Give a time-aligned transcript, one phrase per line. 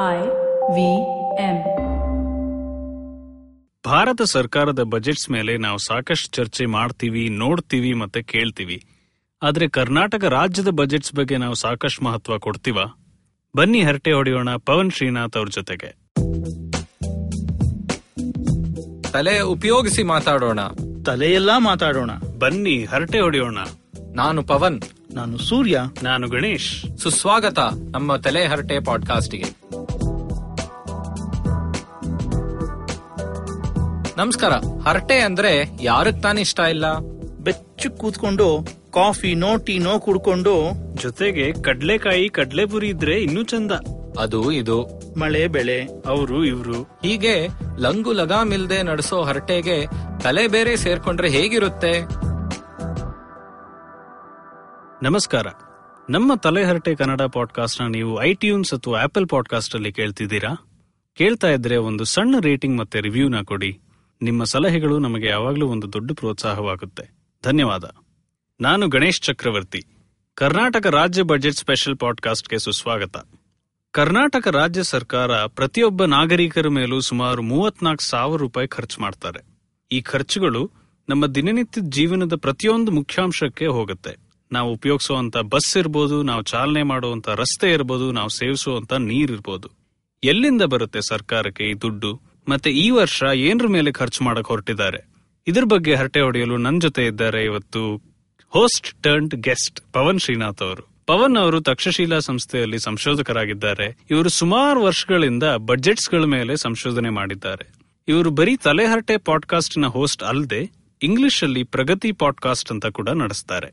[0.00, 0.16] I
[0.72, 0.76] V
[1.40, 1.56] M.
[3.86, 8.84] Bharat ಸರ್ಕಾರದ budgets ಮೇಲೆ ನಾವು ಸಾಕಷ್ಟು ಚರ್ಚೆ ಮಾಡ್ತೀವಿ ನೋಡ್ತೀವಿ ಮತ್ತೆ ಕೇಳ್ತೀವಿ.
[9.42, 12.78] ಆದ್ರೆ ಕರ್ನಾಟಕ ರಾಜ್ಯದ ಬಜೆಟ್ಸ್ ಬಗ್ಗೆ ನಾವು ಸಾಕಷ್ಟು ಮಹತ್ವ ಕೊಡ್ತೀವ?
[13.56, 15.98] ಬನ್ನಿ ಹರಟೆ ಹೊಡೆಯೋಣ ಪವನ್ ಶ್ರೀನಾಥ್ ಅವ್ರ ಜೊತೆಗೆ.
[19.12, 20.60] ತಲೆ ಉಪಯೋಗಿಸಿ ಮಾತಾಡೋಣ.
[21.06, 22.10] ತಲೆಯೆಲ್ಲಾ ಮಾತಾಡೋಣ.
[22.38, 23.58] ಬನ್ನಿ ಹರಟೆ ಹೊಡೆಯೋಣ.
[24.14, 24.80] ನಾನು ಪವನ್.
[25.14, 25.80] ನಾನು ಸೂರ್ಯ.
[26.02, 26.98] ನಾನು ಗಣೇಶ್.
[26.98, 27.58] ಸುಸ್ವಾಗತ
[27.90, 29.44] ನಮ್ಮ ತಲೆ ಹರಟೆ ಪಾಡ್ಕಾಸ್ಟ್ಗೆ.
[34.20, 34.52] ನಮಸ್ಕಾರ.
[34.88, 36.98] ಹರಟೆ ಅಂದ್ರೆ ಯಾರಕ್ ತಾನೇ ಇಷ್ಟ ಇಲ್ಲ?
[37.38, 43.72] ಬೆಚ್ಚ ಕೂತ್ಕೊಂಡು ಕಾಫಿ ಟೀನೋ ಟೀ ನೋ ಕುಡ್ಕೊಂಡು ಜೊತೆಗೆ ಕಡ್ಲೆಕಾಯಿ ಕಡ್ಲೆಪುರಿ ಇದ್ರೆ ಇನ್ನೂ ಚಂದ.
[44.20, 44.82] ಅದು ಇದು.
[45.18, 46.82] ಮಳೆ ಬೆಳೆ ಅವರು ಇವ್ರು.
[46.82, 47.48] ಹೀಗೆ
[47.78, 49.86] ಲಂಗು ಲಗಾಮಿಲ್ದೆ ನಡೆಸೋ ಹರಟೆಗೆ
[50.22, 52.00] ತಲೆ ಬೇರೆ ಸೇರ್ಕೊಂಡ್ರೆ ಹೇಗಿರುತ್ತೆ?
[55.02, 55.46] ನಮಸ್ಕಾರ.
[56.10, 60.66] ನಮ್ಮ ತಲೆ ಹರಟೆ ಕನ್ನಡ ಪಾಡ್ಕಾಸ್ಟ್ನ ನೀವು ಐಟ್ಯೂನ್ಸ್ ಅಥವಾ ಆಪಲ್ ಪಾಡ್ಕಾಸ್ಟ್ ಅಲ್ಲಿ ಕೇಳ್ತಿದ್ದೀರಾ?
[61.16, 63.80] ಕೇಳ್ತಾ ಇದ್ರೆ ಒಂದು ಸಣ್ಣ ರೇಟಿಂಗ್ ಮತ್ತೆ ರಿವ್ಯೂನ ಕೊಡಿ.
[64.22, 67.10] ನಿಮ್ಮ ಸಲಹೆಗಳು ನಮಗೆ ಯಾವಾಗಲೂ ಒಂದು ದೊಡ್ಡ ಪ್ರೋತ್ಸಾಹವಾಗುತ್ತೆ.
[67.44, 67.94] ಧನ್ಯವಾದ.
[68.60, 69.84] ನಾನು ಗಣೇಶ್ ಚಕ್ರವರ್ತಿ.
[70.34, 73.28] ಕರ್ನಾಟಕ ರಾಜ್ಯ ಬಜೆಟ್ ಸ್ಪೆಷಲ್ ಪಾಡ್ಕಾಸ್ಟ್ಗೆ ಸುಸ್ವಾಗತ.
[73.90, 79.44] ಕರ್ನಾಟಕ ರಾಜ್ಯ ಸರ್ಕಾರ ಪ್ರತಿಯೊಬ್ಬ ನಾಗರಿಕರ ಮೇಲೂ ಸುಮಾರು ಮೂವತ್ನಾಲ್ಕು ಸಾವಿರ ರೂಪಾಯಿ ಖರ್ಚು ಮಾಡ್ತಾರೆ.
[79.92, 80.70] ಈ ಖರ್ಚುಗಳು
[81.08, 84.16] ನಮ್ಮ ದಿನನಿತ್ಯದ ಜೀವನದ ಪ್ರತಿಯೊಂದು ಮುಖ್ಯಾಂಶಕ್ಕೆ ಹೋಗುತ್ತೆ.
[84.52, 89.68] ನಾವು ಉಪಯೋಗಿಸುವಂತ ಬಸ್ ಇರ್ಬೋದು, ನಾವು ಚಾಲನೆ ಮಾಡುವಂತ ರಸ್ತೆ ಇರ್ಬೋದು, ನಾವು ಸೇವಿಸುವಂತ ನೀರ್ ಇರ್ಬೋದು
[90.24, 92.29] ಎಲ್ಲಿಂದ ಬರುತ್ತೆ ಸರ್ಕಾರಕ್ಕೆ ಈ ದುಡ್ಡು?
[92.48, 95.08] ಮತ್ತೆ ಈ ವರ್ಷ ಏನ್ರ ಮೇಲೆ ಖರ್ಚು ಮಾಡಕ್ ಹೊರಟಿದ್ದಾರೆ?
[95.46, 98.02] ಇದ್ರ ಬಗ್ಗೆ ಹರಟೆ ಹೊಡೆಯಲು ನನ್ ಜೊತೆ ಇದ್ದಾರೆ ಇವತ್ತು
[98.48, 100.90] host turned guest Pavan Srinath ಅವರು.
[101.06, 103.98] ಪವನ್ ಅವರು ತಕ್ಷಶೀಲಾ ಸಂಸ್ಥೆಯಲ್ಲಿ ಸಂಶೋಧಕರಾಗಿದ್ದಾರೆ.
[104.10, 107.66] ಇವರು ಸುಮಾರು ವರ್ಷಗಳಿಂದ ಬಜೆಟ್ಸ್ಗಳ ಮೇಲೆ ಸಂಶೋಧನೆ ಮಾಡಿದ್ದಾರೆ.
[108.08, 110.70] ಇವರು ಬರೀ ತಲೆಹರಟೆ ಪಾಡ್ಕಾಸ್ಟ್ನ ಹೋಸ್ಟ್ ಅಲ್ಲದೆ
[111.02, 113.72] ಇಂಗ್ಲಿಷ್ ಅಲ್ಲಿ ಪ್ರಗತಿ ಪಾಡ್ಕಾಸ್ಟ್ ಅಂತ ಕೂಡ ನಡೆಸ್ತಾರೆ.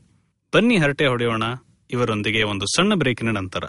[0.54, 1.42] ಬನ್ನಿ ಹರಟೆ ಹೊಡೆಯೋಣ
[1.90, 3.62] ಇವರೊಂದಿಗೆ ಒಂದು ಸಣ್ಣ ಬ್ರೇಕಿನ ನಂತರ.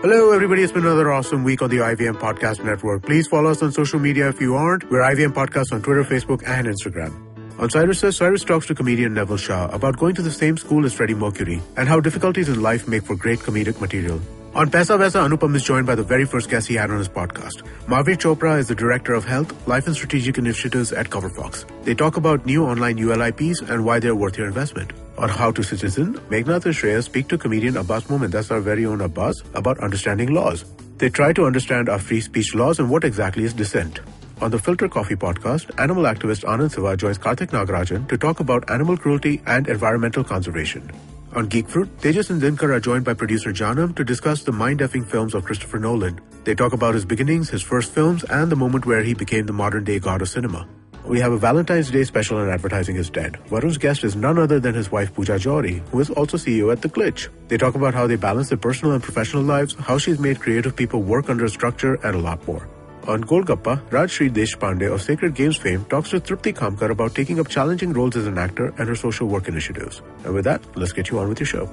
[0.00, 0.62] Hello, everybody.
[0.62, 3.02] It's been another awesome week on the IVM Podcast Network.
[3.02, 4.88] Please follow us on social media if you aren't.
[4.92, 7.12] We're IVM Podcast on Twitter, Facebook, and Instagram.
[7.58, 10.86] On Cyrus Says, Cyrus talks to comedian Neville Shah about going to the same school
[10.86, 14.20] as Freddie Mercury and how difficulties in life make for great comedic material.
[14.54, 17.08] On Pesa Vesa, Anupam is joined by the very first guest he had on his
[17.08, 17.62] podcast.
[17.86, 21.84] Mahavir Chopra is the Director of Health, Life and Strategic Initiatives at CoverFox.
[21.84, 24.92] They talk about new online ULIPs and why they're worth your investment.
[25.18, 28.86] On How to Citizen, Meghnath and Shreya speak to comedian Abbas Momin, that's our very
[28.86, 30.64] own Abbas, about understanding laws.
[30.98, 33.98] They try to understand our free speech laws and what exactly is dissent.
[34.40, 38.70] On the Filter Coffee podcast, animal activist Anand Siva joins Karthik Nagarajan to talk about
[38.70, 40.88] animal cruelty and environmental conservation.
[41.34, 45.04] On Geek Fruit, Tejas and Dinkar are joined by producer Janam to discuss the mind-effing
[45.04, 46.20] films of Christopher Nolan.
[46.44, 49.52] They talk about his beginnings, his first films, and the moment where he became the
[49.52, 50.68] modern-day god of cinema.
[51.07, 53.37] We have a Valentine's Day special on Advertising is Dead.
[53.49, 56.81] Varun's guest is none other than his wife Pooja Jawhari, who is also CEO at
[56.81, 57.27] The Glitch.
[57.49, 60.75] They talk about how they balance their personal and professional lives, how she's made creative
[60.75, 62.69] people work under a structure, and a lot more.
[63.05, 67.49] On Golgappa, Rajshri Deshpande of Sacred Games fame talks to Trupti Kamkar about taking up
[67.49, 70.01] challenging roles as an actor and her social work initiatives.
[70.23, 71.67] And with that, let's get you on with your show.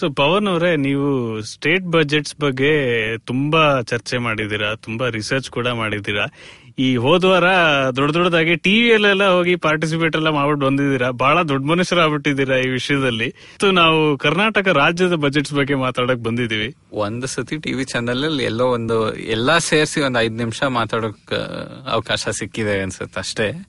[0.00, 1.08] So Pavan ಅವರೇ ನೀವು
[1.50, 2.70] state budgets ಬಗ್ಗೆ
[3.30, 6.24] ತುಂಬಾ ಚರ್ಚೆ ಮಾಡಿದೀರಾ ತುಂಬಾ research ಕೂಡ ಮಾಡಿದೀರಾ
[6.79, 7.43] ಈ ಹೋದ್ವಾರ
[7.95, 11.09] ದೊಡ್ಡ ದೊಡ್ಡದಾಗಿ ಟಿವಿಯಲ್ಲೆಲ್ಲ ಹೋಗಿ ಪಾರ್ಟಿಸಿಪೇಟ್ ಎಲ್ಲ ಮಾಡ್ಬಿಟ್ಟು ಬಂದಿದ್ದೀರಾ?
[11.09, 13.35] ಬಹಳ ದೊಡ್ಡ ಮನುಷ್ಯರಾಗ್ಬಿಟ್ಟಿದ್ದೀರಾ ಈ ವಿಷಯದಲ್ಲಿ?
[13.71, 19.57] ನಾವು ಕರ್ನಾಟಕ ರಾಜ್ಯದ ಬಜೆಟ್ಸ್ ಬಗ್ಗೆ ಮಾತಾಡಕ್ ಬಂದಿದೀವಿ ಒಂದ್ ಸತಿ ಟಿವಿ ಚಾನೆಲ್ ಅಲ್ಲಿ ಎಲ್ಲೋ ಒಂದು, ಎಲ್ಲಾ
[19.57, 21.33] ಸೇರಿಸಿ ಒಂದ್ ಐದ್ ನಿಮಿಷ ಮಾತಾಡೋಕ್
[21.91, 23.67] ಅವಕಾಶ ಸಿಕ್ಕಿದೆ ಅನ್ಸುತ್ತೆ ಅಷ್ಟೇ.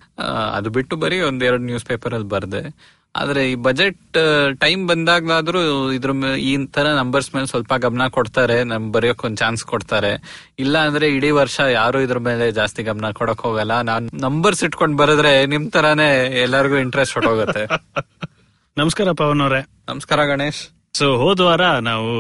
[0.55, 2.96] ಅದು ಬಿಟ್ಟು ಬರೀ ಒಂದ್ ಎರಡು ನ್ಯೂಸ್ ಪೇಪರ್ ಅಲ್ಲಿ ಬರ್ದೆ.
[3.15, 4.17] ಆದ್ರೆ ಈ ಬಜೆಟ್
[4.61, 5.61] ಟೈಮ್ ಬಂದಾಗ್ಲಾದ್ರೂ
[5.93, 6.11] ಇದ್ರ
[6.49, 10.13] ಈ ತರ ನಂಬರ್ಸ್ ಮೇಲೆ ಸ್ವಲ್ಪ ಗಮನ ಕೊಡ್ತಾರೆ ನಮ್ ಬರೆಯೋಕ್ ಒಂದ್ ಚಾನ್ಸ್ ಕೊಡ್ತಾರೆ.
[10.59, 13.81] ಇಲ್ಲ ಅಂದ್ರೆ ಇಡೀ ವರ್ಷ ಯಾರು ಇದ್ರ ಮೇಲೆ ಜಾಸ್ತಿ ಗಮನ ಕೊಡಕ್ ಹೋಗಲ್ಲ.
[13.83, 16.11] ನಾನ್ ನಂಬರ್ಸ್ ಇಟ್ಕೊಂಡ್ ಬರದ್ರೆ ನಿಮ್ ತರಾನೇ
[16.43, 17.65] ಎಲ್ಲರಿಗೂ ಇಂಟ್ರೆಸ್ಟ್ ಹೊಟ್ಟೋಗುತ್ತೆ
[18.81, 19.61] ನಮಸ್ಕಾರ ಪವನ್ ಅವರೇ.
[19.89, 20.61] ನಮಸ್ಕಾರ ಗಣೇಶ್.
[20.95, 22.11] ಸೊ ಹೋದ್ವಾರ ನಾವು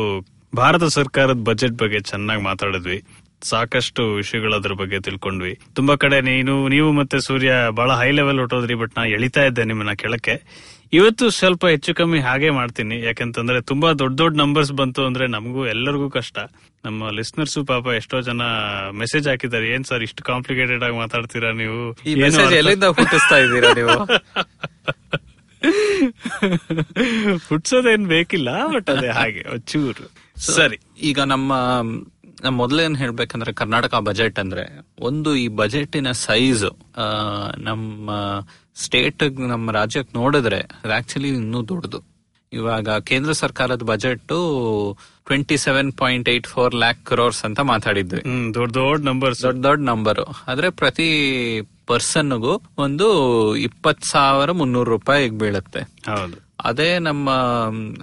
[0.57, 2.99] ಭಾರತ ಸರ್ಕಾರದ ಬಜೆಟ್ ಬಗ್ಗೆ ಚೆನ್ನಾಗಿ ಮಾತಾಡಿದ್ವಿ.
[3.43, 5.53] ಸಾಕಷ್ಟು ವಿಷಯಗಳು ಅದ್ರ ಬಗ್ಗೆ ತಿಳ್ಕೊಂಡ್ವಿ.
[5.75, 9.93] ತುಂಬಾ ಕಡೆ ನೀನು ನೀವು ಮತ್ತೆ ಸೂರ್ಯ ಬಹಳ ಹೈ ಲೆವೆಲ್ ಹೊಟ್ಟೋದ್ರಿ ಬಟ್ ನಾ ಎಳಿತಾ ಇದ್ದೆ ನಿಮ್ಮನ್ನ
[10.03, 10.35] ಕೆಳಕ್ಕೆ.
[10.93, 13.01] ಇವತ್ತು ಸ್ವಲ್ಪ ಹೆಚ್ಚು ಕಮ್ಮಿ ಹಾಗೆ ಮಾಡ್ತೀನಿ.
[13.03, 16.39] ಯಾಕಂತಂದ್ರೆ ತುಂಬಾ ದೊಡ್ಡ ದೊಡ್ಡ ನಂಬರ್ಸ್ ಬಂತು ಅಂದ್ರೆ ನಮಗೂ ಎಲ್ಲರಿಗೂ ಕಷ್ಟ.
[16.84, 18.43] ನಮ್ಮ ಲಿಸ್ನರ್ಸ್ ಪಾಪ ಎಷ್ಟೋ ಜನ
[18.93, 19.69] ಮೆಸೇಜ್ ಹಾಕಿದ್ದಾರೆ.
[19.69, 21.97] ಏನ್ ಸರ್ ಇಷ್ಟು ಕಾಂಪ್ಲಿಕೇಟೆಡ್ ಆಗಿ ಮಾತಾಡ್ತೀರಾ ನೀವು?
[22.57, 23.97] ಎಲ್ಲಿಂದ ಹುಟ್ಟಿಸ್ತಾ ಇದ್ದೀರಾ ನೀವು?
[27.49, 30.07] ಹುಟ್ಸೋದೇನ್ ಬೇಕಿಲ್ಲ ಬಟ್ ಅದೇ ಹಾಗೆ ಚೂರು
[30.41, 30.78] ಸರಿ.
[30.99, 31.53] ಈಗ ನಮ್ಮ
[32.50, 36.65] ಮೊದಲೇನ್ ಹೇಳ್ಬೇಕಂದ್ರೆ ಕರ್ನಾಟಕ ಬಜೆಟ್ ಅಂದ್ರೆ ಒಂದು ಈ ಬಜೆಟಿನ ಸೈಜ್
[37.59, 38.10] ನಮ್ಮ
[38.74, 42.03] ಸ್ಟೇಟ್ ನಮ್ಮ ರಾಜ್ಯಕ್ಕೆ ನೋಡಿದ್ರೆ ಅದು ಆಕ್ಚುಲಿ ಇನ್ನೂ ದೊಡ್ಡದು.
[42.53, 44.27] ಇವಾಗ ಕೇಂದ್ರ ಸರ್ಕಾರದ budget
[45.27, 48.54] twenty seven point eight four lakh crores ಅಂತ ಮಾತಾಡಿದ್ವಿ.
[48.54, 51.09] ದೊಡ್ಡ ದೊಡ್ಡ ನಂಬರ್ಸ್ ದೊಡ್ಡ ದೊಡ್ಡ ನಂಬರ್ ಆದ್ರೆ ಪ್ರತಿ
[51.86, 53.09] ಪರ್ಸನ್ಗೂ ಒಂದು
[53.56, 55.80] ಇಪ್ಪತ್ ಸಾವಿರ ಮುನ್ನೂರು ರೂಪಾಯಿ ಬೀಳುತ್ತೆ.
[55.80, 56.46] ಹೌದು.
[56.65, 57.31] ಅದೇ ನಮ್ಮ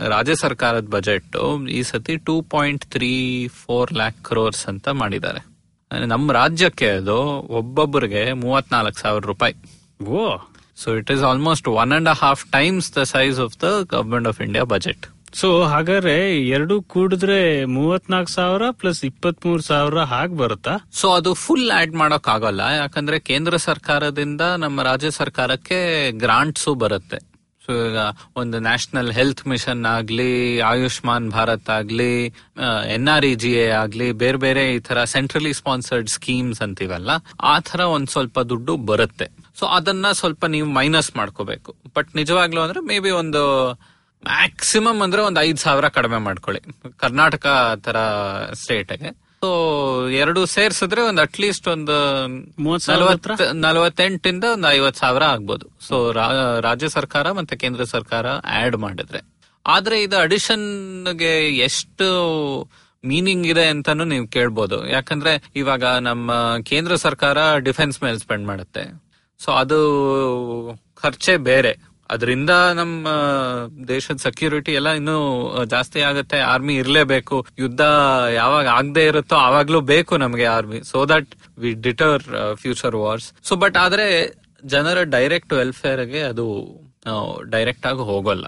[0.07, 1.37] ರಾಜ್ಯ ಸರ್ಕಾರದ ಬಜೆಟ್
[1.69, 5.45] ಈ ಸತಿ two point three four lakh crores ಅಂತ ಮಾಡಿದ್ದಾರೆ.
[6.05, 9.53] ನಮ್ಮ ರಾಜ್ಯಕ್ಕೆ ಅದು ಒಬ್ಬೊಬ್ಬರಿಗೆ ಮೂವತ್ನಾಲ್ಕು ಸಾವಿರ ರೂಪಾಯಿ.
[10.05, 10.37] ಓ.
[10.75, 14.63] So it is almost one and half times the size of the government of India
[14.63, 20.77] budget so ಹಾಗಾದ್ರೆ ಎರಡು ಕೂಡಿದ್ರೆ ಮೂವತ್ನಾಲ್ಕು ಸಾವಿರ ಪ್ಲಸ್ ಇಪ್ಪತ್ತ್ ಮೂರು ಸಾವಿರ ಹಾಗೆ ಬರುತ್ತಾ?
[20.91, 27.32] ಸೊ ಅದು ಫುಲ್ ಆಡ್ ಮಾಡೋಕ್ ಆಗಲ್ಲ ಯಾಕಂದ್ರೆ ಕೇಂದ್ರ ಸರ್ಕಾರದಿಂದ ನಮ್ಮ ರಾಜ್ಯ ಸರ್ಕಾರಕ್ಕೆ ಗ್ರಾಂಟ್ಸು ಬರುತ್ತೆ.
[27.65, 27.97] ಸೊ ಈಗ
[28.35, 32.25] ಒಂದು ನ್ಯಾಷನಲ್ ಹೆಲ್ತ್ ಮಿಷನ್ ಆಗ್ಲಿ, ಆಯುಷ್ಮಾನ್ ಭಾರತ್ ಆಗ್ಲಿ
[32.87, 37.09] N R E G A ಆಗ್ಲಿ, ಬೇರೆ ಬೇರೆ ಈ ತರ ಸೆಂಟ್ರಲಿ ಸ್ಪಾನ್ಸರ್ಡ್ ಸ್ಕೀಮ್ಸ್ ಅಂತೀವಲ್ಲ,
[37.41, 39.27] ಆ ತರ ಒಂದ್ ಸ್ವಲ್ಪ ದುಡ್ಡು ಬರುತ್ತೆ.
[39.59, 41.75] ಸೊ ಅದನ್ನ ಸ್ವಲ್ಪ ನೀವು ಮೈನಸ್ ಮಾಡ್ಕೋಬೇಕು.
[41.95, 43.73] ಬಟ್ ನಿಜವಾಗ್ಲೂ ಅಂದ್ರೆ ಮೇ ಬಿ ಒಂದು
[44.23, 46.61] ಮ್ಯಾಕ್ಸಿಮಮ್ ಅಂದ್ರೆ ಒಂದ್ ಐದ್ ಸಾವಿರ ಕಡಿಮೆ ಮಾಡ್ಕೊಳ್ಳಿ.
[46.97, 47.45] ಕರ್ನಾಟಕ
[47.83, 47.97] ತರ
[48.53, 51.95] ಸ್ಟೇಟ್ಗೆ ಸೊ ಎರಡು ಸೇರ್ಸಿದ್ರೆ ಒಂದು ಅಟ್ಲೀಸ್ಟ್ ಒಂದು
[53.53, 55.67] ನಲವತ್ತೆಂಟಿಂದ ಒಂದು ಐವತ್ ಸಾವಿರ ಆಗ್ಬೋದು.
[55.87, 56.11] ಸೊ
[56.59, 59.21] ರಾಜ್ಯ ಸರ್ಕಾರ ಮತ್ತೆ ಕೇಂದ್ರ ಸರ್ಕಾರ ಆಡ್ ಮಾಡಿದ್ರೆ.
[59.67, 62.07] ಆದ್ರೆ ಇದು ಅಡಿಷನ್ಗೆ ಎಷ್ಟು
[63.05, 64.87] ಮೀನಿಂಗ್ ಇದೆ ಅಂತಾನು ನೀವು ಕೇಳ್ಬೋದು.
[64.87, 66.31] ಯಾಕಂದ್ರೆ ಇವಾಗ ನಮ್ಮ
[66.63, 69.01] ಕೇಂದ್ರ ಸರ್ಕಾರ ಡಿಫೆನ್ಸ್ ಮೇಲೆ ಸ್ಪೆಂಡ್ ಮಾಡುತ್ತೆ.
[69.39, 69.79] ಸೊ ಅದು
[71.01, 71.79] ಖರ್ಚೆ ಬೇರೆ.
[72.09, 73.07] ಅದರಿಂದ ನಮ್ಮ
[73.87, 75.17] ದೇಶದ ಸೆಕ್ಯೂರಿಟಿ ಎಲ್ಲ ಇನ್ನು
[75.65, 76.39] ಜಾಸ್ತಿ ಆಗುತ್ತೆ.
[76.39, 77.37] ಆರ್ಮಿ ಇರಲೇಬೇಕು.
[77.59, 77.81] ಯುದ್ಧ
[78.35, 82.23] ಯಾವಾಗ ಆಗದೆ ಇರುತ್ತೋ ಆವಾಗ್ಲೂ ಬೇಕು ನಮಗೆ army so that we deter
[82.55, 84.07] future wars so but ಆದ್ರೆ
[84.65, 86.47] ಜನರ ಡೈರೆಕ್ಟ್ ವೆಲ್ಫೇರ್ಗೆ ಅದು
[87.49, 88.45] ಡೈರೆಕ್ಟ್ ಆಗಿ ಹೋಗೋಲ್ಲ.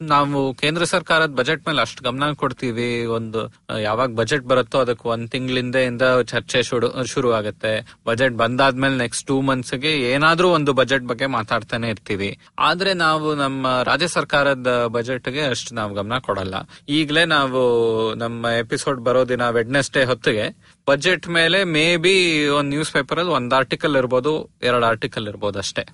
[0.00, 3.04] ನಾವು ಕೇಂದ್ರ ಸರ್ಕಾರದ ಬಜೆಟ್ ಮೇಲೆ ಅಷ್ಟು ಗಮನ ಕೊಡ್ತೀವಿ.
[3.06, 9.40] ಒಂದು ಯಾವಾಗ ಬಜೆಟ್ ಬರುತ್ತೋ ಅದಕ್ಕೆ ಒಂದ್ ತಿಂಗಳಿಂದ ಚರ್ಚೆ ಶುರು ಶುರು ಆಗುತ್ತೆ ಬಜೆಟ್ ಬಂದಾದ್ಮೇಲೆ ನೆಕ್ಸ್ಟ್ ಟೂ
[9.40, 12.38] ಮಂತ್ಸ್ಗೆ ಏನಾದ್ರೂ ಒಂದು ಬಜೆಟ್ ಬಗ್ಗೆ ಮಾತಾಡ್ತಾನೆ ಇರ್ತೀವಿ.
[12.58, 16.54] ಆದ್ರೆ ನಾವು ನಮ್ಮ ರಾಜ್ಯ ಸರ್ಕಾರದ ಬಜೆಟ್ಗೆ ಅಷ್ಟು ನಾವು ಗಮನ ಕೊಡಲ್ಲ.
[16.88, 20.56] ಈಗಲೇ ನಾವು ನಮ್ಮ ಎಪಿಸೋಡ್ ಬರೋ ದಿನ ವೆಡ್ನೆಸ್ಡೇ ಹೊತ್ತಿಗೆ
[20.88, 25.86] ಬಜೆಟ್ ಮೇಲೆ ಮೇ ಬಿ ಒಂದ್ ನ್ಯೂಸ್ ಪೇಪರ್ ಅಲ್ಲಿ ಒಂದ್ ಆರ್ಟಿಕಲ್ ಇರ್ಬೋದು, ಎರಡ್ ಆರ್ಟಿಕಲ್ ಇರ್ಬೋದು ಅಷ್ಟೇ.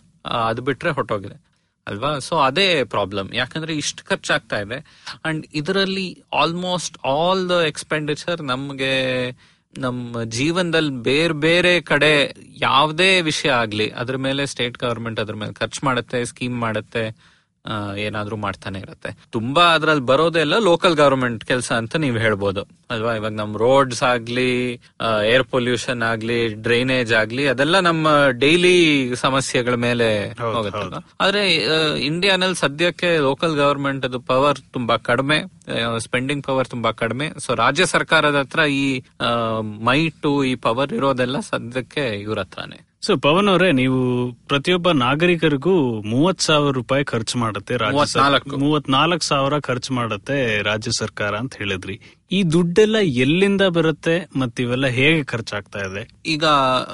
[0.49, 1.54] ಅದು ಬಿಟ್ರೆ ಹೊಟ್ಟೋಗಿದೆ
[1.87, 2.19] ಅಲ್ವಾ?
[2.19, 4.99] ಸೊ ಅದೇ ಪ್ರಾಬ್ಲಮ್ ಯಾಕಂದ್ರೆ ಇಷ್ಟು ಖರ್ಚಾಗ್ತಾ ಇದೆ.
[5.25, 9.31] ಅಂಡ್ ಇದರಲ್ಲಿ ಆಲ್ಮೋಸ್ಟ್ ಆಲ್ ದ ಎಕ್ಸ್ಪೆಂಡಿಚರ್ ನಮ್ಗೆ
[9.79, 15.87] ನಮ್ಮ ಜೀವನದಲ್ಲಿ ಬೇರೆ ಬೇರೆ ಕಡೆ ಯಾವುದೇ ವಿಷಯ ಆಗ್ಲಿ, ಅದ್ರ ಮೇಲೆ ಸ್ಟೇಟ್ ಗವರ್ಮೆಂಟ್ ಅದ್ರ ಮೇಲೆ ಖರ್ಚು
[15.87, 17.34] ಮಾಡುತ್ತೆ ಸ್ಕೀಮ್ ಮಾಡುತ್ತೆ.
[17.99, 19.11] ಏನಾದ್ರೂ ಮಾಡ್ತಾನೆ ಇರುತ್ತೆ.
[19.31, 22.63] ತುಂಬಾ ಅದ್ರಲ್ಲಿ ಬರೋದೆಲ್ಲ ಲೋಕಲ್ ಗವರ್ಮೆಂಟ್ ಕೆಲಸ ಅಂತ ನೀವ್ ಹೇಳ್ಬೋದು.
[22.91, 23.13] ಅಲ್ವಾ?
[23.15, 24.51] ಇವಾಗ ನಮ್ ರೋಡ್ಸ್ ಆಗ್ಲಿ
[25.33, 28.09] ಏರ್ ಪೊಲ್ಯೂಷನ್ ಆಗ್ಲಿ ಡ್ರೈನೇಜ್ ಆಗ್ಲಿ ಅದೆಲ್ಲ ನಮ್ಮ
[28.39, 28.75] ಡೈಲಿ
[29.17, 30.09] ಸಮಸ್ಯೆಗಳ ಮೇಲೆ
[30.41, 31.43] ಹೋಗುತ್ತಲ್ಲ ಆದ್ರೆ
[32.11, 35.39] ಇಂಡಿಯಾನಲ್ಲಿ ಸದ್ಯಕ್ಕೆ ಲೋಕಲ್ ಗವರ್ಮೆಂಟ್ ಅದು ಪವರ್ ತುಂಬಾ ಕಡಿಮೆ
[35.99, 37.29] ಸ್ಪೆಂಡಿಂಗ್ ಪವರ್ ತುಂಬಾ ಕಡಿಮೆ.
[37.39, 38.87] ಸೊ ರಾಜ್ಯ ಸರ್ಕಾರದ ಹತ್ರ ಈ
[39.89, 42.81] ಮೈಟು ಈ ಪವರ್ ಇರೋದೆಲ್ಲ ಸದ್ಯಕ್ಕೆ ಇವ್ರ ಹತ್ರನೇ.
[43.05, 43.99] ಸೊ ಪವನ್ ಅವರೇ ನೀವು
[44.33, 47.75] ಪ್ರತಿಯೊಬ್ಬ ನಾಗರಿಕರಿಗೂ ಮೂವತ್ ಸಾವಿರ ರೂಪಾಯಿ ಖರ್ಚು ಮಾಡುತ್ತೆ
[48.65, 49.25] ಮೂವತ್ನಾಲ್ಕು.
[49.25, 51.97] ಸಾವಿರ ಖರ್ಚು ಮಾಡುತ್ತೆ ರಾಜ್ಯ ಸರ್ಕಾರ ಅಂತ ಹೇಳಿದ್ರಿ.
[52.33, 56.03] ಈ ದುಡ್ಡೆಲ್ಲ ಎಲ್ಲಿಂದ ಬರುತ್ತೆ ಮತ್ತೆ ಇವೆಲ್ಲ ಹೇಗೆ ಖರ್ಚಾಗ್ತಾ ಇದೆ?
[56.27, 56.45] ಈಗ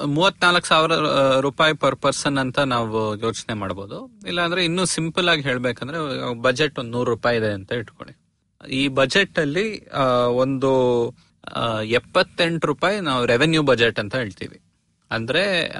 [0.05, 0.91] ಮೂವತ್ನಾಲ್ಕು ಸಾವಿರ
[1.39, 5.99] ರೂಪಾಯಿ ಪರ್ ಪರ್ಸನ್ ಅಂತ ನಾವು ಯೋಚನೆ ಮಾಡಬಹುದು ಇಲ್ಲಾಂದ್ರೆ ಇನ್ನೂ ಸಿಂಪಲ್ ಆಗಿ ಹೇಳ್ಬೇಕಂದ್ರೆ
[6.41, 8.15] ಬಜೆಟ್ ಒಂದು ನೂರು ರೂಪಾಯಿ ಇದೆ ಅಂತ ಇಟ್ಕೊಳ್ಳಿ.
[8.81, 9.67] ಈ ಬಜೆಟ್ ಅಲ್ಲಿ
[10.43, 10.71] ಒಂದು
[11.99, 14.59] ಎಪ್ಪತ್ತೆಂಟು ರೂಪಾಯಿ ನಾವು ರೆವೆನ್ಯೂ ಬಜೆಟ್ ಅಂತ ಹೇಳ್ತೀವಿ.
[15.11, 15.73] ಅಂದ್ರೆ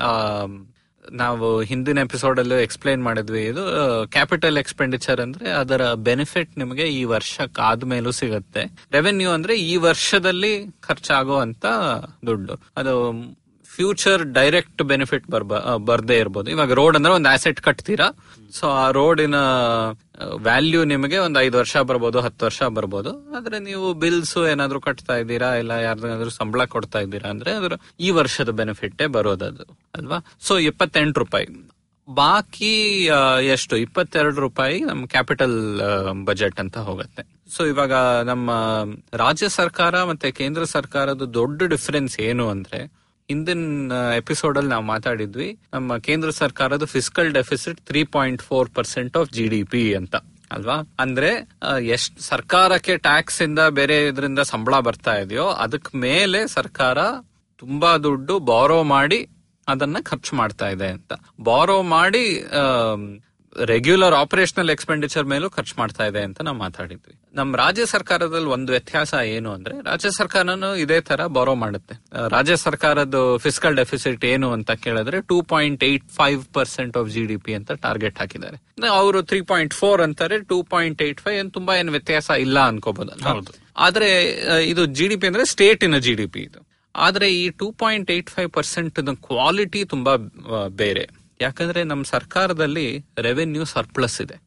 [1.12, 3.64] ನಾವು ಹಿಂದಿನ ಎಪಿಸೋಡ್ ಅಲ್ಲಿ ಎಕ್ಸ್ಪ್ಲೈನ್ ಮಾಡಿದ್ವಿ ಇದು
[4.12, 8.64] ಕ್ಯಾಪಿಟಲ್ ಎಕ್ಸ್ಪೆಂಡಿಚರ್ ಅಂದ್ರೆ ಅದರ ಬೆನಿಫಿಟ್ ನಿಮಗೆ ಈ ವರ್ಷಕ್ಕೆ ಆದ್ಮೇಲೂ ಸಿಗುತ್ತೆ.
[8.92, 11.66] ರೆವೆನ್ಯೂ ಅಂದ್ರೆ ಈ ವರ್ಷದಲ್ಲಿ ಖರ್ಚಾಗುವಂತ
[12.26, 12.54] ದುಡ್ಡು.
[12.78, 13.12] ಅದು
[13.76, 16.52] ಫ್ಯೂಚರ್ ಡೈರೆಕ್ಟ್ ಬೆನಿಫಿಟ್ ಬರ್ಬ ಬರ್ದೇ ಇರ್ಬೋದು.
[16.52, 18.08] ಇವಾಗ ರೋಡ್ ಅಂದ್ರೆ ಒಂದು ಆಸೆಟ್ ಕಟ್ತೀರಾ?
[18.52, 19.36] ಸೊ ಆ ರೋಡಿನ
[20.36, 23.36] ವ್ಯಾಲ್ಯೂ ನಿಮಗೆ ಒಂದು ಐದು ವರ್ಷ ಬರ್ಬೋದು, ಹತ್ತು ವರ್ಷ ಬರ್ಬೋದು.
[23.38, 25.56] ಆದ್ರೆ ನೀವು ಬಿಲ್ಸ್ ಏನಾದ್ರು ಕಟ್ತಾ ಇದ್ದೀರಾ?
[25.56, 29.64] ಇಲ್ಲ ಯಾರ್ದಾದ್ರೂ ಸಂಬಳ ಕೊಡ್ತಾ ಇದ್ದೀರಾ ಅಂದ್ರೆ ಅದ್ರ, ಈ ವರ್ಷದ ಬೆನಿಫಿಟ್ ಬರೋದದು.
[29.96, 30.20] ಅಲ್ವಾ?
[30.42, 31.48] ಸೊ ಇಪ್ಪತ್ತೆಂಟು ರೂಪಾಯಿ.
[32.10, 33.06] ಬಾಕಿ
[33.44, 33.78] ಎಷ್ಟು?
[33.78, 35.82] ಇಪ್ಪತ್ತೆರಡು ರೂಪಾಯಿ ನಮ್ಮ ಕ್ಯಾಪಿಟಲ್
[36.26, 37.24] ಬಜೆಟ್ ಅಂತ ಹೋಗುತ್ತೆ.
[37.56, 38.52] ಸೊ ಇವಾಗ ನಮ್ಮ
[39.14, 45.98] ರಾಜ್ಯ ಸರ್ಕಾರ ಮತ್ತೆ ಕೇಂದ್ರ ಸರ್ಕಾರದ ದೊಡ್ಡ ಡಿಫರೆನ್ಸ್ ಏನು ಅಂದ್ರೆ ಹಿಂದಿನ ಎಪಿಸೋಡ್ ಅಲ್ಲಿ ನಾವು ಮಾತಾಡಿದ್ವಿ, ನಮ್ಮ
[45.98, 50.16] ಕೇಂದ್ರ ಸರ್ಕಾರದ fiscal deficit three point four percent of G D P ಅಂತ,
[50.52, 50.78] ಅಲ್ವಾ?
[51.00, 51.32] ಅಂದ್ರೆ
[51.88, 56.98] ಎಷ್ಟ್ ಸರ್ಕಾರಕ್ಕೆ ಟ್ಯಾಕ್ಸ್ ಇಂದ ಬೇರೆ ಇದರಿಂದ ಸಂಬಳ ಬರ್ತಾ ಇದೆಯೋ, ಅದಕ್ ಮೇಲೆ ಸರ್ಕಾರ
[57.62, 59.20] ತುಂಬಾ ದುಡ್ಡು ಬಾರೋ ಮಾಡಿ
[59.68, 61.14] ಅದನ್ನ ಖರ್ಚು ಮಾಡ್ತಾ ಇದೆ ಅಂತ.
[61.42, 62.24] ಬಾರೋ ಮಾಡಿ
[63.66, 67.14] ರೆಗ್ಯುಲರ್ ಆಪರೇಷನಲ್ ಎಕ್ಸ್ಪೆಂಡಿಚರ್ ಮೇಲೂ ಖರ್ಚು ಮಾಡ್ತಾ ಇದೆ ಅಂತ ನಾವು ಮಾತಾಡಿದ್ವಿ.
[67.34, 71.96] ನಮ್ಮ ರಾಜ್ಯ ಸರ್ಕಾರದಲ್ಲಿ ಒಂದು ವ್ಯತ್ಯಾಸ ಏನು ಅಂದ್ರೆ ರಾಜ್ಯ ಸರ್ಕಾರನು ಇದೇ ತರ ಬಾರೋ ಮಾಡುತ್ತೆ.
[72.28, 77.38] ರಾಜ್ಯ ಸರ್ಕಾರದ ಫಿಸಿಕಲ್ ಡೆಫಿಸಿಟ್ ಏನು ಅಂತ ಕೇಳಿದ್ರೆ two point eight five percent of G D
[77.38, 78.58] P ಅಂತ ಟಾರ್ಗೆಟ್ ಹಾಕಿದ್ದಾರೆ.
[78.90, 83.30] ಅವರು ತ್ರೀ ಪಾಯಿಂಟ್ ಫೋರ್ ಅಂತಾರೆ ಟೂ ಪಾಯಿಂಟ್ ಏಟ್ ಫೈವ್ ಏನ್ ತುಂಬಾ ಏನು ವ್ಯತ್ಯಾಸ ಇಲ್ಲ ಅನ್ಕೋಬಹುದು
[83.30, 83.54] ಹೌದು.
[83.78, 84.12] ಆದ್ರೆ
[84.66, 86.60] ಇದು ಜಿ ಡಿ ಪಿ ಅಂದ್ರೆ ಸ್ಟೇಟಿನ ಜಿ ಡಿ ಪಿ ಇದು.
[86.96, 90.16] ಆದ್ರೆ ಈ two point eight five percent quality ತುಂಬಾ
[90.70, 91.21] ಬೇರೆ.
[91.42, 92.88] ಯಾಕಂದ್ರೆ ನಮ್ಮ ಸರ್ಕಾರದಲ್ಲಿ
[93.20, 94.38] ರೆವೆನ್ಯೂ ಸರ್ಪ್ಲಸ್ ಇದೆ.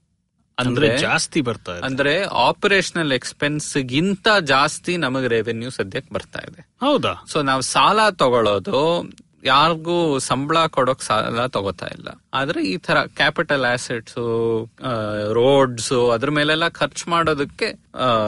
[0.58, 1.84] ಅಂದ್ರೆ ಜಾಸ್ತಿ ಬರ್ತಾ ಇದೆ.
[1.86, 6.60] ಅಂದ್ರೆ ಆಪರೇಷನಲ್ ಎಕ್ಸ್ಪೆನ್ಸ್ ಗಿಂತ ಜಾಸ್ತಿ ನಮಗೆ ರೆವೆನ್ಯೂ ಸದ್ಯಕ್ಕೆ ಬರ್ತಾ ಇದೆ.
[6.80, 7.14] ಹೌದಾ?
[7.32, 8.80] ಸೊ ನಾವು ಸಾಲ ತಗೊಳ್ಳೋದು
[9.44, 12.08] ಯಾರಿಗೂ ಸಂಬಳ ಕೊಡೋಕ್ ಸಾಲ ತಗೋತಾ ಇಲ್ಲ.
[12.34, 14.16] ಆದ್ರೆ ಈ ತರ ಕ್ಯಾಪಿಟಲ್ ಆಸೆಟ್ಸ್
[15.32, 17.68] ರೋಡ್ಸ್ ಅದ್ರ ಮೇಲೆಲ್ಲ ಖರ್ಚು ಮಾಡೋದಕ್ಕೆ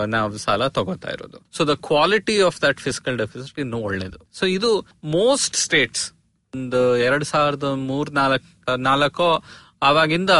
[0.06, 1.38] ನಾವು ಸಾಲ ತಗೋತಾ ಇರೋದು.
[1.56, 4.20] So the quality of that fiscal deficit ಇನ್ನು ಒಳ್ಳೇದು.
[4.32, 4.72] ಸೊ ಇದು
[5.04, 6.04] ಮೋಸ್ಟ್ ಸ್ಟೇಟ್ಸ್
[6.54, 8.50] ಒಂದು ಎರಡ್ ಸಾವಿರದ ಮೂರ್ ನಾಲ್ಕ್,
[8.88, 9.28] ನಾಲ್ಕೋ
[9.88, 10.32] ಆವಾಗಿಂದ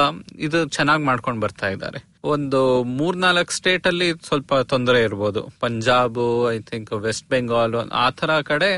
[0.47, 1.99] ಇದು ಚೆನ್ನಾಗಿ ಮಾಡ್ಕೊಂಡು ಬರ್ತಾ ಇದ್ದಾರೆ.
[2.35, 2.61] ಒಂದು
[3.01, 5.41] ಮೂರ್ನಾಲ್ಕು ಸ್ಟೇಟ್ ಅಲ್ಲಿ ಸ್ವಲ್ಪ ತೊಂದರೆ ಇರ್ಬೋದು.
[5.65, 6.21] Punjab
[6.55, 8.71] I think West Bengal ಆ ತರ ಕಡೆ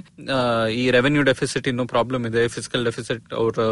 [0.81, 2.43] ಈ ರೆವೆನ್ಯೂ ಡೆಫಿಸಿಟ್ ಇನ್ನು ಪ್ರಾಬ್ಲಮ್ ಇದೆ.
[2.57, 3.69] ಫಿಸಿಕಲ್ ಡೆಫಿಸಿಟ್ ಅವ್ರ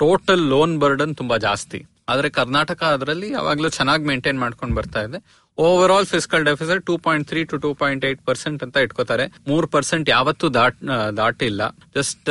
[0.00, 1.80] ಟೋಟಲ್ ಲೋನ್ ಬರ್ಡನ್ ತುಂಬಾ ಜಾಸ್ತಿ.
[2.12, 5.18] ಆದ್ರೆ ಕರ್ನಾಟಕ ಅದರಲ್ಲಿ ಯಾವಾಗ್ಲೂ ಚೆನ್ನಾಗಿ ಮೇಂಟೈನ್ ಮಾಡ್ಕೊಂಡು ಬರ್ತಾ ಇದೆ.
[5.92, 9.24] Overall fiscal deficit two point three to two point eight percent ಅಂತ ಇಟ್ಕೋತಾರೆ.
[9.50, 10.78] ಮೂರ್ ಪರ್ಸೆಂಟ್ ಯಾವತ್ತೂ ದಾಟ್
[11.20, 11.62] ದಾಟಿಲ್ಲ.
[11.96, 12.28] ಜಸ್ಟ್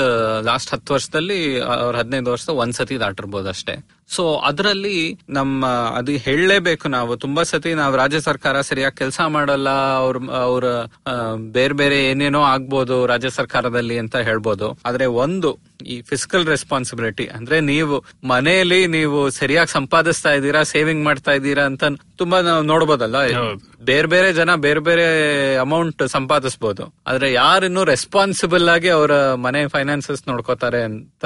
[0.50, 1.40] ಲಾಸ್ಟ್ ಹತ್ತು ವರ್ಷದಲ್ಲಿ
[1.84, 3.76] ಅವ್ರ ಹದಿನೈದು ವರ್ಷ ಒಂದ್ಸತಿ ದಾಟಿರ್ಬೋದು ಅಷ್ಟೇ
[4.16, 4.98] ಸೊ ಅದರಲ್ಲಿ
[5.38, 5.62] ನಮ್ಮ,
[6.00, 7.14] ಅದು ಹೇಳಲೇಬೇಕು ನಾವು.
[7.24, 9.70] ತುಂಬಾ ಸತಿ ನಾವು ರಾಜ್ಯ ಸರ್ಕಾರ ಸರಿಯಾಗಿ ಕೆಲಸ ಮಾಡಲ್ಲ.
[10.04, 10.66] ಅವ್ರ ಅವ್ರ
[11.58, 14.68] ಬೇರೆ ಬೇರೆ ಏನೇನೋ ಆಗ್ಬೋದು ರಾಜ್ಯ ಸರ್ಕಾರದಲ್ಲಿ ಅಂತ ಹೇಳ್ಬೋದು.
[14.86, 15.50] ಆದ್ರೆ ಒಂದು,
[15.94, 17.98] ಈ ಫಿಸಿಕಲ್ ರೆಸ್ಪಾನ್ಸಿಬಿಲಿಟಿ ಅಂದ್ರೆ ನೀವು
[18.34, 21.84] ಮನೆಯಲ್ಲಿ ನೀವು ಸರಿಯಾಗಿ ಸಂಪಾದಿಸ್ತಾ ಇದ್ದೀರಾ ಸೇವಿಂಗ್ ಮಾಡ್ತಾ ಇದ್ದೀರಾ ಅಂತ
[22.18, 23.16] ತುಂಬಾ ನಾವು ನೋಡ್ಬೋದಲ್ಲ?
[23.82, 25.06] ಬೇರೆ ಬೇರೆ ಜನ ಬೇರೆ ಬೇರೆ
[25.56, 31.26] ಅಮೌಂಟ್ ಸಂಪಾದಿಸಬಹುದು ಆದ್ರೆ ಯಾರಿನ್ನು ರೆಸ್ಪಾನ್ಸಿಬಲ್ ಆಗಿ ಅವರ ಮನೆ ಫೈನಾನ್ಸಸ್ ನೋಡ್ಕೋತಾರೆ ಅಂತ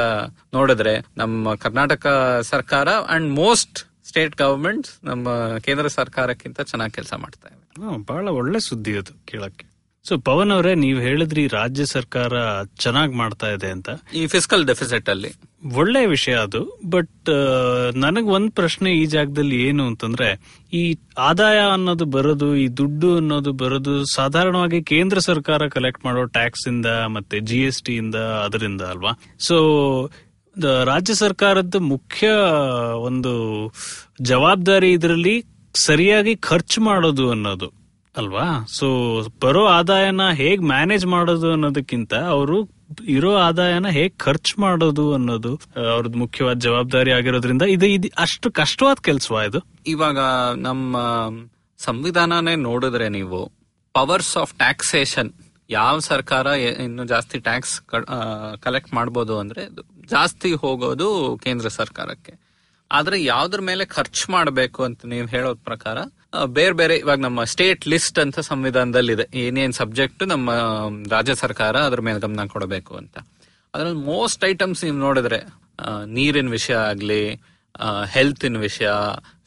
[0.53, 2.07] ನೋಡಿದ್ರೆ ನಮ್ಮ ಕರ್ನಾಟಕ
[2.41, 7.61] ಸರ್ಕಾರ ಅಂಡ್ ಮೋಸ್ಟ್ ಸ್ಟೇಟ್ ಗವರ್ಮೆಂಟ್ ನಮ್ಮ ಕೇಂದ್ರ ಸರ್ಕಾರಕ್ಕಿಂತ ಚೆನ್ನಾಗಿ ಕೆಲಸ ಮಾಡ್ತಾ ಇದೆ
[8.05, 9.65] ಬಹಳ ಒಳ್ಳೆ ಸುದ್ದಿ ಅದು ಕೇಳಕ್ಕೆ.
[10.03, 12.33] ಸೊ ಪವನ್ ಅವರೇ ನೀವ್ ಹೇಳಿದ್ರಿ ರಾಜ್ಯ ಸರ್ಕಾರ
[12.63, 13.89] ಚೆನ್ನಾಗ್ ಮಾಡ್ತಾ ಇದೆ ಅಂತ.
[14.13, 15.33] ಈ ಫಿಸಿಕಲ್ ಡೆಫಿಸಿಟ್ ಅಲ್ಲಿ.
[15.75, 16.79] ಒಳ್ಳೆ ವಿಷಯ ಅದು.
[16.89, 17.29] ಬಟ್
[17.97, 24.05] ನನಗ್ ಒಂದ್ ಪ್ರಶ್ನೆ ಈ ಜಾಗದಲ್ಲಿ ಏನು ಅಂತಂದ್ರೆ, ಈ ಆದಾಯ ಅನ್ನೋದು ಬರೋದು, ಈ ದುಡ್ಡು ಅನ್ನೋದು ಬರೋದು
[24.05, 29.11] ಸಾಧಾರಣವಾಗಿ ಕೇಂದ್ರ ಸರ್ಕಾರ ಕಲೆಕ್ಟ್ ಮಾಡೋ ಟ್ಯಾಕ್ಸ್ ಇಂದ ಮತ್ತೆ ಜಿ ಎಸ್ ಟಿ ಇಂದ ಅದರಿಂದ ಅಲ್ವಾ?
[29.39, 29.57] ಸೊ
[30.83, 32.29] ರಾಜ್ಯ ಸರ್ಕಾರದ ಮುಖ್ಯ
[32.95, 33.33] ಒಂದು
[34.21, 37.71] ಜವಾಬ್ದಾರಿ ಇದರಲ್ಲಿ ಸರಿಯಾಗಿ ಖರ್ಚು ಮಾಡೋದು ಅನ್ನೋದು
[38.17, 38.65] ಅಲ್ವಾ?
[38.67, 38.87] ಸೊ
[39.41, 45.59] ಬರೋ ಆದಾಯನ ಹೇಗ್ ಮ್ಯಾನೇಜ್ ಮಾಡೋದು ಅನ್ನೋದಕ್ಕಿಂತ ಅವರು ಇರೋ ಆದಾಯನ ಹೇಗ್ ಖರ್ಚು ಮಾಡೋದು ಅನ್ನೋದು
[45.91, 49.59] ಅವ್ರದ್ದು ಮುಖ್ಯವಾದ ಜವಾಬ್ದಾರಿ ಆಗಿರೋದ್ರಿಂದ ಇದು ಇದು ಅಷ್ಟು ಕಷ್ಟವಾದ ಕೆಲ್ಸವಾ ಇದು?
[49.87, 50.19] ಇವಾಗ
[50.55, 50.97] ನಮ್ಮ
[51.79, 53.51] ಸಂವಿಧಾನನೇ ನೋಡಿದ್ರೆ ನೀವು
[53.93, 55.31] ಪವರ್ಸ್ ಆಫ್ ಟ್ಯಾಕ್ಸೇಷನ್
[55.69, 57.81] ಯಾವ ಸರ್ಕಾರ ಇನ್ನು ಜಾಸ್ತಿ ಟ್ಯಾಕ್ಸ್
[58.59, 59.61] ಕಲೆಕ್ಟ್ ಮಾಡ್ಬೋದು ಅಂದ್ರೆ
[60.09, 62.33] ಜಾಸ್ತಿ ಹೋಗೋದು ಕೇಂದ್ರ ಸರ್ಕಾರಕ್ಕೆ.
[62.91, 65.97] ಆದ್ರೆ ಯಾವ್ದ್ರ ಮೇಲೆ ಖರ್ಚು ಮಾಡಬೇಕು ಅಂತ ನೀವು ಹೇಳೋದ್ ಪ್ರಕಾರ
[66.45, 69.37] ಬೇರೆ ಬೇರೆ ಇವಾಗ ನಮ್ಮ ಸ್ಟೇಟ್ ಲಿಸ್ಟ್ ಅಂತ ಸಂವಿಧಾನದಲ್ಲಿದೆ.
[69.37, 70.51] ಏನೇನ್ ಸಬ್ಜೆಕ್ಟ್ ನಮ್ಮ
[71.09, 73.17] ರಾಜ್ಯ ಸರ್ಕಾರ ಅದ್ರ ಮೇಲೆ ಗಮನ ಕೊಡಬೇಕು ಅಂತ.
[73.73, 75.39] ಅದ್ರಲ್ಲಿ ಮೋಸ್ಟ್ ಐಟಮ್ಸ್ ನೀವು ನೋಡಿದ್ರೆ
[76.05, 77.41] ನೀರಿನ ವಿಷಯ ಆಗ್ಲಿ
[78.07, 78.89] ಹೆಲ್ತಿನ ವಿಷಯ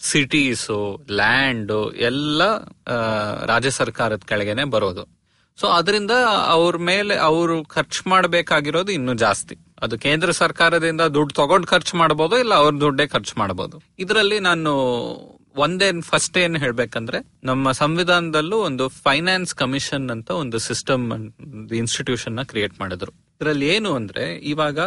[0.00, 2.58] ಸಿಟೀಸು ಲ್ಯಾಂಡ್ ಎಲ್ಲ
[3.46, 5.08] ರಾಜ್ಯ ಸರ್ಕಾರದ ಕೆಳಗೆನೆ ಬರೋದು.
[5.60, 6.10] ಸೊ ಅದರಿಂದ
[6.46, 9.56] ಅವ್ರ ಮೇಲೆ ಅವರು ಖರ್ಚು ಮಾಡಬೇಕಾಗಿರೋದು ಇನ್ನೂ ಜಾಸ್ತಿ.
[9.82, 16.02] ಅದು ಕೇಂದ್ರ ಸರ್ಕಾರದಿಂದ ದುಡ್ಡು ತಗೊಂಡು ಖರ್ಚು ಮಾಡಬಹುದು ಇಲ್ಲ ಅವ್ರ ದುಡ್ಡೇ ಖರ್ಚು ಮಾಡಬಹುದು ಇದರಲ್ಲಿ ನಾನು ಒಂದೇನ್
[16.02, 21.32] ಫಸ್ಟ್ ಏನ್ ಹೇಳ್ಬೇಕಂದ್ರೆ, ನಮ್ಮ ಸಂವಿಧಾನದಲ್ಲೂ ಒಂದು ಫೈನಾನ್ಸ್ ಕಮಿಷನ್ ಅಂತ ಒಂದು ಸಿಸ್ಟಮ್
[21.72, 23.12] ಇನ್ಸ್ಟಿಟ್ಯೂಷನ್ನ ಕ್ರಿಯೇಟ್ ಮಾಡಿದ್ರು.
[23.12, 24.78] ಇದರಲ್ಲಿ ಏನು ಅಂದ್ರೆ, ಇವಾಗ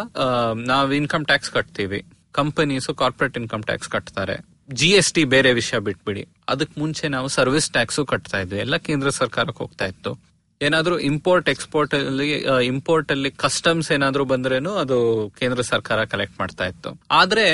[0.55, 2.05] ನಾವು ಇನ್ಕಮ್ ಟ್ಯಾಕ್ಸ್ ಕಟ್ತೀವಿ.
[2.31, 4.45] ಕಂಪನೀಸ್ ಕಾರ್ಪೊರೇಟ್ ಇನ್ಕಮ್ ಟ್ಯಾಕ್ಸ್ ಕಟ್ತಾರೆ.
[4.71, 6.27] ಜಿ ಎಸ್ ಟಿ ಬೇರೆ ವಿಷಯ ಬಿಟ್ಬಿಡಿ.
[6.49, 8.59] ಅದಕ್ ಮುಂಚೆ ನಾವು ಸರ್ವಿಸ್ ಟ್ಯಾಕ್ಸು ಕಟ್ತಾ ಇದ್ವಿ.
[8.59, 10.26] ಎಲ್ಲ ಕೇಂದ್ರ ಸರ್ಕಾರಕ್ಕೆ ಹೋಗ್ತಾ ಇತ್ತು.
[10.65, 12.27] ಏನಾದ್ರೂ ಇಂಪೋರ್ಟ್ ಎಕ್ಸ್ಪೋರ್ಟ್ ಅಲ್ಲಿ
[12.71, 14.97] ಇಂಪೋರ್ಟ್ ಅಲ್ಲಿ ಕಸ್ಟಮ್ಸ್ ಏನಾದ್ರೂ ಬಂದ್ರೇನು ಅದು
[15.39, 16.91] ಕೇಂದ್ರ ಸರ್ಕಾರ ಕಲೆಕ್ಟ್ ಮಾಡ್ತಾ ಇತ್ತು.
[17.19, 17.47] ಆದ್ರೆ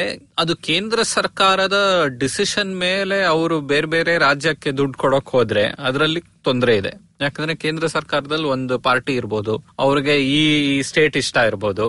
[0.43, 1.79] ಅದು ಕೇಂದ್ರ ಸರ್ಕಾರದ
[2.21, 6.93] ಡಿಸಿಷನ್ ಮೇಲೆ ಅವರು ಬೇರೆ ಬೇರೆ ರಾಜ್ಯಕ್ಕೆ ದುಡ್ಡು ಕೊಡಕ್ ಹೋದ್ರೆ ಅದರಲ್ಲಿ ತೊಂದರೆ ಇದೆ.
[7.23, 10.41] ಯಾಕಂದ್ರೆ ಕೇಂದ್ರ ಸರ್ಕಾರದಲ್ಲಿ ಒಂದು ಪಾರ್ಟಿ ಇರ್ಬೋದು, ಅವ್ರಿಗೆ ಈ
[10.89, 11.85] ಸ್ಟೇಟ್ ಇಷ್ಟ ಇರ್ಬೋದು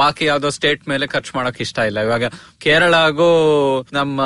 [0.00, 1.98] ಬಾಕಿ ಯಾವ್ದೋ ಸ್ಟೇಟ್ ಮೇಲೆ ಖರ್ಚು ಮಾಡಕ್ ಇಷ್ಟ ಇಲ್ಲ.
[2.08, 2.26] ಇವಾಗ
[2.64, 3.30] ಕೇರಳಗೂ
[3.98, 4.20] ನಮ್ಮ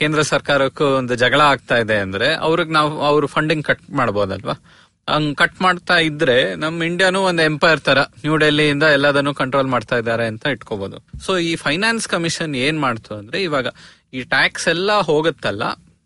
[0.00, 4.56] ಕೇಂದ್ರ ಸರ್ಕಾರಕ್ಕೂ ಒಂದು ಜಗಳ ಆಗ್ತಾ ಇದೆ ಅಂದ್ರೆ ಅವ್ರಿಗೆ ನಾವು, ಅವ್ರು ಫಂಡಿಂಗ್ ಕಟ್ ಮಾಡ್ಬೋದಲ್ವಾ?
[5.08, 10.26] ಹಂಗ್ ಕಟ್ ಮಾಡ್ತಾ ಇದ್ರೆ ನಮ್ ಇಂಡಿಯಾನು ಒಂದು ಎಂಪೈರ್ ತರ ನ್ಯೂ ಡೆಲ್ಲಿಯಿಂದ ಎಲ್ಲದನ್ನು ಕಂಟ್ರೋಲ್ ಮಾಡ್ತಾ ಇದ್ದಾರೆ
[10.26, 13.66] ಅಂತ ಇಟ್ಕೋಬಹುದು ಸೊ ಈ ಫೈನಾನ್ಸ್ ಕಮಿಷನ್ ಏನ್ ಮಾಡ್ತು ಅಂದ್ರೆ ಇವಾಗ
[14.14, 15.64] ಈ ಟ್ಯಾಕ್ಸ್ ಎಲ್ಲ ಹೋಗುತ್ತಲ್ಲ,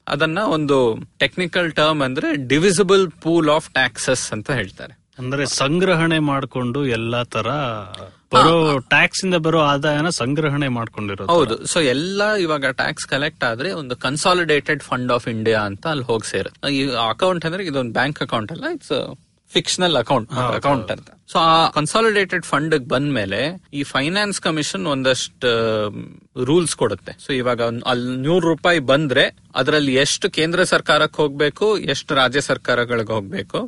[0.08, 4.98] ಅದನ್ನ ಒಂದು ಟೆಕ್ನಿಕಲ್ ಟರ್ಮ್ ಅಂದ್ರೆ ಡಿವಿಸಿಬಲ್ ಪೂಲ್ ಆಫ್ ಟ್ಯಾಕ್ಸಸ್ ಅಂತ ಹೇಳ್ತಾರೆ.
[5.18, 7.48] ಅಂದ್ರೆ ಸಂಗ್ರಹಣೆ ಮಾಡಿಕೊಂಡು ಎಲ್ಲಾ ತರ
[8.32, 11.30] ಬರೋ ಟ್ಯಾಕ್ಸ್ ಇಂದ ಬರೋ ಆದಾಯನ ಸಂಗ್ರಹಣೆ ಮಾಡ್ಕೊಂಡಿರೋದು.
[11.32, 11.66] ಹೌದು.
[11.66, 16.72] ಸೊ ಎಲ್ಲ ಇವಾಗ ಟ್ಯಾಕ್ಸ್ ಕಲೆಕ್ಟ್ ಆದ್ರೆ ಒಂದು ಕನ್ಸಾಲಿಡೇಟೆಡ್ ಫಂಡ್ ಆಫ್ ಇಂಡಿಯಾ ಅಂತ ಅಲ್ಲಿ ಹೋಗಿ ಸೇರುತ್ತೆ.
[16.78, 16.80] ಈ
[17.12, 18.96] ಅಕೌಂಟ್ ಅಂದ್ರೆ ಇದೊಂದು ಬ್ಯಾಂಕ್ ಅಕೌಂಟ್ ಅಲ್ಲ ಇಟ್ಸ್
[19.50, 21.08] ಫಿಕ್ಷನಲ್ ಅಕೌಂಟ್ ಅಕೌಂಟ್ ಅಂತ.
[21.32, 23.40] ಸೊ ಆ ಕನ್ಸಾಲಿಡೇಟೆಡ್ ಫಂಡ್ ಬಂದ್ಮೇಲೆ
[23.74, 25.50] ಈ ಫೈನಾನ್ಸ್ ಕಮಿಷನ್ ಒಂದಷ್ಟು
[26.44, 27.12] ರೂಲ್ಸ್ ಕೊಡುತ್ತೆ.
[27.24, 33.60] ಸೊ ಇವಾಗ ಅಲ್ಲಿ ನೂರು ರೂಪಾಯಿ ಬಂದ್ರೆ ಅದರಲ್ಲಿ ಎಷ್ಟು ಕೇಂದ್ರ ಸರ್ಕಾರಕ್ಕೆ ಹೋಗ್ಬೇಕು ಎಷ್ಟು ರಾಜ್ಯ ಸರ್ಕಾರಗಳಿಗೆ ಹೋಗ್ಬೇಕು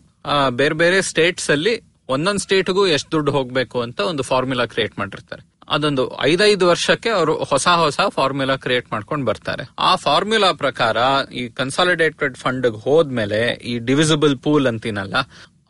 [0.50, 1.74] ಬೇರೆ ಬೇರೆ ಸ್ಟೇಟ್ಸ್ ಅಲ್ಲಿ
[2.14, 5.42] ಒಂದೊಂದ್ ಸ್ಟೇಟ್ಗೂ ಎಷ್ಟು ದುಡ್ಡು ಹೋಗ್ಬೇಕು ಅಂತ ಒಂದು ಫಾರ್ಮುಲಾ ಕ್ರಿಯೇಟ್ ಮಾಡಿರ್ತಾರೆ.
[5.76, 9.64] ಅದೊಂದು ಐದೈದು ವರ್ಷಕ್ಕೆ ಅವರು ಹೊಸ ಹೊಸ ಫಾರ್ಮುಲಾ ಕ್ರಿಯೇಟ್ ಮಾಡ್ಕೊಂಡು ಬರ್ತಾರೆ.
[9.78, 10.96] ಆ ಫಾರ್ಮುಲಾ ಪ್ರಕಾರ
[11.40, 15.16] ಈ ಕನ್ಸಾಲಿಡೇಟೆಡ್ ಫಂಡ್ ಹೋದ್ಮೇಲೆ ಈ ಡಿವಿಸಿಬಲ್ ಪೂಲ್ ಅಂತೀನಲ್ಲ,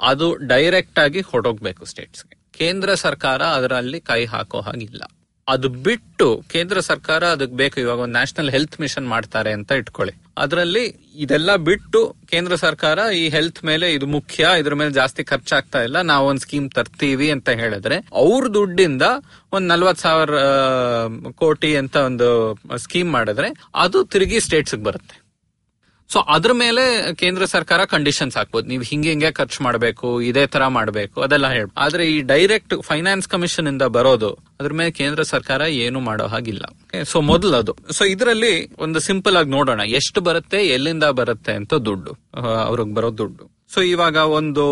[0.00, 2.35] ಅದು ಡೈರೆಕ್ಟ್ ಆಗಿ ಹೊಡೋಗ್ಬೇಕು ಸ್ಟೇಟ್ಸ್ಗೆ.
[2.59, 5.02] ಕೇಂದ್ರ ಸರ್ಕಾರ ಅದರಲ್ಲಿ ಕೈ ಹಾಕೋ ಹಾಗಿಲ್ಲ.
[5.49, 10.14] ಅದು ಬಿಟ್ಟು ಕೇಂದ್ರ ಸರ್ಕಾರ ಅದಕ್ಕೆ ಬೇಕು, ಇವಾಗ ಒಂದು ನ್ಯಾಷನಲ್ ಹೆಲ್ತ್ ಮಿಷನ್ ಮಾಡ್ತಾರೆ ಅಂತ ಇಟ್ಕೊಳ್ಳಿ.
[10.42, 10.85] ಅದರಲ್ಲಿ
[11.25, 16.26] ಇದೆಲ್ಲ ಬಿಟ್ಟು ಕೇಂದ್ರ ಸರ್ಕಾರ ಈ ಹೆಲ್ತ್ ಮೇಲೆ ಇದು ಮುಖ್ಯ, ಇದ್ರ ಮೇಲೆ ಜಾಸ್ತಿ ಖರ್ಚಾಗ್ತಾ ಇಲ್ಲ, ನಾವು
[16.26, 19.02] ಒಂದ್ ಸ್ಕೀಮ್ ತರ್ತೀವಿ ಅಂತ ಹೇಳಿದ್ರೆ ಅವ್ರ ದುಡ್ಡಿಂದ
[19.52, 20.35] ಒಂದ್ ನಲ್ವತ್ ಸಾವಿರ
[21.42, 22.28] ಕೋಟಿ ಅಂತ ಒಂದು
[22.76, 25.16] ಸ್ಕೀಮ್ ಮಾಡಿದ್ರೆ ಅದು ತಿರುಗಿ ಸ್ಟೇಟ್ಸ್ ಬರುತ್ತೆ.
[26.12, 26.83] ಸೊ ಅದ್ರ ಮೇಲೆ
[27.23, 28.67] ಕೇಂದ್ರ ಸರ್ಕಾರ ಕಂಡೀಷನ್ಸ್ ಹಾಕ್ಬೋದು.
[28.73, 33.69] ನೀವು ಹಿಂಗೆ ಹಿಂಗೆ ಖರ್ಚು ಮಾಡಬೇಕು, ಇದೇ ತರ ಮಾಡಬೇಕು, ಅದೆಲ್ಲ ಹೇಳ ಆದ್ರೆ ಈ ಡೈರೆಕ್ಟ್ ಫೈನಾನ್ಸ್ ಕಮಿಷನ್
[33.73, 36.65] ಇಂದ ಬರೋದು, ಅದ್ರ ಮೇಲೆ ಕೇಂದ್ರ ಸರ್ಕಾರ ಏನು ಮಾಡೋ ಹಾಗಿಲ್ಲ.
[37.12, 37.75] ಸೊ ಮೊದಲು ಅದು.
[37.99, 38.55] ಸೊ ಇದರಲ್ಲಿ
[38.87, 39.81] ಒಂದು ಸಿಂಪಲ್ ಆಗಿ ನೋಡೋಣ.
[40.00, 42.15] ಎಷ್ಟು ಬರುತ್ತೆ, ಎಲ್ಲಿಂದ ಬರುತ್ತೆ ಅಂತ ದುಡ್ಡು.
[42.69, 43.45] ಅವ್ರಿಗೆ ಬರೋ ದುಡ್ಡು.
[43.75, 44.67] ಸೊ ಇವಾಗ ಒಂದು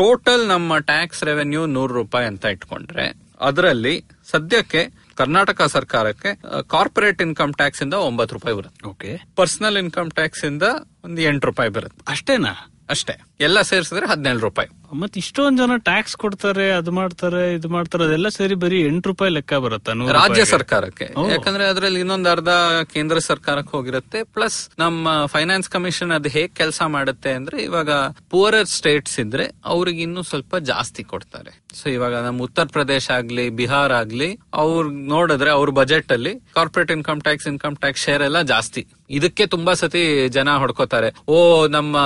[0.00, 3.06] ಟೋಟಲ್ ನಮ್ಮ ಟ್ಯಾಕ್ಸ್ ರೆವೆನ್ಯೂ ನೂರು ರೂಪಾಯಿ ಅಂತ ಇಟ್ಕೊಂಡ್ರೆ,
[3.48, 3.94] ಅದರಲ್ಲಿ
[4.32, 4.82] ಸದ್ಯಕ್ಕೆ
[5.20, 6.30] ಕರ್ನಾಟಕ ಸರ್ಕಾರಕ್ಕೆ
[6.68, 8.88] ಕಾರ್ಪೊರೇಟ್ ಇನ್ಕಮ್ ಟ್ಯಾಕ್ಸ್ ಇಂದ ಒಂಬತ್ತು ರೂಪಾಯಿ ಬರುತ್ತೆ.
[8.88, 10.62] ಓಕೆ ಪರ್ಸನಲ್ ಇನ್ಕಮ್ ಟ್ಯಾಕ್ಸ್ ಇಂದ
[11.04, 12.00] ಒಂದು ಎಂಟು ರೂಪಾಯಿ ಬರುತ್ತೆ.
[12.08, 12.52] ಅಷ್ಟೇನಾ?
[12.90, 13.14] ಅಷ್ಟೇ.
[13.40, 14.68] ಎಲ್ಲ ಸೇರಿಸಿದ್ರೆ ಹದಿನೇಳು ರೂಪಾಯಿ.
[14.94, 19.54] ಮತ್ತೆ ಇಷ್ಟೊಂದ್ ಜನ ಟ್ಯಾಕ್ಸ್ ಕೊಡ್ತಾರೆ ಅದು ಮಾಡ್ತಾರೆ ಇದು ಮಾಡ್ತಾರೆ ಅದೆಲ್ಲ ಸೇರಿ ಬರೀ ಎಂಟು ರೂಪಾಯಿ ಲೆಕ್ಕ
[19.54, 21.04] ಬರುತ್ತೆ ರಾಜ್ಯ ಸರ್ಕಾರಕ್ಕೆ.
[21.30, 22.48] ಯಾಕಂದ್ರೆ ಅದ್ರಲ್ಲಿ ಇನ್ನೊಂದ್ ಅರ್ಧ
[22.92, 27.90] ಕೇಂದ್ರ ಸರ್ಕಾರಕ್ಕೆ ಹೋಗಿರುತ್ತೆ ಪ್ಲಸ್ ನಮ್ಮ ಫೈನಾನ್ಸ್ ಕಮಿಷನ್ ಅದ್ ಹೇಗ್ ಕೆಲಸ ಮಾಡುತ್ತೆ ಅಂದ್ರೆ ಇವಾಗ
[28.30, 31.62] ಪೂರರ್ ಸ್ಟೇಟ್ಸ್ ಇದ್ರೆ ಅವ್ರಿಗೆ ಇನ್ನೂ ಸ್ವಲ್ಪ ಜಾಸ್ತಿ ಕೊಡ್ತಾರೆ.
[31.74, 37.20] ಸೊ ಇವಾಗ ನಮ್ಮ ಉತ್ತರ ಪ್ರದೇಶ ಆಗ್ಲಿ ಬಿಹಾರ್ ಆಗ್ಲಿ ಅವ್ರ ನೋಡಿದ್ರೆ ಅವ್ರ ಬಜೆಟ್ ಅಲ್ಲಿ corporate income
[37.20, 38.86] tax income tax share ಎಲ್ಲ ಜಾಸ್ತಿ.
[39.10, 41.14] ಇದಕ್ಕೆ ತುಂಬಾ ಸತಿ ಜನ ಹೊಡ್ಕೋತಾರೆ.
[41.28, 41.96] ಓ ನಮ್ಮ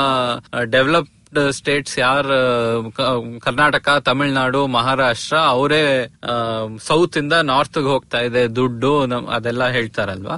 [0.65, 1.11] ಡೆವಲಪ್
[1.51, 2.27] ಸ್ಟೇಟ್ಸ್ ಯಾರ
[3.39, 6.13] ಕರ್ನಾಟಕ ತಮಿಳ್ನಾಡು ಮಹಾರಾಷ್ಟ್ರ ಅವರೇ
[6.79, 10.37] ಸೌತ್ ಇಂದ ನಾರ್ತ್ ಹೋಗ್ತಾ ಇದೆ ದುಡ್ಡು ಅದೆಲ್ಲ ಹೇಳ್ತಾರಲ್ವಾ?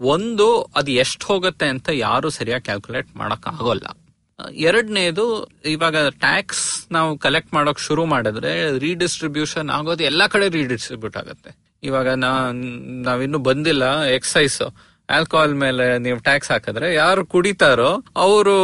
[0.00, 3.86] ಒಂದು ಅದು ಎಷ್ಟು ಹೋಗುತ್ತೆ ಅಂತ ಯಾರು ಸರಿಯಾಗಿ ಕ್ಯಾಲ್ಕುಲೇಟ್ ಮಾಡಕ್ ಆಗೋಲ್ಲ
[4.54, 11.50] ಎರಡನೇದು ಇವಾಗ ಟ್ಯಾಕ್ಸ್ ನಾವು ಕಲೆಕ್ಟ್ ಮಾಡೋಕ್ ಶುರು ಮಾಡಿದ್ರೆ ರೀಡಿಸ್ಟ್ರಿಬ್ಯೂಷನ್ ಆಗೋದು ಎಲ್ಲಾ ಕಡೆ ರೀಡಿಸ್ಟ್ರಿಬ್ಯೂಟ್ ಆಗುತ್ತೆ.
[11.82, 12.50] ಇವಾಗ ನಾ
[13.02, 14.62] ನಾವಿನ್ನು ಬಂದಿಲ್ಲ ಎಕ್ಸೈಸ್
[15.10, 18.56] ಆಲ್ಕೋಹಾಲ್ ಮೇಲೆ ನೀವು ಟ್ಯಾಕ್ಸ್ ಹಾಕಿದ್ರೆ ಯಾರು ಕುಡಿತಾರೋ ಅವರು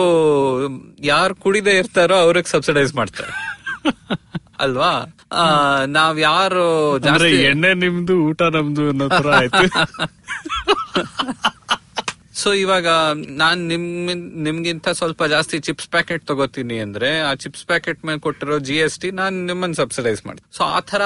[1.05, 3.57] ಯಾರು ಕುಡಿದೇ ಇರ್ತಾರೋ ಅವ್ರಿಗೆ ಸಬ್ಸಿಡೈಸ್ ಮಾಡ್ತಾರೆ.
[4.59, 4.93] ಅಲ್ವಾ?
[5.33, 5.45] ಆ,
[5.87, 9.67] ನಾವ್ ಯಾರು ಜಾಸ್ತಿ ಎಣ್ಣೆ ನಿಮ್ದು ಊಟ ನಮ್ದು ಅನ್ನೋ ತರ ಆಯ್ತು.
[12.35, 12.87] ಸೊ ಇವಾಗ
[13.29, 14.07] ನಾನ್ ನಿಮ್
[14.43, 19.11] ನಿಮ್ಗಿಂತ ಸ್ವಲ್ಪ ಜಾಸ್ತಿ ಚಿಪ್ಸ್ ಪ್ಯಾಕೆಟ್ ತಗೋತೀನಿ ಅಂದ್ರೆ ಆ ಚಿಪ್ಸ್ ಪ್ಯಾಕೆಟ್ ಮೇಲೆ ಕೊಟ್ಟಿರೋ ಜಿ ಎಸ್ ಟಿ
[19.11, 20.57] ನಾನ್ ನಿಮ್ಮನ್ನ ಸಬ್ಸಿಡೈಸ್ ಮಾಡ್ತೀನಿ.
[20.57, 21.03] ಸೊ ಆ ತರ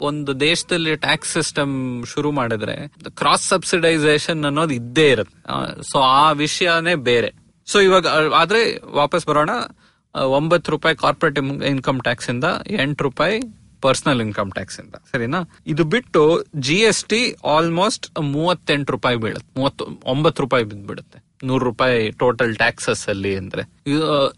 [0.00, 5.42] ಒಂದು ದೇಶದಲ್ಲಿ ಟ್ಯಾಕ್ಸ್ ಸಿಸ್ಟಮ್ ಶುರು ಮಾಡಿದ್ರೆ ಕ್ರಾಸ್ ಸಬ್ಸಿಡೈಸೇಷನ್ ಅನ್ನೋದು ಇದ್ದೇ ಇರುತ್ತೆ.
[5.92, 7.34] ಸೊ ಆ ವಿಷಯನೇ ಬೇರೆ.
[7.66, 9.50] ಸೊ ಇವಾಗ ಆದ್ರೆ ವಾಪಸ್ ಬರೋಣ.
[10.24, 13.40] ಒಂಬತ್ತು ರೂಪಾಯಿ ಕಾರ್ಪೊರೇಟ್ ಇನ್ಕಮ್ ಟ್ಯಾಕ್ಸ್ ಇಂದ, ಎಂಟು ರೂಪಾಯಿ
[13.80, 14.94] ಪರ್ಸನಲ್ ಇನ್ಕಮ್ ಟ್ಯಾಕ್ಸ್ ಇಂದ.
[15.12, 15.42] ಸರಿನಾ?
[15.66, 19.60] ಇದು ಬಿಟ್ಟು ಜಿ ಎಸ್ ಟಿ ಆಲ್ಮೋಸ್ಟ್ ಮೂವತ್ತೆಂಟು ರೂಪಾಯಿ ಬೀಳುತ್ತೆ.
[19.60, 23.62] ಮೂವತ್ತು, ಒಂಬತ್ತು ರೂಪಾಯಿ ಬಿದ್ದ್ಬಿಡುತ್ತೆ ನೂರು ರೂಪಾಯಿ ಟೋಟಲ್ ಟ್ಯಾಕ್ಸಸ್ ಅಲ್ಲಿ ಅಂದ್ರೆ.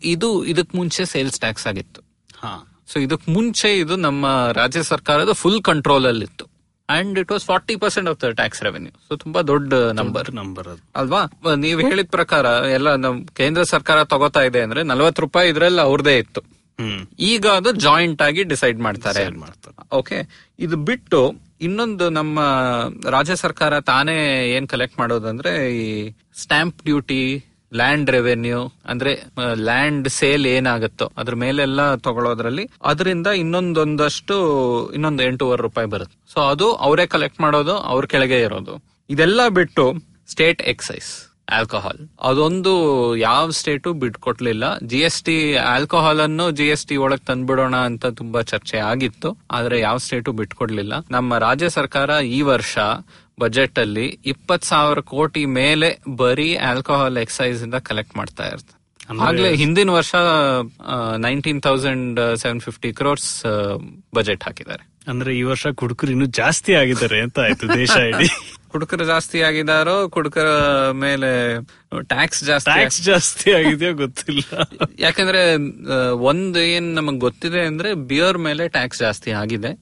[0.03, 2.01] ಇದು, ಇದಕ್ ಮುಂಚೆ ಸೇಲ್ಸ್ ಟ್ಯಾಕ್ಸ್ ಆಗಿತ್ತು.
[2.39, 2.76] ಹಾ.
[2.89, 6.45] ಸೊ ಇದಕ್ ಮುಂಚೆ ಇದು ನಮ್ಮ ರಾಜ್ಯ ಸರ್ಕಾರದ ಫುಲ್ ಕಂಟ್ರೋಲ್ ಅಲ್ಲಿ ಇತ್ತು
[6.89, 11.23] and it was forty percent of the tax revenue so ತುಂಬಾ ದೊಡ್ಡ ನಂಬರ್ ನಂಬರ್ ಅಲ್ವಾ?
[11.57, 16.41] ನೀವ್ ಹೇಳಿದ ಪ್ರಕಾರ ಎಲ್ಲ ನಮ್ ಕೇಂದ್ರ ಸರ್ಕಾರ ತಗೋತಾ ಇದೆ ಅಂದ್ರೆ ನಲ್ವತ್ ರೂಪಾಯಿ ಇದ್ರಲ್ಲಿ ಅವ್ರದೇ ಇತ್ತು.
[17.19, 19.23] ಈಗ ಅದು ಜಾಯಿಂಟ್ ಆಗಿ ಡಿಸೈಡ್ ಮಾಡ್ತಾರೆ.
[19.93, 20.19] ಓಕೆ
[20.59, 21.21] ಇದು ಬಿಟ್ಟು
[21.61, 22.39] ಇನ್ನೊಂದು ನಮ್ಮ
[23.11, 24.17] ರಾಜ್ಯ ಸರ್ಕಾರ ತಾನೇ
[24.57, 25.87] ಏನ್ ಕಲೆಕ್ಟ್ ಮಾಡೋದಂದ್ರೆ ಈ
[26.37, 27.21] ಸ್ಟಾಂಪ್ ಡ್ಯೂಟಿ
[27.73, 29.13] ಲ್ಯಾಂಡ್ ರೆವೆನ್ಯೂ ಅಂದ್ರೆ
[29.69, 34.37] ಲ್ಯಾಂಡ್ ಸೇಲ್ ಏನಾಗುತ್ತೋ ಅದ್ರ ಮೇಲೆಲ್ಲ ತಗೊಳ್ಳೋದ್ರಲ್ಲಿ ಅದರಿಂದ ಇನ್ನೊಂದೊಂದಷ್ಟು,
[34.95, 36.17] ಇನ್ನೊಂದು ಎಂಟೂವರೆ ರೂಪಾಯಿ ಬರುತ್ತೆ.
[36.35, 38.75] ಸೊ ಅದು ಅವರೇ ಕಲೆಕ್ಟ್ ಮಾಡೋದು, ಅವ್ರ ಕೆಳಗೆ ಇರೋದು.
[39.11, 39.87] ಇದೆಲ್ಲ ಬಿಟ್ಟು
[40.31, 41.11] ಸ್ಟೇಟ್ ಎಕ್ಸೈಸ್
[41.57, 42.73] ಆಲ್ಕೋಹಾಲ್ ಅದೊಂದು
[43.17, 45.37] ಯಾವ ಸ್ಟೇಟು ಬಿಟ್ಕೊಟ್ಲಿಲ್ಲ ಜಿ ಎಸ್ ಟಿ
[45.73, 49.29] ಆಲ್ಕೋಹಾಲ್ ಅನ್ನು ಜಿ ಎಸ್ ಟಿ ಒಳಗ್ ತಂದ್ಬಿಡೋಣ ಅಂತ ತುಂಬಾ ಚರ್ಚೆ ಆಗಿತ್ತು.
[49.51, 52.77] ಆದ್ರೆ ಯಾವ ಸ್ಟೇಟು ಬಿಟ್ಕೊಡ್ಲಿಲ್ಲ ನಮ್ಮ ರಾಜ್ಯ ಸರ್ಕಾರ ಈ ವರ್ಷ
[53.39, 58.75] ಬಜೆಟ್ ಅಲ್ಲಿ ಇಪ್ಪತ್ ಸಾವಿರ ಕೋಟಿ ಮೇಲೆ ಬರೀ ಆಲ್ಕೋಹಾಲ್ ಎಕ್ಸೈಸ್ ಇಂದ ಕಲೆಕ್ಟ್ ಮಾಡ್ತಾ ಇರ್ತಾರೆ
[59.23, 60.15] ಆಗ್ಲೇ ಹಿಂದಿನ ವರ್ಷ
[61.19, 63.31] nineteen thousand seven fifty crores
[64.15, 64.85] budget ಹಾಕಿದ್ದಾರೆ.
[65.09, 68.29] ಅಂದ್ರೆ ಈ ವರ್ಷ ಕುಡುಕರು ಇನ್ನು ಜಾಸ್ತಿ ಆಗಿದ್ದಾರೆ ಅಂತ ಆಯ್ತು ದೇಶ ಇಡೀ
[68.77, 70.49] ಕುಡುಕರು ಜಾಸ್ತಿ ಆಗಿದಾರೋ ಕುಡುಕರ
[71.05, 71.31] ಮೇಲೆ
[72.13, 74.45] ಟ್ಯಾಕ್ಸ್ ಜಾಸ್ತಿ ಟ್ಯಾಕ್ಸ್ ಜಾಸ್ತಿ ಆಗಿದೆಯೋ ಗೊತ್ತಿಲ್ಲ.
[75.07, 75.43] ಯಾಕಂದ್ರೆ
[76.31, 79.73] ಒಂದ್ ಏನ್ ನಮಗ್ ಗೊತ್ತಿದೆ ಅಂದ್ರೆ ಬಿಯರ್ ಮೇಲೆ ಟ್ಯಾಕ್ಸ್ ಜಾಸ್ತಿ ಆಗಿದೆ.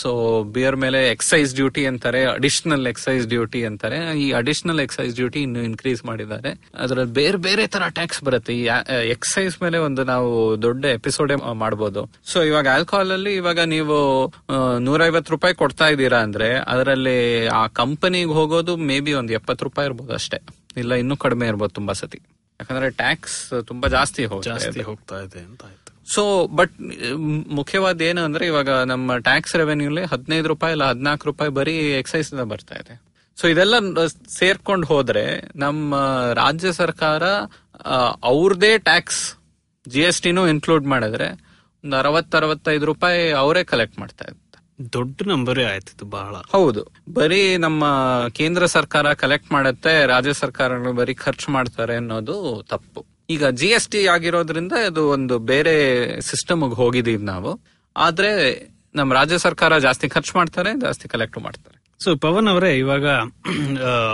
[0.00, 0.08] ಸೊ
[0.54, 3.98] ಬಿಯರ್ ಮೇಲೆ ಎಕ್ಸೈಸ್ ಡ್ಯೂಟಿ ಅಂತಾರೆ ಅಡಿಷನಲ್ ಎಕ್ಸೈಸ್ ಡ್ಯೂಟಿ ಅಂತಾರೆ.
[4.24, 6.50] ಈ ಅಡಿಷನಲ್ ಎಕ್ಸೈಸ್ ಡ್ಯೂಟಿ ಇನ್ನು ಇನ್ಕ್ರೀಸ್ ಮಾಡಿದ್ದಾರೆ.
[6.82, 8.54] ಅದ್ರಲ್ಲಿ ಬೇರೆ ಬೇರೆ ತರ ಟ್ಯಾಕ್ಸ್ ಬರುತ್ತೆ.
[8.60, 8.64] ಈ
[9.14, 10.28] ಎಕ್ಸೈಸ್ ಮೇಲೆ ಒಂದು ನಾವು
[10.66, 11.32] ದೊಡ್ಡ ಎಪಿಸೋಡ್
[11.62, 13.96] ಮಾಡಬಹುದು ಸೊ ಇವಾಗ ಆಲ್ಕೋಹಾಲ್ ಅಲ್ಲಿ ಇವಾಗ ನೀವು
[14.88, 17.18] ನೂರೈವತ್ತು ರೂಪಾಯಿ ಕೊಡ್ತಾ ಇದ್ದೀರಾ ಅಂದ್ರೆ ಅದರಲ್ಲಿ
[17.62, 20.38] ಆ ಕಂಪನಿಗೆ ಹೋಗೋದು ಮೇ ಬಿ ಒಂದು ಎಪ್ಪತ್ತು ರೂಪಾಯಿ ಇರ್ಬೋದು ಅಷ್ಟೇ.
[20.76, 22.18] ಇಲ್ಲ ಇನ್ನೂ ಕಡಿಮೆ ಇರ್ಬೋದು ತುಂಬಾ ಸತಿ.
[22.60, 25.92] ಯಾಕಂದ್ರೆ ಟ್ಯಾಕ್ಸ್ ತುಂಬಾ ಜಾಸ್ತಿ ಜಾಸ್ತಿ ಹೋಗ್ತಾ ಇದೆ ಅಂತ ಆಯ್ತು.
[26.14, 26.22] ಸೊ
[26.58, 26.74] ಬಟ್
[27.58, 32.44] ಮುಖ್ಯವಾದ ಏನು ಅಂದ್ರೆ ಇವಾಗ ನಮ್ಮ ಟ್ಯಾಕ್ಸ್ ರೆವೆನ್ಯೂಲಿ ಹದಿನೈದು ರೂಪಾಯಿ ಇಲ್ಲ ಹದಿನಾಲ್ಕು ರೂಪಾಯಿ ಬರೀ ಎಕ್ಸೈಸ್ ಇಂದ
[32.52, 32.94] ಬರ್ತಾ ಇದೆ.
[33.40, 33.74] ಸೊ ಇದೆಲ್ಲ
[34.38, 35.24] ಸೇರ್ಕೊಂಡು ಹೋದ್ರೆ
[35.56, 35.94] ನಮ್ಮ
[36.34, 37.24] ರಾಜ್ಯ ಸರ್ಕಾರ
[38.22, 39.22] ಅವ್ರದೇ ಟ್ಯಾಕ್ಸ್
[39.86, 41.28] ಜಿ ಎಸ್ ಟಿನೂ ಇನ್ಕ್ಲೂಡ್ ಮಾಡಿದ್ರೆ
[41.84, 44.45] ಒಂದು ಅರವತ್ತರವತ್ತೈದು ರೂಪಾಯಿ ಅವರೇ ಕಲೆಕ್ಟ್ ಮಾಡ್ತಾ ಇದ್ದಾರೆ
[44.92, 46.34] ದೊಡ್ಡ ನಂಬರೇ ಆಯ್ತಿತ್ತು ಬಹಳ.
[46.52, 46.82] ಹೌದು.
[47.14, 47.84] ಬರೀ ನಮ್ಮ
[48.32, 53.06] ಕೇಂದ್ರ ಸರ್ಕಾರ ಕಲೆಕ್ಟ್ ಮಾಡುತ್ತೆ ರಾಜ್ಯ ಸರ್ಕಾರಗಳು ಬರೀ ಖರ್ಚು ಮಾಡ್ತಾರೆ ಅನ್ನೋದು ತಪ್ಪು.
[53.30, 55.74] ಈಗ ಜಿ ಎಸ್ ಟಿ ಆಗಿರೋದ್ರಿಂದ ಅದು ಒಂದು ಬೇರೆ
[56.20, 57.60] ಸಿಸ್ಟಮ್ ಹೋಗಿದೀವಿ ನಾವು.
[57.96, 61.76] ಆದ್ರೆ ನಮ್ಮ ರಾಜ್ಯ ಸರ್ಕಾರ ಜಾಸ್ತಿ ಖರ್ಚು ಮಾಡ್ತಾರೆ ಜಾಸ್ತಿ ಕಲೆಕ್ಟ್ ಮಾಡ್ತಾರೆ.
[62.04, 63.06] ಸೊ ಪವನ್ ಅವರೇ ಇವಾಗ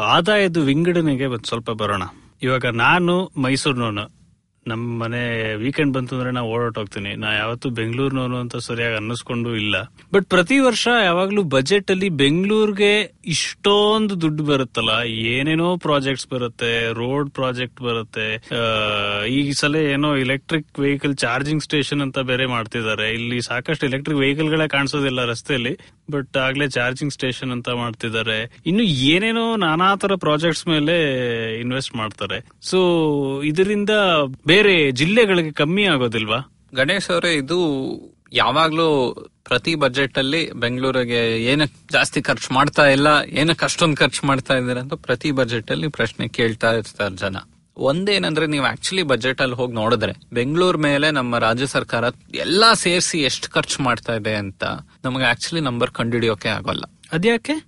[0.07, 2.03] ಆದಾಯದ ವಿಂಗಡಣೆಗೆ ಒಂದ್ ಸ್ವಲ್ಪ ಬರೋಣ.
[2.43, 4.22] ಇವಾಗ ನಾನು ಮೈಸೂರಿನವನು.
[4.67, 5.21] ನಮ್ಮ ಮನೆ
[5.55, 7.15] ವೀಕೆಂಡ್ ಬಂತು ಅಂದ್ರೆ ನಾ ಹೋಗ್ತೀನಿ.
[7.15, 9.77] ನಾ ಯಾವತ್ತು ಬೆಂಗಳೂರಿನವನು ಅಂತ ಸರಿಯಾಗಿ ಅನ್ನಿಸ್ಕೊಂಡು ಇಲ್ಲ.
[10.15, 14.91] ಬಟ್ ಪ್ರತಿ ವರ್ಷ ಯಾವಾಗ್ಲೂ ಬಜೆಟ್ ಅಲ್ಲಿ ಬೆಂಗಳೂರಿಗೆ ಇಷ್ಟೊಂದು ದುಡ್ಡು ಬರುತ್ತಲ್ಲ.
[15.07, 18.29] ಏನೇನೋ ಪ್ರಾಜೆಕ್ಟ್ಸ್ ಬರುತ್ತೆ ರೋಡ್ ಪ್ರಾಜೆಕ್ಟ್ ಬರುತ್ತೆ.
[19.27, 23.13] ಈ ಸಲ ಏನೋ ಎಲೆಕ್ಟ್ರಿಕ್ ವೆಹಿಕಲ್ ಚಾರ್ಜಿಂಗ್ ಸ್ಟೇಷನ್ ಅಂತ ಬೇರೆ ಮಾಡ್ತಿದ್ದಾರೆ.
[23.13, 25.75] ಇಲ್ಲಿ ಸಾಕಷ್ಟು ಎಲೆಕ್ಟ್ರಿಕ್ ವೆಹಿಕಲ್ ಗಳೇ ಕಾಣಿಸೋದಿಲ್ಲ ರಸ್ತೆಯಲ್ಲಿ.
[26.13, 28.39] ಬಟ್ ಆಗ್ಲೇ ಚಾರ್ಜಿಂಗ್ ಸ್ಟೇಷನ್ ಅಂತ ಮಾಡ್ತಿದ್ದಾರೆ.
[28.67, 30.97] ಇನ್ನು ಏನೇನೋ ನಾನಾ ತರ ಪ್ರಾಜೆಕ್ಟ್ಸ್ ಮೇಲೆ
[31.61, 32.39] ಇನ್ವೆಸ್ಟ್ ಮಾಡ್ತಾರೆ.
[32.63, 32.81] ಸೊ
[33.43, 33.91] ಇದರಿಂದ
[34.47, 36.41] ಬೇರೆ ಜಿಲ್ಲೆಗಳಿಗೆ ಕಮ್ಮಿ ಆಗೋದಿಲ್ವಾ?
[36.75, 37.61] ಗಣೇಶ್ ಅವರೇ, ಇದು
[38.35, 38.89] ಯಾವಾಗ್ಲೂ
[39.45, 43.09] ಪ್ರತಿ ಬಜೆಟ್ ಅಲ್ಲಿ ಬೆಂಗಳೂರಿಗೆ ಏನಕ್ಕೆ ಜಾಸ್ತಿ ಖರ್ಚು ಮಾಡ್ತಾ ಇಲ್ಲ
[43.41, 47.37] ಏನಕ್ಕೆ ಅಷ್ಟೊಂದು ಖರ್ಚು ಮಾಡ್ತಾ ಇದ್ದಾರೆ ಅಂತ ಪ್ರತಿ ಬಜೆಟ್ ಅಲ್ಲಿ ಪ್ರಶ್ನೆ ಕೇಳ್ತಾ ಇರ್ತಾರೆ ಜನ.
[47.77, 52.05] ಒಂದೇನಂದ್ರೆ ನೀವು ಆಕ್ಚುಲಿ ಬಜೆಟ್ ಅಲ್ಲಿ ಹೋಗಿ ನೋಡಿದ್ರೆ ಬೆಂಗಳೂರು ಮೇಲೆ ನಮ್ಮ ರಾಜ್ಯ ಸರ್ಕಾರ
[52.35, 54.65] ಎಲ್ಲಾ ಸೇರಿಸಿ ಎಷ್ಟು ಖರ್ಚು ಮಾಡ್ತಾ ಇದೆ ಅಂತ
[55.05, 56.83] ನಮಗೆ ಆಕ್ಚುಲಿ ನಂಬರ್ ಕಂಡುಹಿಡಿಯೋಕೆ ಆಗೋಲ್ಲ.
[57.13, 57.67] ಅದ್ಯಾಕೆ?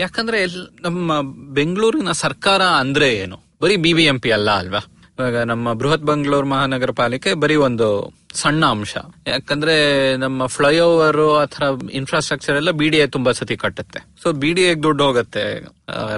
[0.00, 0.44] ಯಾಕಂದ್ರೆ
[0.80, 1.20] ನಮ್ಮ
[1.54, 3.40] ಬೆಂಗಳೂರಿನ ಸರ್ಕಾರ ಅಂದ್ರೆ ಏನು?
[3.62, 4.78] ಬರೀ ಬಿಬಿಎಂಪಿ ಅಲ್ಲ ಅಲ್ವಾ?
[5.22, 7.86] ನಮ್ಮ ಬೃಹತ್ ಬೆಂಗಳೂರು ಮಹಾನಗರ ಪಾಲಿಕೆ ಬರೀ ಒಂದು
[8.34, 8.92] ಸಣ್ಣ ಅಂಶ.
[9.26, 9.74] ಯಾಕಂದ್ರೆ
[10.16, 14.00] ನಮ್ಮ ಫ್ಲೈಓವರ್ ಆತರ ಇನ್ಫ್ರಾಸ್ಟ್ರಕ್ಚರ್ ಎಲ್ಲ ಬಿಡಿಎ ತುಂಬಾ ಸತಿ ಕಟ್ಟುತ್ತೆ.
[14.22, 15.44] ಸೊ ಬಿಡಿಎ ದುಡ್ಡು ಹೋಗುತ್ತೆ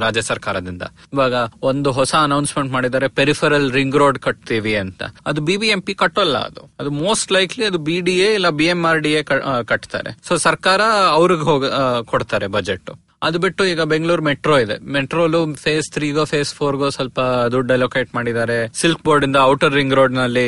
[0.05, 0.83] ರಾಜ್ಯ ಸರ್ಕಾರದಿಂದ.
[1.13, 5.03] ಇವಾಗ ಒಂದು ಹೊಸ ಅನೌನ್ಸ್ಮೆಂಟ್ ಮಾಡಿದ್ದಾರೆ ಪೆರಿಫರಲ್ ರಿಂಗ್ ರೋಡ್ ಕಟ್ತೀವಿ ಅಂತ.
[5.27, 6.65] ಅದು ಬಿಬಿಎಂಪಿ ಕಟ್ಟೋಲ್ಲ ಅದು.
[6.81, 9.23] ಅದು ಮೋಸ್ಟ್ ಲೈಕ್ಲಿ ಅದು ಬಿಡಿಎ ಇಲ್ಲ B M R D A
[9.65, 10.13] ಕಟ್ತಾರೆ.
[10.29, 10.81] ಸೊ ಸರ್ಕಾರ
[11.19, 11.67] ಅವ್ರಿಗೆ ಹೋಗ
[12.13, 12.91] ಕೊಡ್ತಾರೆ ಬಜೆಟ್
[13.27, 14.77] ಅದು ಬಿಟ್ಟು ಈಗ ಬೆಂಗಳೂರು ಮೆಟ್ರೋ ಇದೆ.
[14.97, 17.21] ಮೆಟ್ರೋಲು ಫೇಸ್ ತ್ರೀಗೋ ಫೇಸ್ ಫೋರ್ಗೋ ಸ್ವಲ್ಪ
[17.55, 18.57] ದುಡ್ಡು ಅಲೋಕೇಟ್ ಮಾಡಿದ್ದಾರೆ.
[18.81, 20.47] ಸಿಲ್ಕ್ ಬೋರ್ಡ್ ಇಂದ ಔಟರ್ ರಿಂಗ್ ರೋಡ್ನಲ್ಲಿ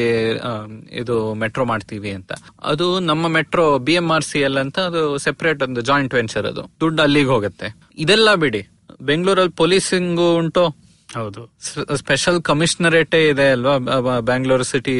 [1.02, 2.32] ಇದು ಮೆಟ್ರೋ ಮಾಡ್ತೀವಿ ಅಂತ.
[2.72, 6.64] ಅದು ನಮ್ಮ metro B M R C L ಅಂತ ಅದು ಸೆಪರೇಟ್ ಒಂದು ಜಾಯಿಂಟ್ ವೆಂಚರ್ ಅದು.
[6.84, 7.70] ದುಡ್ಡು ಅಲ್ಲಿಗೆ ಹೋಗುತ್ತೆ.
[8.04, 8.62] ಇದೆಲ್ಲ ಬಿಡಿ.
[9.10, 10.64] ಬೆಂಗಳೂರಲ್ಲಿ ಪೊಲೀಸಿಂಗ್ ಉಂಟು.
[11.18, 11.42] ಹೌದು.
[11.96, 13.74] ಸ್ಪೆಷಲ್ ಕಮಿಷನರೇಟೇ ಇದೆ ಅಲ್ವಾ?
[14.30, 14.94] ಬ್ಯಾಂಗ್ಳೂರ್ ಸಿಟಿ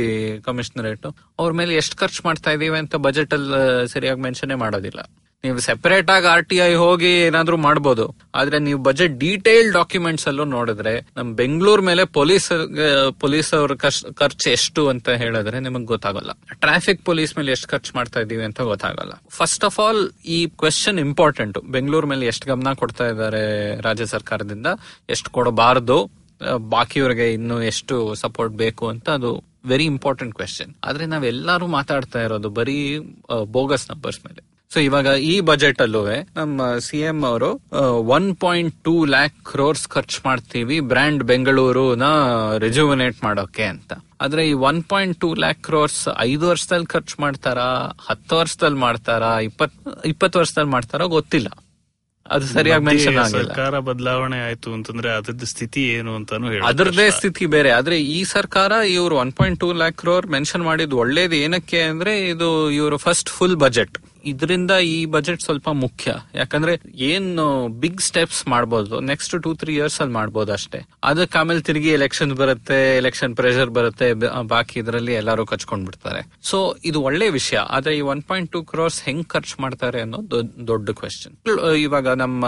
[0.46, 1.06] ಕಮಿಷನರೇಟ್
[1.40, 3.60] ಅವ್ರ ಮೇಲೆ ಎಷ್ಟು ಖರ್ಚು ಮಾಡ್ತಾ ಇದೀವಿ ಅಂತ ಬಜೆಟ್ ಅಲ್ಲಿ
[3.94, 5.02] ಸರಿಯಾಗಿ ಮೆನ್ಷನ್ ಮಾಡೋದಿಲ್ಲ.
[5.44, 8.04] ನೀವು ಸೆಪರೇಟ್ ಆಗಿ ಆರ್ ಟಿ ಐ ಹೋಗಿ ಏನಾದ್ರೂ ಮಾಡಬಹುದು
[8.40, 12.46] ಆದ್ರೆ ನೀವು ಬಜೆಟ್ ಡೀಟೇಲ್ ಡಾಕ್ಯುಮೆಂಟ್ಸ್ ಅಲ್ಲೂ ನೋಡಿದ್ರೆ ನಮ್ ಬೆಂಗಳೂರ್ ಮೇಲೆ ಪೊಲೀಸ್
[13.22, 13.74] ಪೊಲೀಸ್ ಅವ್ರ
[14.20, 16.30] ಖರ್ಚು ಎಷ್ಟು ಅಂತ ಹೇಳಿದ್ರೆ ನಿಮಗೆ ಗೊತ್ತಾಗಲ್ಲ.
[16.64, 19.14] ಟ್ರಾಫಿಕ್ ಪೊಲೀಸ್ ಮೇಲೆ ಎಷ್ಟು ಖರ್ಚು ಮಾಡ್ತಾ ಇದೀವಿ ಅಂತ ಗೊತ್ತಾಗಲ್ಲ.
[19.38, 20.02] ಫಸ್ಟ್ ಆಫ್ ಆಲ್
[20.36, 23.42] ಈ ಕ್ವೆಶನ್ ಇಂಪಾರ್ಟೆಂಟ್ ಬೆಂಗಳೂರ್ ಮೇಲೆ ಎಷ್ಟು ಗಮನ ಕೊಡ್ತಾ ಇದ್ದಾರೆ
[23.88, 24.68] ರಾಜ್ಯ ಸರ್ಕಾರದಿಂದ,
[25.16, 25.98] ಎಷ್ಟು ಕೊಡಬಾರದು
[26.76, 29.32] ಬಾಕಿಯವರಿಗೆ ಇನ್ನು ಎಷ್ಟು ಸಪೋರ್ಟ್ ಬೇಕು ಅಂತ ಅದು
[29.72, 32.78] ವೆರಿ ಇಂಪಾರ್ಟೆಂಟ್ ಕ್ವೆಶನ್ ಆದ್ರೆ ನಾವೆಲ್ಲರೂ ಮಾತಾಡ್ತಾ ಇರೋದು ಬರೀ
[33.58, 34.42] ಬೋಗಸ್ ನಂಬರ್ಸ್ ಮೇಲೆ.
[34.72, 36.00] ಸೊ ಇವಾಗ ಈ ಬಜೆಟ್ ಅಲ್ಲೂ
[36.38, 37.50] ನಮ್ಮ ಸಿ ಎಂ ಅವರು
[38.16, 42.06] one point two lakh crores ಖರ್ಚು ಮಾಡ್ತೀವಿ ಬ್ರ್ಯಾಂಡ್ ಬೆಂಗಳೂರುನ
[42.64, 43.92] ರಿಜುವಿನೇಟ್ ಮಾಡೋಕೆ ಅಂತ.
[44.20, 47.66] ಆದ್ರೆ ಈ one point two lakh crores ಐದು ವರ್ಷದಲ್ಲಿ ಖರ್ಚು ಮಾಡ್ತಾರಾ
[48.08, 49.74] ಹತ್ತು ವರ್ಷದಲ್ಲಿ ಮಾಡ್ತಾರಾ ಇಪ್ಪತ್
[50.12, 51.50] ಇಪ್ಪತ್ತು ವರ್ಷದಲ್ಲಿ ಮಾಡ್ತಾರಾ ಗೊತ್ತಿಲ್ಲ.
[52.26, 53.40] ಅದು ಸರಿಯಾಗಿ ಮೆನ್ಷನ್ ಆಗಿಲ್ಲ.
[53.42, 57.70] ಸರ್ಕಾರ ಬದಲಾವಣೆ ಆಯ್ತು ಅಂತಂದ್ರೆ ಅದ್ರದ್ದು ಸ್ಥಿತಿ ಏನು ಅಂತಾನು ಹೇಳಿ ಅದರದೇ ಸ್ಥಿತಿ ಬೇರೆ.
[57.78, 62.48] ಆದ್ರೆ ಈ ಸರ್ಕಾರ ಇವರು one point two lakh crore mention ಮಾಡಿದ್ ಒಳ್ಳೇದು ಏನಕ್ಕೆ ಅಂದ್ರೆ ಇದು
[62.78, 63.98] ಇವರು ಫಸ್ಟ್ ಫುಲ್ ಬಜೆಟ್
[64.30, 66.14] ಇದರಿಂದ ಈ ಬಜೆಟ್ ಸ್ವಲ್ಪ ಮುಖ್ಯ.
[66.34, 67.44] ಯಾಕಂದ್ರೆ ಏನು
[67.82, 70.80] ಬಿಗ್ ಸ್ಟೆಪ್ಸ್ ಮಾಡ್ಬೋದು ನೆಕ್ಸ್ಟ್ ಟೂ ತ್ರೀ ಇಯರ್ಸ್ ಅಲ್ಲಿ ಮಾಡ್ಬೋದು ಅಷ್ಟೇ.
[71.04, 74.08] ಅದಕ್ಕೆ ಆಮೇಲೆ ತಿರುಗಿ ಎಲೆಕ್ಷನ್ ಬರುತ್ತೆ ಎಲೆಕ್ಷನ್ ಪ್ರೆಷರ್ ಬರುತ್ತೆ
[74.54, 77.58] ಬಾಕಿ ಇದರಲ್ಲಿ ಎಲ್ಲರೂ ಕಚ್ಕೊಂಡ್ ಬಿಡ್ತಾರೆ ಸೊ ಇದು ಒಳ್ಳೆ ವಿಷಯ.
[77.76, 81.36] ಆದ್ರೆ ಈ ಒನ್ ಪಾಯಿಂಟ್ ಟೂ ಕ್ರೋರ್ಸ್ ಹೆಂಗ್ ಖರ್ಚು ಮಾಡ್ತಾರೆ ಅನ್ನೋದು ದೊಡ್ಡ ಕ್ವೆಶನ್
[81.86, 82.44] ಇವಾಗ ನಮ್ಮ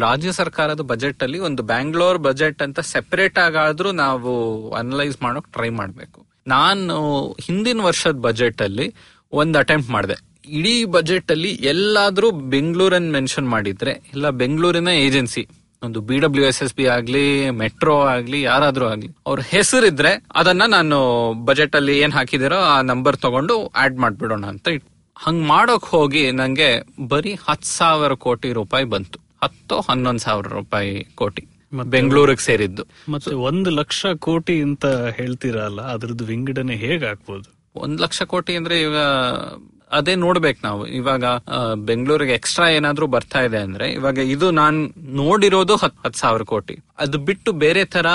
[0.00, 4.30] ರಾಜ್ಯ ಸರ್ಕಾರದ ಬಜೆಟ್ ಅಲ್ಲಿ ಒಂದು ಬ್ಯಾಂಗ್ಳೂರ್ ಬಜೆಟ್ ಅಂತ ಸೆಪರೇಟ್ ಆಗಾದ್ರೂ ನಾವು
[4.70, 6.20] ಅನಲೈಸ್ ಮಾಡೋಕ್ ಟ್ರೈ ಮಾಡ್ಬೇಕು.
[6.46, 6.94] ನಾನು
[7.40, 8.86] ಹಿಂದಿನ ವರ್ಷದ ಬಜೆಟ್ ಅಲ್ಲಿ
[9.32, 10.16] ಒಂದು ಅಟೆಂಪ್ಟ್ ಮಾಡಿದೆ.
[10.44, 15.42] ಇಡೀ ಬಜೆಟ್ ಅಲ್ಲಿ ಎಲ್ಲಾದ್ರೂ ಬೆಂಗಳೂರನ್ನ ಮೆನ್ಷನ್ ಮಾಡಿದ್ರೆ ಇಲ್ಲ ಬೆಂಗಳೂರಿನ ಏಜೆನ್ಸಿ
[15.82, 17.24] ಒಂದು B W S S B ಆಗ್ಲಿ
[17.56, 20.98] ಮೆಟ್ರೋ ಆಗ್ಲಿ ಯಾರಾದ್ರೂ ಆಗ್ಲಿ ಅವ್ರ ಹೆಸರಿದ್ರೆ ಅದನ್ನ ನಾನು
[21.44, 26.68] ಬಜೆಟ್ ಅಲ್ಲಿ ಏನ್ ಹಾಕಿದಿರೋ ಆ ನಂಬರ್ ತಗೊಂಡು ಆಡ್ ಮಾಡ್ಬಿಡೋಣ ಅಂತ ಇಟ್- ಹಂಗ್ ಮಾಡೋಕ್ ಹೋಗಿ ನಂಗೆ
[27.08, 29.18] ಬರೀ ಹತ್ ಸಾವಿರ ಕೋಟಿ ರೂಪಾಯಿ ಬಂತು.
[29.42, 31.42] ಹತ್ತು ಹನ್ನೊಂದ್ ಸಾವಿರ ರೂಪಾಯಿ ಕೋಟಿ
[31.90, 32.82] ಬೆಂಗಳೂರಿಗೆ ಸೇರಿದ್ದು.
[33.08, 37.46] ಮತ್ತೆ ಒಂದು ಲಕ್ಷ ಕೋಟಿ ಅಂತ ಹೇಳ್ತೀರಲ್ಲ ಅದ್ರದ್ದು ವಿಂಗಡಣೆ ಹೇಗ್ ಹಾಕ್ಬೋದು?
[37.76, 39.02] ಒಂದ್ ಲಕ್ಷ ಕೋಟಿ ಅಂದ್ರೆ ಇವಾಗ
[39.92, 40.86] ಅದೇ ನೋಡ್ಬೇಕು ನಾವು.
[40.86, 41.24] ಇವಾಗ
[41.74, 46.76] ಬೆಂಗಳೂರಿಗೆ ಎಕ್ಸ್ಟ್ರಾ ಏನಾದ್ರೂ ಬರ್ತಾ ಇದೆ ಅಂದ್ರೆ, ಇವಾಗ ಇದು ನಾನ್ ನೋಡಿರೋದು ಹತ್ ಹತ್ ಸಾವಿರ ಕೋಟಿ.
[46.98, 48.06] ಅದು ಬಿಟ್ಟು ಬೇರೆ ತರ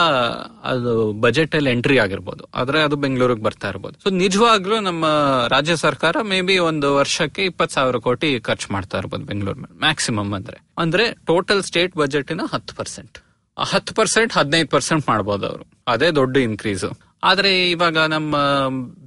[0.64, 2.44] ಅದು ಬಜೆಟ್ ಅಲ್ಲಿ ಎಂಟ್ರಿ ಆಗಿರ್ಬೋದು.
[2.56, 4.00] ಆದ್ರೆ ಅದು ಬೆಂಗಳೂರಿಗೆ ಬರ್ತಾ ಇರ್ಬೋದು.
[4.04, 5.06] ಸೊ ನಿಜವಾಗ್ಲೂ ನಮ್ಮ
[5.50, 10.34] ರಾಜ್ಯ ಸರ್ಕಾರ ಮೇ ಬಿ ಒಂದು ವರ್ಷಕ್ಕೆ ಇಪ್ಪತ್ ಸಾವಿರ ಕೋಟಿ ಖರ್ಚು ಮಾಡ್ತಾ ಇರ್ಬೋದು ಬೆಂಗಳೂರು ಮೇಲೆ ಮ್ಯಾಕ್ಸಿಮಮ್
[10.34, 10.58] ಅಂದ್ರೆ.
[10.78, 13.18] ಅಂದ್ರೆ ಟೋಟಲ್ ಸ್ಟೇಟ್ ಬಜೆಟಿನ ಹತ್ತು ಪರ್ಸೆಂಟ್
[13.60, 15.66] ಹತ್ತು ಪರ್ಸೆಂಟ್ ಹದಿನೈದು ಪರ್ಸೆಂಟ್ ಮಾಡ್ಬೋದು ಅವರು.
[15.88, 16.86] ಅದೇ ದೊಡ್ಡ ಇನ್ಕ್ರೀಸ್
[17.24, 18.36] ಆದ್ರೆ ಇವಾಗ ನಮ್ಮ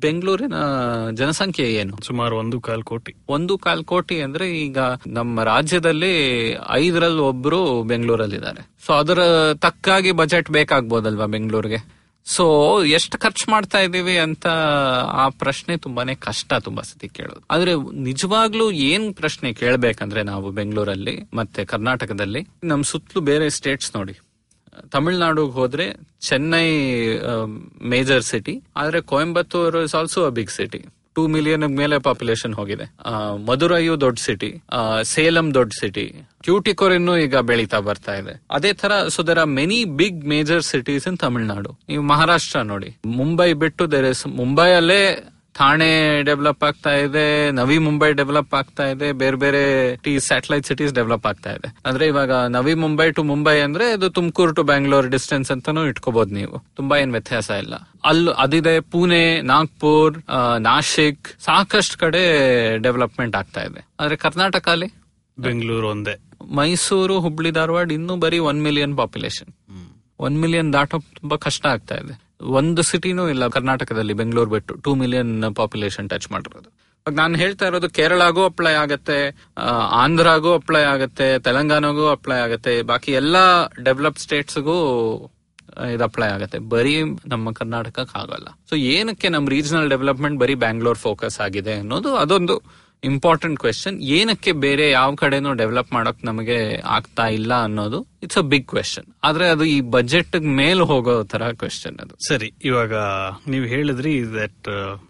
[0.01, 0.55] ಬೆಂಗಳೂರಿನ
[1.11, 1.99] ಜನಸಂಖ್ಯೆ ಏನು?
[2.03, 3.15] ಸುಮಾರು ಒಂದು ಕಾಲ್ ಕೋಟಿ.
[3.29, 8.71] ಒಂದು ಕಾಲ್ ಕೋಟಿ ಅಂದ್ರೆ ಈಗ ನಮ್ಮ ರಾಜ್ಯದಲ್ಲಿ ಐದರಲ್ಲಿ ಒಬ್ರು ಬೆಂಗಳೂರಲ್ಲಿದ್ದಾರೆ.
[8.87, 9.19] ಸೊ ಅದರ
[9.53, 12.01] ತಕ್ಕಾಗಿ ಬಜೆಟ್ ಬೇಕಾಗ್ಬೋದಲ್ವಾ ಬೆಂಗಳೂರಿಗೆ?
[12.25, 14.47] ಸೊ ಎಷ್ಟು ಖರ್ಚು ಮಾಡ್ತಾ ಇದ್ದೀವಿ ಅಂತ
[15.11, 17.41] ಆ ಪ್ರಶ್ನೆ ತುಂಬಾನೇ ಕಷ್ಟ ತುಂಬಾ ಸತಿ ಕೇಳೋದು.
[17.51, 22.47] ಆದ್ರೆ ನಿಜವಾಗ್ಲೂ ಏನ್ ಪ್ರಶ್ನೆ ಕೇಳ್ಬೇಕಂದ್ರೆ ನಾವು ಬೆಂಗಳೂರಲ್ಲಿ ಮತ್ತೆ ಕರ್ನಾಟಕದಲ್ಲಿ?
[22.65, 24.19] ನಮ್ ಸುತ್ತಲೂ ಬೇರೆ ಸ್ಟೇಟ್ಸ್ ನೋಡಿ.
[24.95, 25.87] ತಮಿಳ್ನಾಡುಗೆ ಹೋದ್ರೆ
[26.29, 26.67] ಚೆನ್ನೈ
[27.93, 30.81] ಮೇಜರ್ ಸಿಟಿ ಆದ್ರೆ Coimbatore is also a big city
[31.17, 32.85] two million ಮೇಲೆ ಪಾಪ್ಯುಲೇಷನ್ ಹೋಗಿದೆ.
[33.49, 34.51] ಮಧುರೈಯು ದೊಡ್ಡ ಸಿಟಿ
[35.13, 36.05] ಸೇಲಂ ದೊಡ್ಡ ಸಿಟಿ
[36.47, 38.35] ಟ್ಯೂಟಿಕೋರಿನ್ನು ಈಗ ಬೆಳೀತಾ ಬರ್ತಾ ಇದೆ.
[38.57, 42.91] ಅದೇ ತರ so there are many big major cities in Tamil Nadu ನೀವು ಮಹಾರಾಷ್ಟ್ರ ನೋಡಿ.
[43.21, 45.03] ಮುಂಬೈ ಬಿಟ್ಟು ದೇರ್ ಇಸ್ ಮುಂಬೈಯಲ್ಲೇ
[45.61, 49.63] ಥಾಣೆ ಡೆವಲಪ್ ಆಗ್ತಾ ಇದೆ ನವಿ ಮುಂಬೈ ಡೆವಲಪ್ ಆಗ್ತಾ ಇದೆ ಬೇರೆ ಬೇರೆ
[49.97, 51.69] ಟಿ ಸ್ಯಾಟಲೈಟ್ ಸಿಟೀಸ್ ಡೆವಲಪ್ ಆಗ್ತಾ ಇದೆ.
[51.87, 56.59] ಅಂದ್ರೆ ಇವಾಗ ನವಿ ಮುಂಬೈ ಟು ಮುಂಬೈ ಅಂದ್ರೆ ಇದು ತುಮಕೂರು ಟು ಬ್ಯಾಂಗ್ಳೂರ್ ಡಿಸ್ಟೆನ್ಸ್ ಅಂತಾನು ಇಟ್ಕೋಬಹುದು ನೀವು.
[56.77, 57.75] ತುಂಬಾ ಏನ್ ವ್ಯತ್ಯಾಸ ಇಲ್ಲ.
[58.05, 60.17] ಅಲ್ಲಿ ಅದಿದೆ ಪುಣೆ ನಾಗ್ಪುರ್
[60.59, 62.23] ನಾಶಿಕ್ ಸಾಕಷ್ಟು ಕಡೆ
[62.79, 63.87] ಡೆವಲಪ್ಮೆಂಟ್ ಆಗ್ತಾ ಇದೆ.
[64.01, 64.91] ಆದ್ರೆ ಕರ್ನಾಟಕ ಅಲ್ಲಿ?
[65.39, 66.15] ಬೆಂಗಳೂರು ಒಂದೇ.
[66.55, 69.51] ಮೈಸೂರು ಹುಬ್ಳಿ ಧಾರವಾಡ ಇನ್ನೂ ಬರೀ one million population
[70.19, 72.15] one million ದಾಟೋ ತುಂಬಾ ಕಷ್ಟ ಆಗ್ತಾ ಇದೆ.
[72.43, 74.75] ಒಂದು ಸಿಟಿನೂ ಇಲ್ಲ, ಕರ್ನಾಟಕದಲ್ಲಿ, ಬೆಂಗಳೂರು ಬಿಟ್ಟು.
[74.75, 76.71] ಟೂ ಮಿಲಿಯನ್ ಪಾಪ್ಯುಲೇಷನ್ ಟಚ್ ಮಾಡಿರೋದು.
[77.13, 82.83] ನಾನು ಹೇಳ್ತಾ ಇರೋದು, ಕೇರಳಗೂ ಅಪ್ಲೈ ಆಗತ್ತೆ ಆಂಧ್ರಗೂ ಆಂಧ್ರಾಗೂ ಅಪ್ಲೈ ಆಗತ್ತೆ, ತೆಲಂಗಾಣಗೂ ಅಪ್ಲೈ ಆಗತ್ತೆ.
[82.83, 84.77] ಬಾಕಿ ಎಲ್ಲಾ ಡೆವಲಪ್ ಸ್ಟೇಟ್ಸ್ಗೂ
[85.95, 86.59] ಇದು ಅಪ್ಲೈ ಆಗತ್ತೆ.
[86.59, 88.59] ಬರೀ ನಮ್ಮ ಕರ್ನಾಟಕಕ್ಕೆ ಆಗಲ್ಲ.
[88.71, 92.63] ಸೊ ಏನಕ್ಕೆ ನಮ್ಮ ರೀಜನಲ್ ಡೆವಲಪ್ಮೆಂಟ್ ಬರೀ ಬ್ಯಾಂಗ್ಳೂರ್ ಫೋಕಸ್ ಆಗಿದೆ ಅನ್ನೋದು ಅದೊಂದು
[93.05, 98.67] ಇಂಪಾರ್ಟೆಂಟ್ ಕ್ವೆಶನ್ ಏನಕ್ಕೆ ಬೇರೆ ಯಾವ ಕಡೆನೂ ಡೆವಲಪ್ ಮಾಡಕ್ ನಮಗೆ ಆಗ್ತಾ ಇಲ್ಲ ಅನ್ನೋದು ಇಟ್ಸ್ ಅ ಬಿಗ್
[98.67, 102.29] ಕ್ವೆಶನ್ ಆದ್ರೆ ಅದು ಈ ಬಜೆಟ್ ಮೇಲ್ ಹೋಗೋ ತರ ಕ್ವೆಶನ್ ಅದು.
[102.29, 102.95] ಸರಿ ಇವಾಗ
[103.49, 105.01] ನೀವು ಹೇಳಿದ್ರಿ ದಟ್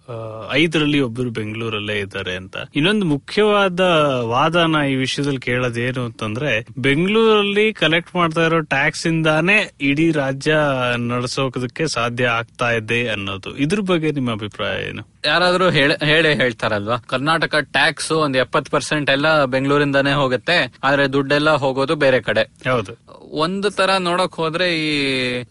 [0.53, 2.57] ಐದರಲ್ಲಿ ಒಬ್ಬರು ಬೆಂಗಳೂರಲ್ಲೇ ಇದ್ದಾರೆ ಅಂತ.
[2.75, 3.81] ಇನ್ನೊಂದು ಮುಖ್ಯವಾದ
[4.23, 10.57] ವಾದನ ಈ ವಿಷಯದಲ್ಲಿ ಕೇಳೋದೇನು ಅಂತಂದ್ರೆ ಬೆಂಗಳೂರಲ್ಲಿ ಕಲೆಕ್ಟ್ ಮಾಡ್ತಾ ಇರೋ ಟ್ಯಾಕ್ಸ್ ಇಂದಾನೇ ಇಡೀ ರಾಜ್ಯ
[10.97, 13.57] ನಡೆಸೋಕದಕ್ಕೆ ಸಾಧ್ಯ ಆಗ್ತಾ ಇದೆ ಅನ್ನೋದು.
[13.57, 15.09] ಇದ್ರ ಬಗ್ಗೆ ನಿಮ್ಮ ಅಭಿಪ್ರಾಯ ಏನು?
[15.25, 16.97] ಯಾರಾದ್ರೂ ಹೇಳ- ಹೇಳೇ ಹೇಳ್ತಾರಲ್ವಾ?
[16.97, 22.71] ಕರ್ನಾಟಕ ಟ್ಯಾಕ್ಸ್ ಒಂದ್ ಎಪ್ಪತ್ ಪರ್ಸೆಂಟ್ ಎಲ್ಲ ಬೆಂಗಳೂರಿಂದಾನೇ ಹೋಗುತ್ತೆ ಆದ್ರೆ ದುಡ್ಡೆಲ್ಲ ಹೋಗೋದು ಬೇರೆ ಕಡೆ.
[22.71, 23.00] ಹೌದು.
[23.33, 24.91] ಒಂದು ತರ ನೋಡಕ್ ಹೋದ್ರೆ ಈ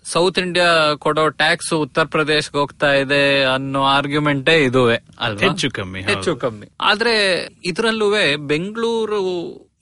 [0.06, 6.02] ಸೌತ್ ಇಂಡಿಯಾ ಕೊಡೋ ಟ್ಯಾಕ್ಸ್ ಉತ್ತರ ಪ್ರದೇಶ್ಗೆ ಹೋಗ್ತಾ ಇದೆ ಅನ್ನೋ ಆರ್ಗ್ಯುಮೆಂಟೇ ಇದುವೆ ಅಲ್ವಾ ಹೆಚ್ಚು ಕಮ್ಮಿ.
[6.02, 7.14] ಹೆಚ್ಚು ಕಮ್ಮಿ ಆದ್ರೆ
[7.66, 9.22] ಇದ್ರಲ್ಲೂ ಬೆಂಗಳೂರು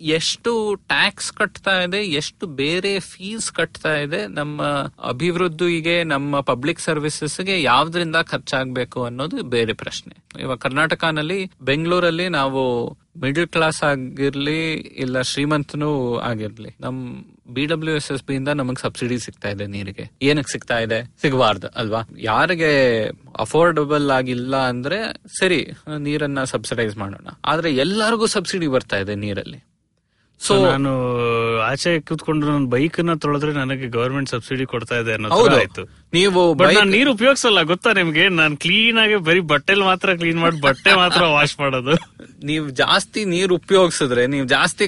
[0.02, 4.64] ಎಷ್ಟು ಟ್ಯಾಕ್ಸ್ ಕಟ್ತಾ ಇದೆ, ಎಷ್ಟು ಬೇರೆ ಫೀಸ್ ಕಟ್ತಾ ಇದೆ, ನಮ್ಮ
[5.04, 10.42] ಅಭಿವೃದ್ಧಿಗೆ, ನಮ್ಮ ಪಬ್ಲಿಕ್ ಸರ್ವಿಸಸ್ಗೆ ಯಾವ್ದ್ರಿಂದ ಖರ್ಚಾಗಬೇಕು ಅನ್ನೋದು ಬೇರೆ ಪ್ರಶ್ನೆ.
[10.42, 18.24] ಇವಾಗ ಕರ್ನಾಟಕನಲ್ಲಿ, ಬೆಂಗಳೂರಲ್ಲಿ ನಾವು ಮಿಡಲ್ ಕ್ಲಾಸ್ ಆಗಿರ್ಲಿ, ಇಲ್ಲ ಶ್ರೀಮಂತನೂ ಆಗಿರ್ಲಿ, ನಮ್ B W S S
[18.24, 20.12] B ಇಂದ ನಮಗ್ ಸಬ್ಸಿಡಿ ಸಿಗ್ತಾ ಇದೆ ನೀರಿಗೆ.
[20.22, 21.14] ಏನಕ್ಕೆ ಸಿಗ್ತಾ ಇದೆ?
[21.22, 22.08] ಸಿಗಬಾರ್ದು, ಅಲ್ವಾ?
[22.18, 23.08] ಯಾರಿಗೆ
[23.40, 27.28] ಅಫೋರ್ಡಬಲ್ ಆಗಿಲ್ಲ ಅಂದ್ರೆ ಸರಿ, ನೀರನ್ನ ಸಬ್ಸಿಡೈಸ್ ಮಾಡೋಣ.
[27.46, 29.64] ಆದ್ರೆ ಎಲ್ಲರಿಗೂ ಸಬ್ಸಿಡಿ ಬರ್ತಾ ಇದೆ ನೀರಲ್ಲಿ.
[30.46, 30.92] ಸೊ ನಾನು
[31.68, 35.84] ಆಚೆ ಕೂತ್ಕೊಂಡು ನನ್ನ ಬೈಕ್ನ ತೊಳೆದ್ರೆ ನನಗೆ ಗವರ್ಮೆಂಟ್ ಸಬ್ಸಿಡಿ ಕೊಡ್ತಾ ಇದೆ ಅನ್ನೋ ಆಯ್ತು.
[36.18, 38.26] ನೀವು ನಾನು ನೀರು ಉಪಯೋಗಿಸಲ್ಲ ಗೊತ್ತಾ ನಿಮ್ಗೆ?
[38.40, 41.96] ನಾನ್ ಕ್ಲೀನ್ ಆಗಿ ಬರೀ ಬಟ್ಟೆಲ್ ಮಾತ್ರ ಕ್ಲೀನ್ ಮಾಡಿ ಬಟ್ಟೆ ಮಾತ್ರ ವಾಶ್ ಮಾಡೋದು.
[42.50, 44.88] ನೀವು ಜಾಸ್ತಿ ನೀರು ಉಪಯೋಗಿಸಿದ್ರೆ ನೀವು ಜಾಸ್ತಿ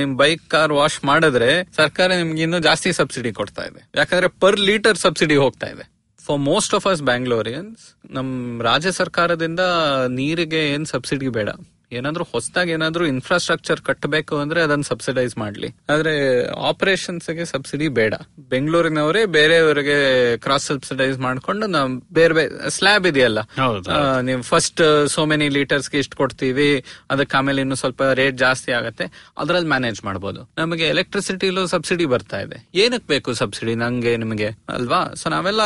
[0.00, 3.82] ನಿಮ್ ಬೈಕ್ ಕಾರ್ ವಾಶ್ ಮಾಡಿದ್ರೆ ಸರ್ಕಾರ ನಿಮ್ಗೆ ಇನ್ನೂ ಜಾಸ್ತಿ ಸಬ್ಸಿಡಿ ಕೊಡ್ತಾ ಇದೆ.
[4.00, 5.86] ಯಾಕಂದ್ರೆ ಪರ್ ಲೀಟರ್ ಸಬ್ಸಿಡಿ ಹೋಗ್ತಾ ಇದೆ.
[6.26, 7.82] For most of us Bangaloreans
[8.18, 8.30] ನಮ್
[8.70, 9.64] ರಾಜ್ಯ ಸರ್ಕಾರದಿಂದ
[10.20, 11.50] ನೀರಿಗೆ ಏನ್ ಸಬ್ಸಿಡಿ ಬೇಡ.
[11.92, 15.68] ಏನಾದ್ರೂ ಹೊಸದಾಗಿ ಏನಾದ್ರೂ ಇನ್ಫ್ರಾಸ್ಟ್ರಕ್ಚರ್ ಕಟ್ಟಬೇಕು ಅಂದ್ರೆ ಅದನ್ನ ಸಬ್ಸಿಡೈಸ್ ಮಾಡ್ಲಿ.
[15.92, 16.12] ಆದ್ರೆ
[16.70, 18.14] ಆಪರೇಷನ್ಸ್ಗೆ ಸಬ್ಸಿಡಿ ಬೇಡ.
[18.54, 19.96] ಬೆಂಗಳೂರಿನವರೇ ಬೇರೆಯವರಿಗೆ
[20.44, 23.38] ಕ್ರಾಸ್ ಸಬ್ಸಿಡೈಸ್ ಮಾಡ್ಕೊಂಡು ನಾವು ಬೇರೆ ಬೇರೆ ಸ್ಲ್ಯಾಬ್ ಇದೆಯಲ್ಲ.
[24.28, 24.82] ನೀವು ಫಸ್ಟ್
[25.14, 26.68] ಸೋ ಮೆನಿ ಲೀಟರ್ಸ್ಗೆ ಇಷ್ಟು ಕೊಡ್ತೀವಿ
[27.10, 29.06] ಅದಕ್ಕೆ ಆಮೇಲೆ ಇನ್ನು ಸ್ವಲ್ಪ ರೇಟ್ ಜಾಸ್ತಿ ಆಗತ್ತೆ.
[29.38, 32.58] ಅದ್ರಲ್ಲಿ ಮ್ಯಾನೇಜ್ ಮಾಡಬಹುದು ನಮಗೆ ಎಲೆಕ್ಟ್ರಿಸಿಟಿಲೂ ಸಬ್ಸಿಡಿ ಬರ್ತಾ ಇದೆ.
[32.84, 34.50] ಏನಕ್ಕೆ ಬೇಕು ಸಬ್ಸಿಡಿ ನಂಗೆ ನಿಮಗೆ?
[34.76, 35.00] ಅಲ್ವಾ?
[35.22, 35.62] ಸೊ ನಾವೆಲ್ಲ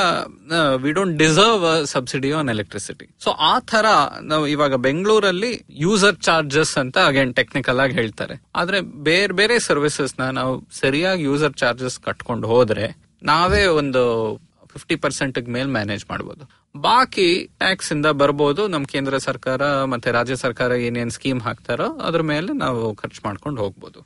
[0.84, 3.86] we don't deserve subsidy on electricity so ಆ ತರ
[4.32, 5.52] ನಾವು ಇವಾಗ ಬೆಂಗಳೂರಲ್ಲಿ
[5.84, 8.42] ಯೂಸರ್ ಚಾರ್ಜಸ್ ಅಂತ ಅಗೇನ್ ಟೆಕ್ನಿಕಲ್ ಆಗಿ ಹೇಳ್ತಾರೆ.
[8.54, 14.32] ಆದ್ರೆ ಬೇರೆ ಬೇರೆ ಸರ್ವಿಸಸ್ ನಾವು ಸರಿಯಾಗಿ ಯೂಸರ್ ಚಾರ್ಜಸ್ ಕಟ್ಕೊಂಡು ಹೋದ್ರೆ ನಾವೇ ಒಂದು
[14.72, 16.44] ಫಿಫ್ಟಿ ಪರ್ಸೆಂಟ್ ಮೇಲೆ ಮ್ಯಾನೇಜ್ ಮಾಡಬಹುದು
[16.80, 18.68] ಬಾಕಿ ಟ್ಯಾಕ್ಸ್ ಇಂದ ಬರ್ಬೋದು.
[18.68, 24.00] ನಮ್ ಕೇಂದ್ರ ಸರ್ಕಾರ ಮತ್ತೆ ರಾಜ್ಯ ಸರ್ಕಾರ ಏನೇನ್ ಸ್ಕೀಮ್ ಹಾಕ್ತಾರೋ ಅದ್ರ ಮೇಲೆ ನಾವು ಖರ್ಚು ಮಾಡ್ಕೊಂಡು ಹೋಗ್ಬೋದು.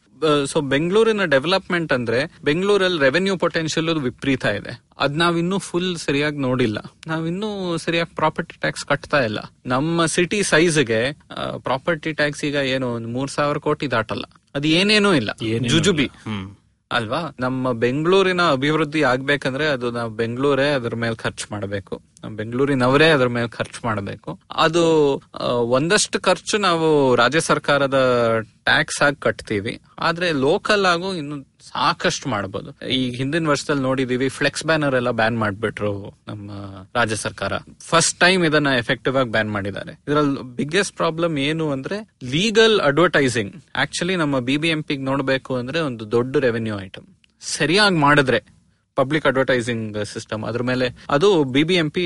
[0.46, 4.84] ಸೊ ಬೆಂಗಳೂರಿನ ಡೆವಲಪ್ಮೆಂಟ್ ಅಂದ್ರೆ ಬೆಂಗಳೂರಲ್ಲಿ ರೆವೆನ್ಯೂ ಪೊಟೆನ್ಶಿಯಲ್ ವಿಪರೀತ ಇದೆ.
[4.98, 6.78] ಅದ್ ನಾವಿನ್ನೂ ಫುಲ್ ಸರಿಯಾಗಿ ನೋಡಿಲ್ಲ.
[7.06, 9.38] ನಾವಿನ್ನೂ ಸರಿಯಾಗಿ ಪ್ರಾಪರ್ಟಿ ಟ್ಯಾಕ್ಸ್ ಕಟ್ತಾ ಇಲ್ಲ.
[9.66, 11.12] ನಮ್ಮ ಸಿಟಿ ಸೈಜ್ಗೆ
[11.58, 14.24] ಪ್ರಾಪರ್ಟಿ ಟ್ಯಾಕ್ಸ್ ಈಗ ಏನು ಒಂದ್ ಮೂರ್ ಸಾವಿರ ಕೋಟಿ ದಾಟಲ್ಲ.
[14.54, 15.30] ಅದು ಏನೇನೂ ಇಲ್ಲ.
[15.68, 16.10] ಜುಜುಬಿ.
[16.92, 17.36] ಅಲ್ವಾ?
[17.40, 22.02] ನಮ್ಮ ಬೆಂಗಳೂರಿನ ಅಭಿವೃದ್ಧಿ ಆಗ್ಬೇಕಂದ್ರೆ ಅದು ನಾವು ಬೆಂಗಳೂರೇ ಅದ್ರ ಮೇಲೆ ಖರ್ಚು ಮಾಡಬೇಕು.
[22.28, 24.40] ಬೆಂಗಳೂರಿನವರೇ ಅದ್ರ ಮೇಲೆ ಖರ್ಚು ಮಾಡಬೇಕು.
[24.50, 24.84] ಅದು
[25.60, 27.98] ಒಂದಷ್ಟು ಖರ್ಚು ನಾವು ರಾಜ್ಯ ಸರ್ಕಾರದ
[28.64, 29.80] ಟ್ಯಾಕ್ಸ್ ಆಗಿ ಕಟ್ತೀವಿ.
[29.98, 36.14] ಆದ್ರೆ ಲೋಕಲ್ ಆಗು ಇನ್ನು ಸಾಕಷ್ಟು ಮಾಡಬಹುದು ಈ ಹಿಂದಿನ ವರ್ಷದಲ್ಲಿ ನೋಡಿದೀವಿ ಫ್ಲೆಕ್ಸ್ ಬ್ಯಾನರ್ ಎಲ್ಲ ಬ್ಯಾನ್ ಮಾಡ್ಬಿಟ್ರು
[36.28, 36.50] ನಮ್ಮ
[36.94, 37.52] ರಾಜ್ಯ ಸರ್ಕಾರ.
[37.80, 39.92] ಫಸ್ಟ್ ಟೈಮ್ ಇದನ್ನ ಎಫೆಕ್ಟಿವ್ ಆಗಿ ಬ್ಯಾನ್ ಮಾಡಿದ್ದಾರೆ.
[39.92, 46.80] ಇದ್ರಲ್ಲಿ ಬಿಗ್ಗೆಸ್ಟ್ ಪ್ರಾಬ್ಲಮ್ ಏನು ಅಂದ್ರೆ ಲೀಗಲ್ ಅಡ್ವರ್ಟೈಸಿಂಗ್ ಆಕ್ಚುಲಿ ನಮ್ಮ ಬಿಬಿಎಂಪಿ ನೋಡಬೇಕು ಅಂದ್ರೆ ಒಂದು ದೊಡ್ಡ ರೆವೆನ್ಯೂ
[46.80, 47.06] ಐಟಮ್
[47.40, 48.55] ಸರಿಯಾಗಿ ಮಾಡಿದ್ರೆ
[49.00, 52.04] ಪಬ್ಲಿಕ್ ಅಡ್ವರ್ಟೈಸಿಂಗ್ ಸಿಸ್ಟಮ್ ಅದ್ರ ಮೇಲೆ ಅದು ಬಿಬಿಎಂಪಿ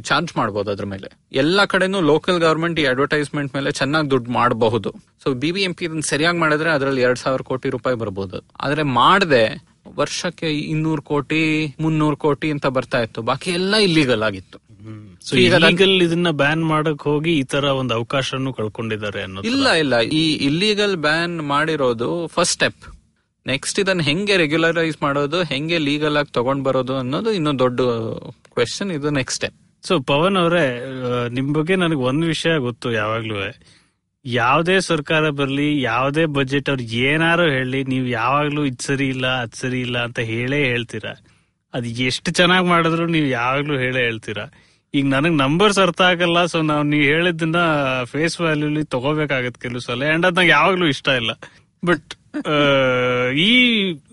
[0.00, 1.08] ಚಾರ್ಜ್ ಮಾಡಬಹುದು ಅದ್ರ ಮೇಲೆ.
[1.32, 4.92] ಎಲ್ಲಾ ಕಡೆನೂ ಲೋಕಲ್ ಗವರ್ಮೆಂಟ್ ಈ ಅಡ್ವರ್ಟೈಸ್ಮೆಂಟ್ ಮೇಲೆ ಚೆನ್ನಾಗಿ ದುಡ್ಡು ಮಾಡಬಹುದು.
[5.24, 8.40] ಸೊ ಬಿಬಿಎಂಪಿ ಇದನ್ನ ಸರಿಯಾಗಿ ಮಾಡಿದ್ರೆ ಅದರಲ್ಲಿ ಎರಡ್ ಸಾವಿರ ಕೋಟಿ ರೂಪಾಯಿ ಬರ್ಬೋದು.
[8.60, 9.44] ಆದ್ರೆ ಮಾಡದೆ
[9.96, 11.40] ವರ್ಷಕ್ಕೆ ಇನ್ನೂರು ಕೋಟಿ
[11.80, 13.22] ಮುನ್ನೂರು ಕೋಟಿ ಅಂತ ಬರ್ತಾ ಇತ್ತು.
[13.22, 14.58] ಬಾಕಿ ಎಲ್ಲ ಇಲ್ಲಿಗಲ್ ಆಗಿತ್ತು.
[15.42, 20.00] ಈಗಲ್ ಇದನ್ನ ಬ್ಯಾನ್ ಮಾಡಕ್ ಹೋಗಿ ಈ ತರ ಒಂದು ಅವಕಾಶನು ಕಳ್ಕೊಂಡಿದ್ದಾರೆ ಇಲ್ಲ ಇಲ್ಲ.
[20.00, 22.82] ಈ ಇಲ್ಲಿಗಲ್ ಬ್ಯಾನ್ ಮಾಡಿರೋದು ಫಸ್ಟ್ ಸ್ಟೆಪ್
[23.46, 27.80] ನೆಕ್ಸ್ಟ್ ಇದನ್ನ ಹೆಂಗೆ ರೆಗ್ಯುಲರೈಸ್ ಮಾಡೋದು, ಹೆಂಗೆ ಲೀಗಲ್ ಆಗಿ ತಗೊಂಡ್ ಬರೋದು ಅನ್ನೋದು ಇನ್ನೂ ದೊಡ್ಡ
[28.54, 30.66] ಕ್ವೆಶನ್ ಇದು ನೆಕ್ಸ್ಟ್ ಸ್ಟೆಪ್ ಸೊ ಪವನ್ ಅವರೇ
[31.28, 33.36] ನಿಮ್ ಬಗ್ಗೆ ನನಗೆ ಒಂದ್ ವಿಷಯ ಗೊತ್ತು ಯಾವಾಗ್ಲೂ.
[34.24, 39.80] ಯಾವ್ದೇ ಸರ್ಕಾರ ಬರ್ಲಿ, ಯಾವ್ದೇ ಬಜೆಟ್ ಅವ್ರು ಏನಾರು ಹೇಳಿ ನೀವು ಯಾವಾಗ್ಲೂ ಇದ್ ಸರಿ ಇಲ್ಲ, ಅದ್ ಸರಿ
[39.80, 41.12] ಇಲ್ಲ ಅಂತ ಹೇಳೇ ಹೇಳ್ತೀರಾ?
[41.74, 44.46] ಅದ್ ಎಷ್ಟು ಚೆನ್ನಾಗಿ ಮಾಡಿದ್ರು ನೀವು ಯಾವಾಗ್ಲೂ ಹೇಳೇ ಹೇಳ್ತೀರಾ?
[44.94, 47.56] ಈಗ ನನಗ್ ನಂಬರ್ಸ್ ಅರ್ಥ ಆಗಲ್ಲ ಸೊ ನಾವು ನೀವು ಹೇಳಿದ್ದನ್ನ
[48.04, 50.04] ಫೇಸ್ ವ್ಯಾಲ್ಯೂಲಿ ತಗೋಬೇಕಾಗತ್ತೆ ಕೆಲವು ಸಲ.
[50.04, 51.32] ಅಂಡ್ ಅದ್ ಯಾವಾಗ್ಲೂ ಇಷ್ಟ ಇಲ್ಲ.
[51.84, 52.14] ಬಟ್
[53.36, 53.52] ಈ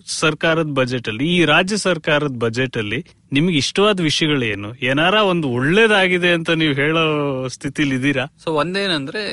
[0.06, 4.74] ಸರ್ಕಾರದ ಬಜೆಟ್ ಅಲ್ಲಿ ಈ ರಾಜ್ಯ ಸರ್ಕಾರದ ಬಜೆಟ್ ಅಲ್ಲಿ ನಿಮ್ಗೆ ಇಷ್ಟವಾದ ವಿಷಯಗಳೇನು?
[4.82, 7.04] ಏನಾರ ಒಂದು ಒಳ್ಳೇದಾಗಿದೆ ಅಂತ ನೀವು ಹೇಳೋ
[7.48, 9.24] ಸ್ಥಿತಿಲಿ ಇದ್ದೀರಾ ಸೊ ಒಂದೇನಂದ್ರೆ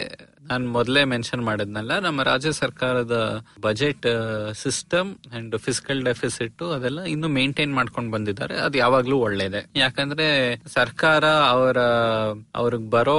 [0.51, 4.07] ನಾನು ಮೊದಲೇ ಮೆನ್ಷನ್ ಮಾಡಿದ್ನಲ್ಲ ನಮ್ಮ ರಾಜ್ಯ ಸರ್ಕಾರದ budget
[4.63, 8.55] system and fiscal deficit ಅದೆಲ್ಲ ಇನ್ನು ಮೇಂಟೈನ್ ಮಾಡ್ಕೊಂಡು ಬಂದಿದ್ದಾರೆ.
[8.57, 9.61] ಅದು ಯಾವಾಗ್ಲೂ ಒಳ್ಳೇದೆ.
[9.77, 10.27] ಯಾಕಂದ್ರೆ
[10.75, 11.79] ಸರ್ಕಾರ ಅವರ
[12.55, 13.19] ಅವ್ರಿಗೆ ಬರೋ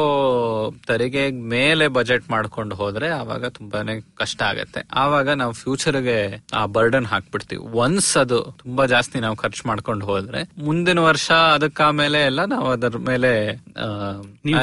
[0.87, 4.81] ತೆರಿಗೆ ಮೇಲೆ ಬಜೆಟ್ ಮಾಡ್ಕೊಂಡು ಹೋದ್ರೆ ಆವಾಗ ತುಂಬಾನೇ ಕಷ್ಟ ಆಗತ್ತೆ.
[4.93, 7.61] ಆವಾಗ ನಾವು ಫ್ಯೂಚರ್ಗೆ ಆ ಬರ್ಡನ್ ಹಾಕ್ಬಿಡ್ತೀವಿ.
[7.61, 13.31] ಒನ್ಸ್ ಅದು ತುಂಬಾ ಜಾಸ್ತಿ ನಾವು ಖರ್ಚು ಮಾಡ್ಕೊಂಡು ಹೋದ್ರೆ ಮುಂದಿನ ವರ್ಷ ಅದಕ್ಕಾಮೇಲೆ ಎಲ್ಲ ನಾವು ಅದರ ಮೇಲೆ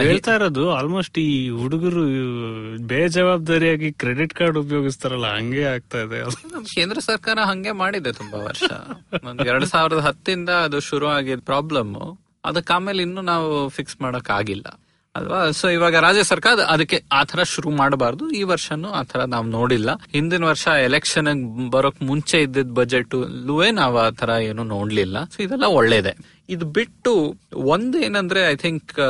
[0.03, 2.05] ಹೇಳ್ತಾ ಇರೋದು ಆಲ್ಮೋಸ್ಟ್ ಈ ಹುಡುಗರು
[2.87, 6.19] ಬೇಜವಾಬ್ದಾರಿಯಾಗಿ ಕ್ರೆಡಿಟ್ ಕಾರ್ಡ್ ಉಪಯೋಗಿಸ್ತಾರಲ್ಲ, ಹಂಗೆ ಆಗ್ತಾ ಇದೆ.
[6.75, 8.71] ಕೇಂದ್ರ ಸರ್ಕಾರ ಹಂಗೆ ಮಾಡಿದೆ ತುಂಬಾ ವರ್ಷ.
[9.25, 11.95] ಒಂದ್ ಎರಡ್ ಸಾವಿರದ ಹತ್ತಿಂದ ಅದು ಶುರು ಆಗಿದ್ ಪ್ರಾಬ್ಲಮ್
[12.45, 14.67] ಅದಕ್ಕೆ ಆಮೇಲೆ ಇನ್ನು ನಾವು ಫಿಕ್ಸ್ ಮಾಡಕ್ ಆಗಿಲ್ಲ
[15.17, 15.51] ಅಲ್ವಾ?
[15.51, 18.31] ಸೊ ಇವಾಗ ರಾಜ್ಯ ಸರ್ಕಾರ ಅದಕ್ಕೆ ಆತರ ಶುರು ಮಾಡಬಾರ್ದು.
[18.31, 19.91] ಈ ವರ್ಷನೂ ಆತರ ನಾವು ನೋಡಿಲ್ಲ.
[20.13, 23.15] ಹಿಂದಿನ ವರ್ಷ ಎಲೆಕ್ಷನ್ ಬರೋಕ್ ಮುಂಚೆ ಇದ್ದಿದ್ ಬಜೆಟ್
[23.73, 25.25] ನಾವು ಆ ತರ ಏನು ನೋಡ್ಲಿಲ್ಲ.
[25.25, 26.37] ಸೊ ಇದೆಲ್ಲ ಒಳ್ಳೇದೆ.
[26.49, 29.01] ಇದು ಬಿಟ್ಟು ಒಂದೇನಂದ್ರೆ ಐ ಥಿಂಕ್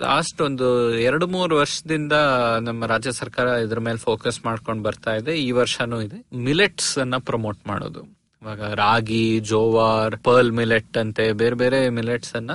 [0.00, 2.12] ಲಾಸ್ಟ್ ಒಂದು ಎರಡು ಮೂರು ವರ್ಷದಿಂದ
[2.60, 5.38] ನಮ್ಮ ರಾಜ್ಯ ಸರ್ಕಾರ ಇದ್ರ ಮೇಲೆ ಫೋಕಸ್ ಮಾಡ್ಕೊಂಡು ಬರ್ತಾ ಇದೆ.
[5.38, 6.36] ಈ ವರ್ಷನೂ ಇದೆ.
[6.36, 8.02] ಮಿಲೆಟ್ಸ್ ಅನ್ನ ಪ್ರಮೋಟ್ ಮಾಡೋದು.
[8.42, 12.50] ಇವಾಗ ರಾಗಿ, ಜೋವಾರ್ ಪರ್ಲ್ ಮಿಲೆಟ್ ಅಂತೆ ಬೇರೆ ಬೇರೆ ಮಿಲೆಟ್ಸ್ ಅನ್ನ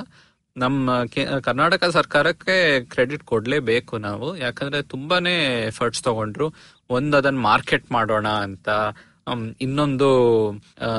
[0.58, 0.90] ನಮ್ಮ
[1.42, 4.38] ಕರ್ನಾಟಕ ಸರ್ಕಾರಕ್ಕೆ ಕ್ರೆಡಿಟ್ ಕೊಡ್ಲೇಬೇಕು ನಾವು.
[4.38, 6.54] ಯಾಕಂದ್ರೆ ತುಂಬಾನೇ ಎಫರ್ಟ್ಸ್ ತಗೊಂಡ್ರು.
[6.90, 8.70] ಒಂದು ಅದನ್ನ ಮಾರ್ಕೆಟ್ ಮಾಡೋಣ ಅಂತ.
[9.62, 10.10] ಇನ್ನೊಂದು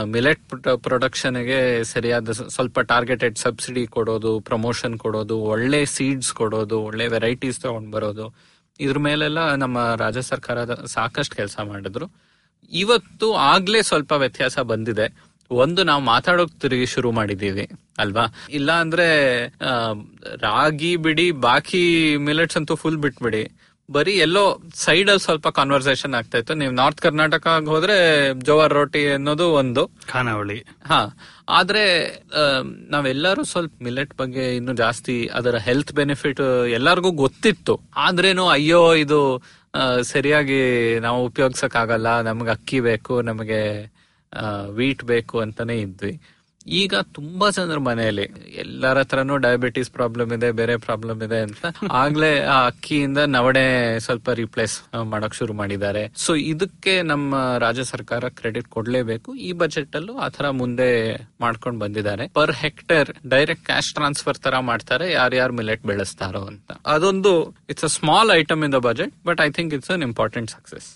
[0.05, 0.41] ಮಿಲೆಟ್
[0.77, 8.35] ಪ್ರೊಡಕ್ಷನ್ಗೆ ಸರಿಯಾದ ಸ್ವಲ್ಪ ಟಾರ್ಗೆಟೆಡ್ ಸಬ್ಸಿಡಿ ಕೊಡೋದು, ಪ್ರಮೋಷನ್ ಕೊಡೋದು, ಒಳ್ಳೆ ಸೀಡ್ಸ್ ಕೊಡೋದು, ಒಳ್ಳೆ ವೆರೈಟೀಸ್ ತಗೊಂಡ್ ಬರೋದು.
[8.81, 12.11] ಇದ್ರ ಮೇಲೆಲ್ಲ ನಮ್ಮ ರಾಜ್ಯ ಸರ್ಕಾರ ಸಾಕಷ್ಟು ಕೆಲಸ ಮಾಡಿದ್ರು.
[12.73, 15.32] ಇವತ್ತು ಆಗ್ಲೇ ಸ್ವಲ್ಪ ವ್ಯತ್ಯಾಸ ಬಂದಿದೆ.
[15.53, 18.27] ಒಂದು ನಾವು ಮಾತಾಡೋಕ್ ತಿರುಗಿ ಶುರು ಮಾಡಿದೀವಿ ಅಲ್ವಾ?
[18.51, 19.47] ಇಲ್ಲ ಅಂದ್ರೆ
[20.37, 23.53] ರಾಗಿ ಬಿಡಿ ಬಾಕಿ ಮಿಲೆಟ್ಸ್ ಅಂತೂ ಫುಲ್ ಬಿಟ್ಬಿಡಿ.
[23.93, 26.55] ಬರೀ ಎಲ್ಲೋ ಸೈಡ್ ಅಲ್ಲಿ ಸ್ವಲ್ಪ ಕಾನ್ವರ್ಸೇಷನ್ ಆಗ್ತಾ ಇತ್ತು.
[26.55, 27.97] ನೀವು ನಾರ್ತ್ ಕರ್ನಾಟಕ ಹೋದ್ರೆ
[28.41, 29.91] ಜೋವಾರ್ ರೋಟಿ ಅನ್ನೋದು ಒಂದು.
[30.13, 30.65] ಖಾನಾವಳಿ.
[30.87, 31.19] ಹಾ.
[31.49, 31.85] ಆದ್ರೆ
[32.91, 37.81] ನಾವೆಲ್ಲರೂ ಸ್ವಲ್ಪ ಮಿಲೆಟ್ ಬಗ್ಗೆ ಇನ್ನು ಜಾಸ್ತಿ ಅದರ ಹೆಲ್ತ್ ಬೆನಿಫಿಟ್ ಎಲ್ಲರಿಗೂ ಗೊತ್ತಿತ್ತು.
[37.97, 39.43] ಆದ್ರೇನು ಅಯ್ಯೋ ಇದು
[40.03, 43.92] ಸರಿಯಾಗಿ ನಾವು ಉಪಯೋಗಿಸಕ್ ಆಗಲ್ಲ ನಮ್ಗೆ ಅಕ್ಕಿ ಬೇಕು ನಮಗೆ
[44.69, 46.21] ವೀಟ್ ಬೇಕು ಅಂತಾನೆ ಇದ್ವಿ.
[46.67, 48.27] ಈಗ ತುಂಬಾ ಜನರ ಮನೆಯಲ್ಲಿ
[48.63, 51.65] ಎಲ್ಲರ ಹತ್ರನೂ ಡಯಾಬಿಟಿಸ್ ಪ್ರಾಬ್ಲಮ್ ಇದೆ, ಬೇರೆ ಪ್ರಾಬ್ಲಮ್ ಇದೆ ಅಂತ
[52.03, 53.65] ಆಗ್ಲೇ ಆ ಅಕ್ಕಿಯಿಂದ ನವಣೆ
[54.07, 54.77] ಸ್ವಲ್ಪ ರಿಪ್ಲೇಸ್
[55.13, 56.03] ಮಾಡಕ್ ಶುರು ಮಾಡಿದ್ದಾರೆ.
[56.25, 59.35] ಸೊ ಇದಕ್ಕೆ ನಮ್ಮ ರಾಜ್ಯ ಸರ್ಕಾರ ಕ್ರೆಡಿಟ್ ಕೊಡ್ಲೇಬೇಕು.
[59.35, 60.89] ಈ ಬಜೆಟ್ ಅಲ್ಲೂ ಆತರ ಮುಂದೆ
[61.41, 62.27] ಮಾಡ್ಕೊಂಡ್ ಬಂದಿದ್ದಾರೆ.
[62.41, 66.71] Per hectare direct cash transfer ತರ ಮಾಡ್ತಾರೆ, ಯಾರ್ಯಾರು ಮಿಲೆಟ್ ಬೆಳೆಸ್ತಾರೋ ಅಂತ.
[66.87, 67.33] ಅದೊಂದು
[67.73, 70.89] it's a small item in the budget but I think it's an important success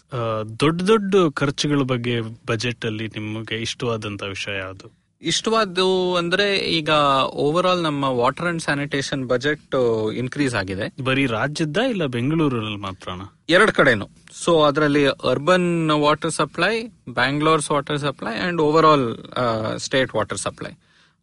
[0.64, 2.14] ದೊಡ್ಡ ದೊಡ್ಡ ಖರ್ಚುಗಳ ಬಗ್ಗೆ
[2.52, 4.88] ಬಜೆಟ್ ಅಲ್ಲಿ ನಿಮಗೆ ಇಷ್ಟವಾದಂತ ವಿಷಯ ಯಾವುದು?
[5.22, 6.88] ಇಷ್ಟವಾದ್ದು ಅಂದ್ರೆ ಈಗ
[7.33, 9.74] ಓವರ್ ಆಲ್ ನಮ್ಮ water and sanitation budget
[10.16, 11.02] increase ಆಗಿದೆ.
[11.05, 13.09] ಬರೀ ರಾಜ್ಯದ ಇಲ್ಲ ಬೆಂಗಳೂರಲ್ಲಿ ಮಾತ್ರ
[13.48, 14.09] ಎರಡ್ ಕಡೆನು.
[14.33, 19.16] ಸೊ ಅದರಲ್ಲಿ urban water supply Bangalore's water supply and overall
[19.79, 20.70] state water supply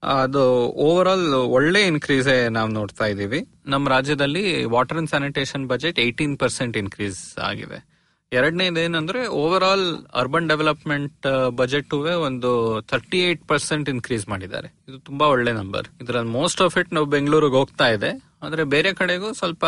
[0.03, 3.47] ಅದು ಓವರ್ ಆಲ್ ಒಳ್ಳೆ ಇನ್ಕ್ರೀಸ್ ನಾವು ನೋಡ್ತಾ ಇದೀವಿ.
[3.65, 7.92] ನಮ್ಮ ರಾಜ್ಯದಲ್ಲಿ water and sanitation budget eighteen percent increase ಆಗಿದೆ.
[8.33, 11.93] ಎರಡನೇದು ಏನಂದ್ರೆ overall urban development budget
[12.27, 14.69] ಒಂದು ತರ್ಟಿ ಏಟ್ ಪರ್ಸೆಂಟ್ ಇನ್ಕ್ರೀಸ್ ಮಾಡಿದ್ದಾರೆ.
[14.89, 18.11] ಇದು ತುಂಬಾ ಒಳ್ಳೆ ನಂಬರ್ ಇದ್ರಲ್ಲಿ ಮೋಸ್ಟ್ ಆಫ್ ಇಟ್ ನಾವು ಬೆಂಗಳೂರಿಗೆ ಹೋಗ್ತಾ ಇದೆ.
[18.43, 19.65] ಆದ್ರೆ ಬೇರೆ ಕಡೆಗೂ ಸ್ವಲ್ಪ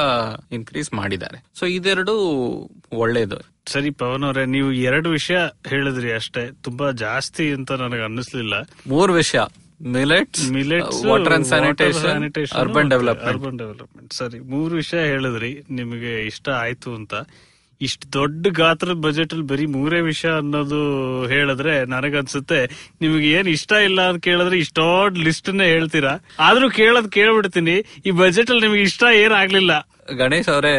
[0.52, 1.46] ಇನ್ಕ್ರೀಸ್ ಮಾಡಿದ್ದಾರೆ.
[1.60, 2.16] ಸೊ ಇದೆರಡು
[2.92, 3.38] ಒಳ್ಳೇದು.
[3.66, 6.52] ಸರಿ ಪವನ್ ಅವರೇ ನೀವು ಎರಡು ವಿಷಯ ಹೇಳಿದ್ರಿ ಅಷ್ಟೇ.
[6.64, 8.54] ತುಂಬಾ ಜಾಸ್ತಿ ಅಂತ ನನಗೆ ಅನ್ನಿಸ್ಲಿಲ್ಲ.
[8.88, 9.40] ಮೂರ್ ವಿಷಯ.
[9.82, 12.24] Millets millets water and sanitation
[12.54, 15.64] urban development urban development ಸರಿ ಮೂರು ವಿಷಯ ಹೇಳಿದ್ರಿ.
[15.70, 17.14] ನಿಮಗೆ ಇಷ್ಟ ಆಯ್ತು ಅಂತ.
[17.82, 20.80] ಇಷ್ಟು ದೊಡ್ಡ ಗಾತ್ರದ ಬಜೆಟ್ ಅಲ್ಲಿ ಬರೀ ಮೂರೇ ವಿಷಯ ಅನ್ನೋದು
[21.28, 22.60] ಹೇಳಿದ್ರೆ ನನಗನ್ಸುತ್ತೆ.
[23.02, 26.14] ನಿಮಗೆ ಏನ್ ಇಷ್ಟ ಇಲ್ಲ ಅಂತ ಕೇಳಿದ್ರೆ ಇಷ್ಟೊಡ್ ಲಿಸ್ಟ್ ನೇ ಹೇಳ್ತೀರಾ?
[26.40, 27.76] ಆದ್ರೂ ಕೇಳೋದ್ ಕೇಳ್ಬಿಡ್ತೀನಿ.
[28.06, 29.72] ಈ ಬಜೆಟ್ ಅಲ್ಲಿ ನಿಮ್ಗೆ ಇಷ್ಟ ಏನ್ ಆಗ್ಲಿಲ್ಲ
[30.18, 30.74] ಗಣೇಶ್ ಅವರೇ,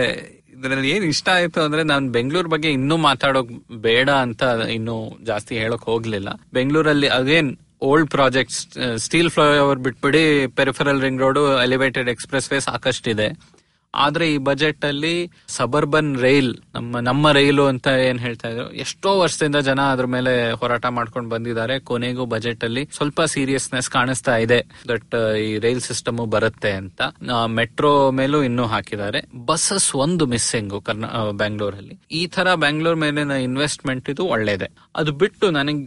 [0.52, 5.84] ಇದ್ರಲ್ಲಿ ಏನ್ ಇಷ್ಟ ಆಯ್ತು ಅಂದ್ರೆ ನಾನ್ ಬೆಂಗಳೂರು ಬಗ್ಗೆ ಇನ್ನೂ ಮಾತಾಡೋಕ್ ಬೇಡ ಅಂತ ಇನ್ನು ಜಾಸ್ತಿ ಹೇಳಕ್
[5.84, 6.28] ಹೋಗ್ಲಿಲ್ಲ.
[6.52, 8.60] ಬೆಂಗಳೂರಲ್ಲಿ again old projects,
[8.96, 12.08] steel flyover ಬಿಟ್ಬಿಡಿ, peripheral ring road, elevated
[12.52, 13.55] expressway ಸಾಕಷ್ಟಿದೆ.
[13.96, 19.56] ಆದ್ರೆ ಈ ಬಜೆಟ್ ಅಲ್ಲಿ ಸಬರ್ಬನ್ ರೈಲ್ ನಮ್ಮ ನಮ್ಮ ರೈಲು ಅಂತ ಏನ್ ಹೇಳ್ತಾ ಇದ್ರು, ಎಷ್ಟೋ ವರ್ಷದಿಂದ
[19.56, 21.78] ಜನ ಅದ್ರ ಮೇಲೆ ಹೋರಾಟ ಮಾಡ್ಕೊಂಡು ಬಂದಿದ್ದಾರೆ.
[21.80, 24.66] ಕೊನೆಗೂ ಬಜೆಟ್ ಅಲ್ಲಿ ಸ್ವಲ್ಪ ಸೀರಿಯಸ್ನೆಸ್ ಕಾಣಿಸ್ತಾ ಇದೆ.
[24.88, 27.02] ದಟ್ ಈ ರೈಲ್ ಸಿಸ್ಟಮ್ ಬರುತ್ತೆ ಅಂತ.
[27.46, 29.20] ಮೆಟ್ರೋ ಮೇಲೂ ಇನ್ನೂ ಹಾಕಿದ್ದಾರೆ.
[29.46, 34.70] ಬಸ್ಸಸ್ ಒಂದು ಮಿಸ್ಸಿಂಗ್ ಕರ್ನಾ ಬ್ಯಾಂಗ್ಳೂರಲ್ಲಿ ಈ ತರ ಬ್ಯಾಂಗ್ಳೂರ್ ಮೇಲಿನ ಇನ್ವೆಸ್ಟ್ಮೆಂಟ್ ಇದು ಒಳ್ಳೇದೆ.
[34.96, 35.86] ಅದು ಬಿಟ್ಟು ನನಗೆ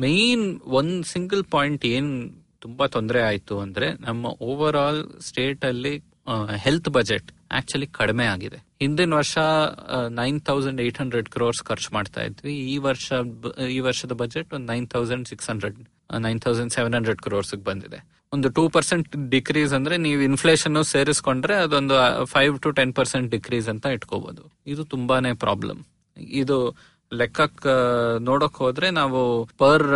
[0.00, 2.30] ಮೇನ್ ಒಂದ್ ಸಿಂಗಲ್ ಪಾಯಿಂಟ್ ಏನ್
[2.60, 5.94] ತುಂಬಾ ತೊಂದರೆ ಆಯ್ತು ಅಂದ್ರೆ, ನಮ್ಮ ಓವರ್ ಆಲ್ ಸ್ಟೇಟ್ ಅಲ್ಲಿ
[6.56, 8.56] ಹೆಲ್ತ್ ಬಜೆಟ್ ಆಕ್ಚುಲಿ ಕಡಿಮೆ ಆಗಿದೆ.
[8.56, 9.38] ಹಿಂದಿನ ವರ್ಷ
[10.10, 12.52] nine thousand eight hundred crores ಖರ್ಚು ಮಾಡ್ತಾ ಇದ್ವಿ.
[12.52, 13.12] ಈ ವರ್ಷ
[13.70, 15.76] ಈ ವರ್ಷದ ಬಜೆಟ್ ಒಂದು nine thousand six hundred
[16.20, 18.18] nine thousand seven hundred crores ಬಂದಿದೆ.
[18.32, 23.86] ಒಂದು ಟೂ ಪರ್ಸೆಂಟ್ ಡಿಕ್ರೀಸ್ ಅಂದ್ರೆ ನೀವು ಇನ್ಫ್ಲೇಷನ್ ಸೇರಿಸ್ಕೊಂಡ್ರೆ ಅದೊಂದು five to ten percent decrease ಅಂತ
[23.86, 25.84] ಇಟ್ಕೋಬಹುದು ಇದು ತುಂಬಾನೇ ಪ್ರಾಬ್ಲಮ್
[26.18, 26.76] ಇದು
[27.12, 27.66] ಲೆಕ್ಕಕ್
[28.20, 29.86] ನೋಡಕ್ ಹೋದ್ರೆ ನಾವು ಪರ್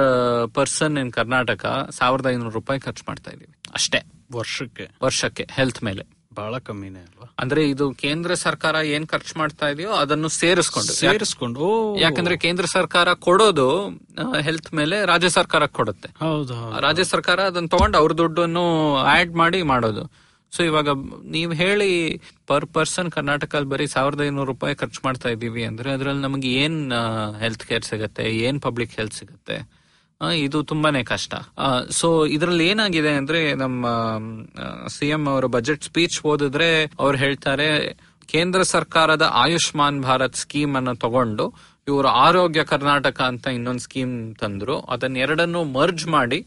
[0.55, 3.55] ಪರ್ಸನ್ ಇನ್ ಕರ್ನಾಟಕ ಸಾವಿರದ ಐನೂರು ರೂಪಾಯಿ ಖರ್ಚು ಮಾಡ್ತಾ ಇದೀವಿ.
[3.75, 4.01] ಅಷ್ಟೇ.
[4.33, 4.91] ವರ್ಷಕ್ಕೆ.
[5.03, 6.22] ವರ್ಷಕ್ಕೆ ಹೆಲ್ತ್ ಮೇಲೆ.
[6.39, 7.27] ಬಹಳ ಕಮ್ಮಿನೇ ಅಲ್ವಾ?
[7.43, 10.93] ಅಂದ್ರೆ ಇದು ಕೇಂದ್ರ ಸರ್ಕಾರ ಏನ್ ಖರ್ಚು ಮಾಡ್ತಾ ಇದೆಯೋ ಅದನ್ನು ಸೇರಿಸ್ಕೊಂಡು.
[11.03, 11.67] ಸೇರಿಸ್ಕೊಂಡು
[12.01, 13.69] ಯಾಕಂದ್ರೆ ಕೇಂದ್ರ ಸರ್ಕಾರ ಕೊಡೋದು
[14.49, 16.11] ಹೆಲ್ತ್ ಮೇಲೆ ರಾಜ್ಯ ಸರ್ಕಾರ ಕೊಡುತ್ತೆ.
[16.25, 16.57] ಹೌದು
[16.87, 18.65] ರಾಜ್ಯ ಸರ್ಕಾರ ಅದನ್ನ ತಗೊಂಡು ಅವ್ರ ದುಡ್ಡನ್ನು
[19.15, 20.05] ಆಡ್ ಮಾಡಿ ಮಾಡೋದು.
[20.53, 20.89] ಸೊ ಇವಾಗ
[21.35, 21.91] ನೀವ್ ಹೇಳಿ
[22.47, 26.77] ಪರ್ ಪರ್ಸನ್ ಕರ್ನಾಟಕದಲ್ಲಿ ಬರೀ ಸಾವಿರದ ಐನೂರು ರೂಪಾಯಿ ಖರ್ಚು ಮಾಡ್ತಾ ಇದೀವಿ ಅಂದ್ರೆ ಅದ್ರಲ್ಲಿ ನಮಗೆ ಏನ್
[27.41, 29.57] ಹೆಲ್ತ್ ಕೇರ್ ಸಿಗತ್ತೆ ಏನ್ ಪಬ್ಲಿಕ್ ಹೆಲ್ತ್ ಸಿಗತ್ತೆ?
[30.37, 31.35] ಇದು ತುಂಬಾನೇ ಕಷ್ಟ.
[31.91, 33.87] ಸೊ ಇದರಲ್ಲಿ ಏನಾಗಿದೆ ಅಂದ್ರೆ ನಮ್ಮ
[34.89, 37.69] ಸಿಎಂ ಅವರ ಬಜೆಟ್ ಸ್ಪೀಚ್ ಓದಿದ್ರೆ ಅವ್ರು ಹೇಳ್ತಾರೆ,
[38.29, 41.47] ಕೇಂದ್ರ ಸರ್ಕಾರದ ಆಯುಷ್ಮಾನ್ ಭಾರತ್ ಸ್ಕೀಮ್ ಅನ್ನು ತಗೊಂಡು
[41.89, 44.77] ಇವರು ಆರೋಗ್ಯ ಕರ್ನಾಟಕ ಅಂತ ಇನ್ನೊಂದು ಸ್ಕೀಮ್ ತಂದ್ರು.
[44.81, 46.39] ಅದನ್ನ ಎರಡನ್ನು ಮರ್ಜ್ ಮಾಡಿ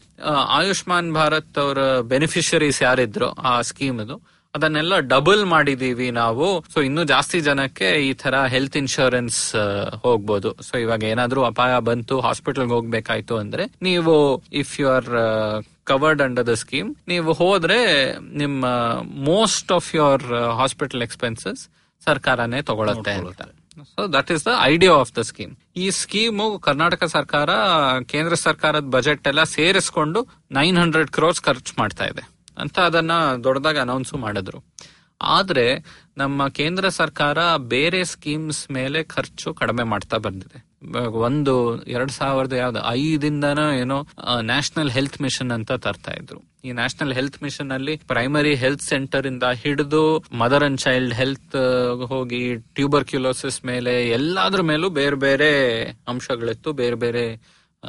[0.58, 4.00] ಆಯುಷ್ಮಾನ್ ಭಾರತ್ ಅವರ ಬೆನಿಫಿಷರೀಸ್ ಯಾರಿದ್ರು ಆ ಸ್ಕೀಮ್
[4.56, 6.48] ಅದನ್ನೆಲ್ಲ ಡಬಲ್ ಮಾಡಿದೀವಿ ನಾವು.
[6.74, 9.40] ಸೊ ಇನ್ನು ಜಾಸ್ತಿ ಜನಕ್ಕೆ ಈ ತರ ಹೆಲ್ತ್ ಇನ್ಶೂರೆನ್ಸ್
[10.04, 10.52] ಹೋಗ್ಬೋದು.
[10.68, 14.14] ಸೊ ಇವಾಗ ಏನಾದ್ರೂ ಅಪಾಯ ಬಂತು ಹಾಸ್ಪಿಟಲ್ಗೆ ಹೋಗ್ಬೇಕಾಯ್ತು ಅಂದ್ರೆ ನೀವು
[14.62, 15.10] if you are
[15.90, 17.78] covered under the scheme ನೀವು ಹೋದ್ರೆ
[18.42, 18.64] ನಿಮ್ಮ
[19.30, 20.26] most of your
[20.60, 21.62] hospital expenses
[22.06, 23.42] ಸರ್ಕಾರನೇ ತಗೊಳತ್ತೆ ಅಂತ.
[23.94, 25.52] So that is the idea of the scheme
[25.84, 27.50] ಈ ಸ್ಕೀಮು ಕರ್ನಾಟಕ ಸರ್ಕಾರ
[28.12, 30.22] ಕೇಂದ್ರ ಸರ್ಕಾರದ ಬಜೆಟ್ ಎಲ್ಲ ಸೇರಿಸ್ಕೊಂಡು
[30.58, 32.24] ನೈನ್ ಹಂಡ್ರೆಡ್ ಕ್ರೋರ್ಸ್ ಖರ್ಚು ಮಾಡ್ತಾ ಇದೆ.
[32.58, 33.12] ಅಂತ ಅದನ್ನ
[33.44, 34.60] ದೊಡ್ಡದಾಗಿ ಅನೌನ್ಸ್ ಮಾಡಿದ್ರು.
[35.20, 35.84] ಆದ್ರೆ
[36.16, 40.58] ನಮ್ಮ ಕೇಂದ್ರ ಸರ್ಕಾರ ಬೇರೆ ಸ್ಕೀಮ್ಸ್ ಮೇಲೆ ಖರ್ಚು ಕಡಿಮೆ ಮಾಡ್ತಾ ಬಂದಿದೆ.
[41.08, 44.06] ಒಂದು ಎರಡ್ ಸಾವಿರದ ಯಾವ್ದು ಐದಿಂದನೋ ಏನೋ
[44.40, 46.40] ನ್ಯಾಷನಲ್ ಹೆಲ್ತ್ ಮಿಷನ್ ಅಂತ ತರ್ತಾ ಇದ್ರು.
[46.64, 51.56] ಈ ನ್ಯಾಷನಲ್ ಹೆಲ್ತ್ ಮಿಷನ್ ಅಲ್ಲಿ ಪ್ರೈಮರಿ ಹೆಲ್ತ್ ಸೆಂಟರ್ ಇಂದ ಹಿಡಿದು ಮದರ್ ಅಂಡ್ ಚೈಲ್ಡ್ ಹೆಲ್ತ್
[52.08, 55.50] ಹೋಗಿ ಟ್ಯೂಬರ್ಕ್ಯುಲೋಸಿಸ್ ಮೇಲೆ ಎಲ್ಲಾದ್ರ ಮೇಲೂ ಬೇರೆ ಬೇರೆ
[56.08, 57.42] ಅಂಶಗಳಿತ್ತು, ಬೇರೆ ಬೇರೆ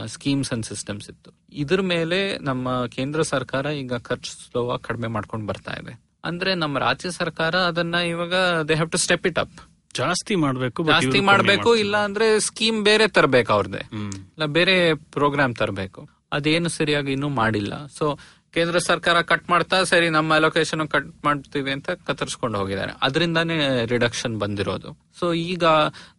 [0.06, 1.32] ಸ್ಕೀಮ್ಸ್ ಅಂಡ್ ಸಿಸ್ಟಮ್ಸ್ ಇತ್ತು.
[1.58, 5.94] ಇದ್ರ ಮೇಲೆ ನಮ್ಮ ಕೇಂದ್ರ ಸರ್ಕಾರ ಈಗ ಖರ್ಚು ಸ್ಲೋ ಕಡಿಮೆ ಮಾಡ್ಕೊಂಡು ಬರ್ತಾ ಇದೆ.
[6.26, 8.36] ಅಂದ್ರೆ ನಮ್ಮ ರಾಜ್ಯ ಸರ್ಕಾರ ಅದನ್ನ ಇವಾಗ
[8.68, 9.58] they have to step it up
[9.96, 11.76] ಜಾಸ್ತಿ ಮಾಡ್ಬೇಕು ಜಾಸ್ತಿ ಮಾಡಬೇಕು.
[11.76, 16.10] ಇಲ್ಲ ಅಂದ್ರೆ ಸ್ಕೀಮ್ ಬೇರೆ ತರಬೇಕು ಅವ್ರದ್ದೇ ಇಲ್ಲ ಬೇರೆ ಪ್ರೋಗ್ರಾಮ್ ತರಬೇಕು.
[16.32, 17.74] ಅದೇನು ಸರಿಯಾಗಿ ಇನ್ನೂ ಮಾಡಿಲ್ಲ.
[17.98, 18.06] ಸೊ
[18.54, 22.92] ಕೇಂದ್ರ ಸರ್ಕಾರ ಕಟ್ ಮಾಡ್ತಾ ಸರಿ, ನಮ್ಮ ಅಲೋಕೇಶನ್ ಕಟ್ ಮಾಡ್ತೀವಿ ಅಂತ ಕತ್ತರಿಸ್ಕೊಂಡು ಹೋಗಿದ್ದಾರೆ.
[23.02, 24.98] ಅದರಿಂದಾನೇ ರಿಡಕ್ಷನ್ ಬಂದಿರೋದು.
[25.20, 25.64] ಸೊ ಈಗ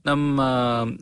[0.06, 0.40] ನಮ್ಮ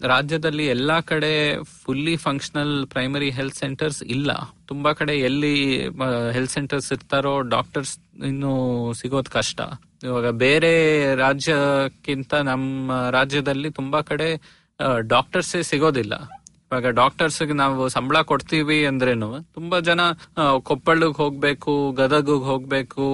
[0.02, 4.30] ರಾಜ್ಯದಲ್ಲಿ ಎಲ್ಲಾ ಕಡೆ fully functional primary health centres ಇಲ್ಲ.
[4.66, 5.82] ತುಂಬಾ ಕಡೆ ಎಲ್ಲಿ
[6.32, 8.52] ಹೆಲ್ತ್ ಸೆಂಟರ್ಸ್ ಇರ್ತಾರೋ ಡಾಕ್ಟರ್ಸ್ ಇನ್ನು
[8.92, 9.60] ಸಿಗೋದ್ ಕಷ್ಟ.
[10.04, 10.72] ಇವಾಗ ಬೇರೆ
[11.14, 14.28] ರಾಜ್ಯಕ್ಕಿಂತ ನಮ್ಮ ರಾಜ್ಯದಲ್ಲಿ ತುಂಬಾ ಕಡೆ
[15.00, 16.14] ಡಾಕ್ಟರ್ಸೇ ಸಿಗೋದಿಲ್ಲ.
[16.72, 20.00] ಇವಾಗ ಡಾಕ್ಟರ್ಸ್ ನಾವು ಸಂಬಳ ಕೊಡ್ತೀವಿ ಅಂದ್ರೇನು ತುಂಬಾ ಜನ
[20.58, 23.04] ಕೊಪ್ಪಳಗ್ ಹೋಗ್ಬೇಕು ಗದಗ ಹೋಗ್ಬೇಕು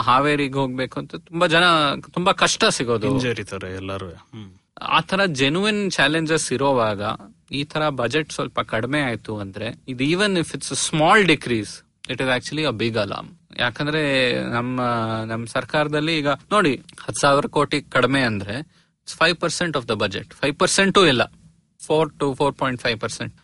[0.00, 1.64] ಹಾವೇರಿಗೆ ಹೋಗ್ಬೇಕು ಅಂತ ತುಂಬಾ ಜನ
[2.10, 3.06] ತುಂಬಾ ಕಷ್ಟ ಸಿಗೋದು.
[3.66, 4.06] ಎಲ್ಲರೂ.
[5.00, 7.02] ತರ ಜೆನ್ಯೂನ್ ಚಾಲೆಂಜಸ್ ಇರೋವಾಗ
[7.52, 12.30] ಈ ತರ ಬಜೆಟ್ ಸ್ವಲ್ಪ ಕಡಿಮೆ ಆಯ್ತು ಅಂದ್ರೆ ಇದು even if it's small decrease it is
[12.30, 14.02] actually a big alarm ಯಾಕಂದ್ರೆ
[14.50, 14.80] ನಮ್ಮ
[15.26, 18.78] ನಮ್ಮ ಸರ್ಕಾರದಲ್ಲಿ ಈಗ ನೋಡಿ ಹತ್ತು ಸಾವಿರ ಕೋಟಿ ಕಡಿಮೆ ಅಂದ್ರೆ
[19.18, 21.22] five percent of the budget five percent ಇಲ್ಲ.
[21.86, 23.34] Four to four point five percent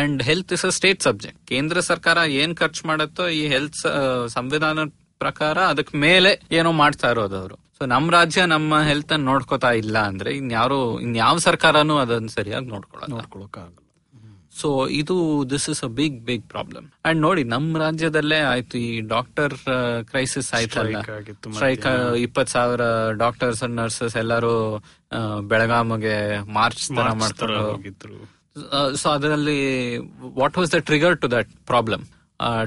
[0.00, 3.78] and health is a state subject ಕೇಂದ್ರ ಸರ್ಕಾರ ಏನ್ ಖರ್ಚು ಮಾಡುತ್ತೋ ಈ ಹೆಲ್ತ್
[4.36, 4.86] ಸಂವಿಧಾನ
[5.24, 7.56] ಪ್ರಕಾರ ಅದಕ್ ಮೇಲೆ ಏನೋ ಮಾಡ್ತಾ ಇರೋದು ಅವರು.
[7.78, 13.78] ಸೊ ನಮ್ ರಾಜ್ಯ ನಮ್ಮ ಹೆಲ್ತ್ ಅನ್ನ ನೋಡ್ಕೋತಾ ಇಲ್ಲ ಅಂದ್ರೆ ಇನ್ಯಾರು ಇನ್ಯಾವ ಸರ್ಕಾರನೂ ಅದನ್ನ ಸರಿಯಾಗಿ ನೋಡ್ಕೊಳಕ್ಕಾಗಲ್ಲ.
[14.60, 15.14] ಸೊ ಇದು
[15.52, 19.54] this is a big big problem and ನೋಡಿ ನಮ್ ರಾಜ್ಯದಲ್ಲೇ ಆಯ್ತು ಈ ಡಾಕ್ಟರ್
[20.10, 20.98] ಕ್ರೈಸಿಸ್ ಆಯ್ತಲ್ಲ.
[20.98, 21.86] Strike ಆಗಿತ್ತು ಸ್ಟ್ರೈಕ್
[22.26, 22.82] ಇಪ್ಪತ್ ಸಾವಿರ
[23.24, 24.52] ಡಾಕ್ಟರ್ಸ್ ನರ್ಸಸ್ ಎಲ್ಲರೂ
[25.14, 26.16] ಆ, ಬೆಳಗಾವಿಗೆ
[26.52, 28.16] ಮಾರ್ಚ್ ತರ ಮಾರ್ಚ್ ತರ ಮಾಡ್ತಾರೆ ಹೋಗಿದ್ರು.
[28.96, 29.58] ಸೊ ಅದರಲ್ಲಿ
[30.36, 32.04] what was the trigger to that problem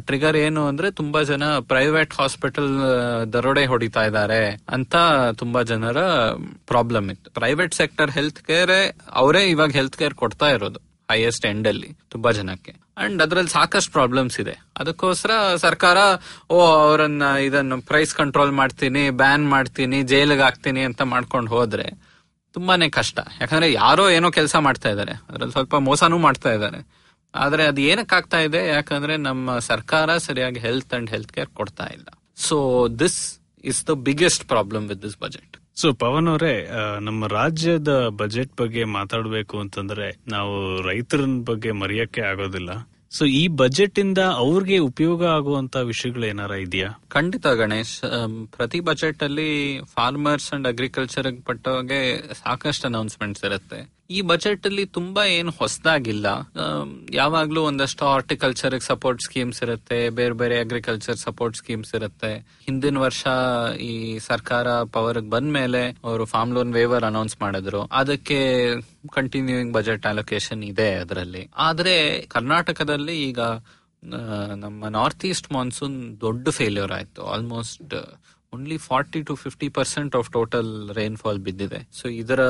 [0.06, 2.70] trigger ಏನು ಅಂದ್ರೆ ತುಂಬಾ ಜನ ಪ್ರೈವೇಟ್ ಹಾಸ್ಪಿಟಲ್
[3.34, 4.40] ದರೋಡೆ ಹೊಡಿತಾ ಇದ್ದಾರೆ
[4.70, 4.96] ಅಂತ
[5.34, 6.00] ತುಂಬಾ ಜನರ
[6.66, 7.30] ಪ್ರಾಬ್ಲಮ್ ಇತ್ತು.
[7.32, 8.76] ಪ್ರೈವೇಟ್ ಸೆಕ್ಟರ್ ಹೆಲ್ತ್ ಕೇರ್
[9.14, 10.80] ಅವರೇ ಇವಾಗ ಹೆಲ್ತ್ ಕೇರ್ ಕೊಡ್ತಾ ಇರೋದು
[11.10, 12.74] ಹೈಯೆಸ್ಟ್ ಎಂಡ್ ಅಲ್ಲಿ ತುಂಬಾ ಜನಕ್ಕೆ.
[12.98, 14.56] ಅಂಡ್ ಅದ್ರಲ್ಲಿ ಸಾಕಷ್ಟು ಪ್ರಾಬ್ಲಮ್ಸ್ ಇದೆ.
[14.78, 15.98] ಅದಕ್ಕೋಸ್ಕರ ಸರ್ಕಾರ
[16.50, 21.88] ಓ ಅವರನ್ನ ಇದನ್ನು ಪ್ರೈಸ್ ಕಂಟ್ರೋಲ್ ಮಾಡ್ತೀನಿ ಬ್ಯಾನ್ ಮಾಡ್ತೀನಿ ಜೈಲಿಗೆ ಹಾಕ್ತೀನಿ ಅಂತ ಮಾಡ್ಕೊಂಡು ಹೋದ್ರೆ
[22.54, 23.20] ತುಂಬಾನೇ ಕಷ್ಟ.
[23.42, 25.12] ಯಾಕಂದ್ರೆ ಯಾರೋ ಏನೋ ಕೆಲಸ ಮಾಡ್ತಾ ಇದ್ದಾರೆ.
[25.12, 26.88] ಅದ್ರಲ್ಲಿ ಸ್ವಲ್ಪ ಮೋಸನೂ ಮಾಡ್ತಾ ಇದ್ದಾರೆ.
[27.36, 28.68] ಆದ್ರೆ ಅದು ಏನಕ್ಕೆ ಆಗ್ತಾ ಇದೆ?
[28.68, 32.08] ಯಾಕಂದ್ರೆ ನಮ್ಮ ಸರ್ಕಾರ ಸರಿಯಾಗಿ ಹೆಲ್ತ್ ಅಂಡ್ ಹೆಲ್ತ್ ಕೇರ್ ಕೊಡ್ತಾ ಇಲ್ಲ.
[32.36, 36.70] So this is the biggest problem with this budget so Pavan ಅವರೇ
[37.00, 42.70] ನಮ್ಮ ರಾಜ್ಯದ ಬಜೆಟ್ ಬಗ್ಗೆ ಮಾತಾಡಬೇಕು ಅಂತಂದ್ರೆ ನಾವು ರೈತರ ಬಗ್ಗೆ ಮರೆಯಕ್ಕೆ ಆಗೋದಿಲ್ಲ.
[43.12, 47.00] ಸೊ ಈ ಬಜೆಟ್ ಇಂದ ಅವ್ರಿಗೆ ಉಪಯೋಗ ಆಗುವಂತ ವಿಷಯಗಳು ಏನಾರ ಇದೆಯಾ?
[47.10, 48.02] ಖಂಡಿತ ಗಣೇಶ್
[48.52, 53.97] ಪ್ರತಿ ಬಜೆಟ್ ಅಲ್ಲಿ ಫಾರ್ಮರ್ಸ್ ಅಂಡ್ ಅಗ್ರಿಕಲ್ಚರ್ ಪಟ್ಟವಾಗೆ ಸಾಕಷ್ಟು ಅನೌನ್ಸ್ಮೆಂಟ್ಸ್ ಇರುತ್ತೆ.
[54.16, 56.28] ಈ ಬಜೆಟ್ ಅಲ್ಲಿ ತುಂಬಾ ಏನು ಹೊಸದಾಗಿಲ್ಲ.
[57.20, 62.32] ಯಾವಾಗ್ಲೂ ಒಂದಷ್ಟು ಹಾರ್ಟಿಕಲ್ಚರ್ ಸಪೋರ್ಟ್ ಸ್ಕೀಮ್ಸ್ ಇರುತ್ತೆ, ಬೇರೆ ಬೇರೆ ಅಗ್ರಿಕಲ್ಚರ್ ಸಪೋರ್ಟ್ ಸ್ಕೀಮ್ಸ್ ಇರುತ್ತೆ.
[62.68, 63.24] ಹಿಂದಿನ ವರ್ಷ
[63.90, 63.94] ಈ
[64.28, 67.82] ಸರ್ಕಾರ ಪವರ್ ಬಂದ ಮೇಲೆ ಅವರು ಫಾರ್ಮ್ ಲೋನ್ ವೇವರ್ ಅನೌನ್ಸ್ ಮಾಡಿದ್ರು.
[68.02, 68.40] ಅದಕ್ಕೆ
[69.18, 71.44] ಕಂಟಿನ್ಯೂಯಿಂಗ್ ಬಜೆಟ್ ಅಲೋಕೇಶನ್ ಇದೆ ಅದರಲ್ಲಿ.
[71.68, 71.96] ಆದ್ರೆ
[72.36, 73.42] ಕರ್ನಾಟಕದಲ್ಲಿ ಈಗ
[74.64, 77.22] ನಮ್ಮ ನಾರ್ತ್ ಈಸ್ಟ್ ಮಾನ್ಸೂನ್ ದೊಡ್ಡ ಫೇಲ್ಯೂರ್ ಆಯ್ತು.
[77.34, 77.94] Almost
[78.54, 81.80] only forty to fifty percent of total rainfall ಬಿದ್ದಿದೆ.
[82.00, 82.42] ಸೊ ಇದರ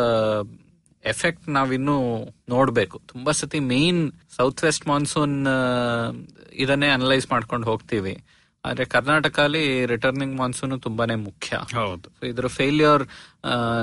[1.05, 3.01] ಎಫೆಕ್ಟ್ ನಾವಿನ್ನು ನೋಡ್ಬೇಕು.
[3.07, 5.47] ತುಂಬಾ ಸತಿ ಮೇನ್ ಸೌತ್ ವೆಸ್ಟ್ ಮಾನ್ಸೂನ್
[6.53, 8.23] ಇದನ್ನೇ ಅನಲೈಸ್ ಮಾಡ್ಕೊಂಡು ಹೋಗ್ತೀವಿ.
[8.65, 11.59] ಆದ್ರೆ ಕರ್ನಾಟಕದಲ್ಲಿ ರಿಟರ್ನಿಂಗ್ ಮಾನ್ಸೂನ್ ತುಂಬಾನೇ ಮುಖ್ಯ.
[11.75, 12.27] ಹೌದು.
[12.27, 13.07] ಇದ್ರ ಫೇಲ್ಯೂರ್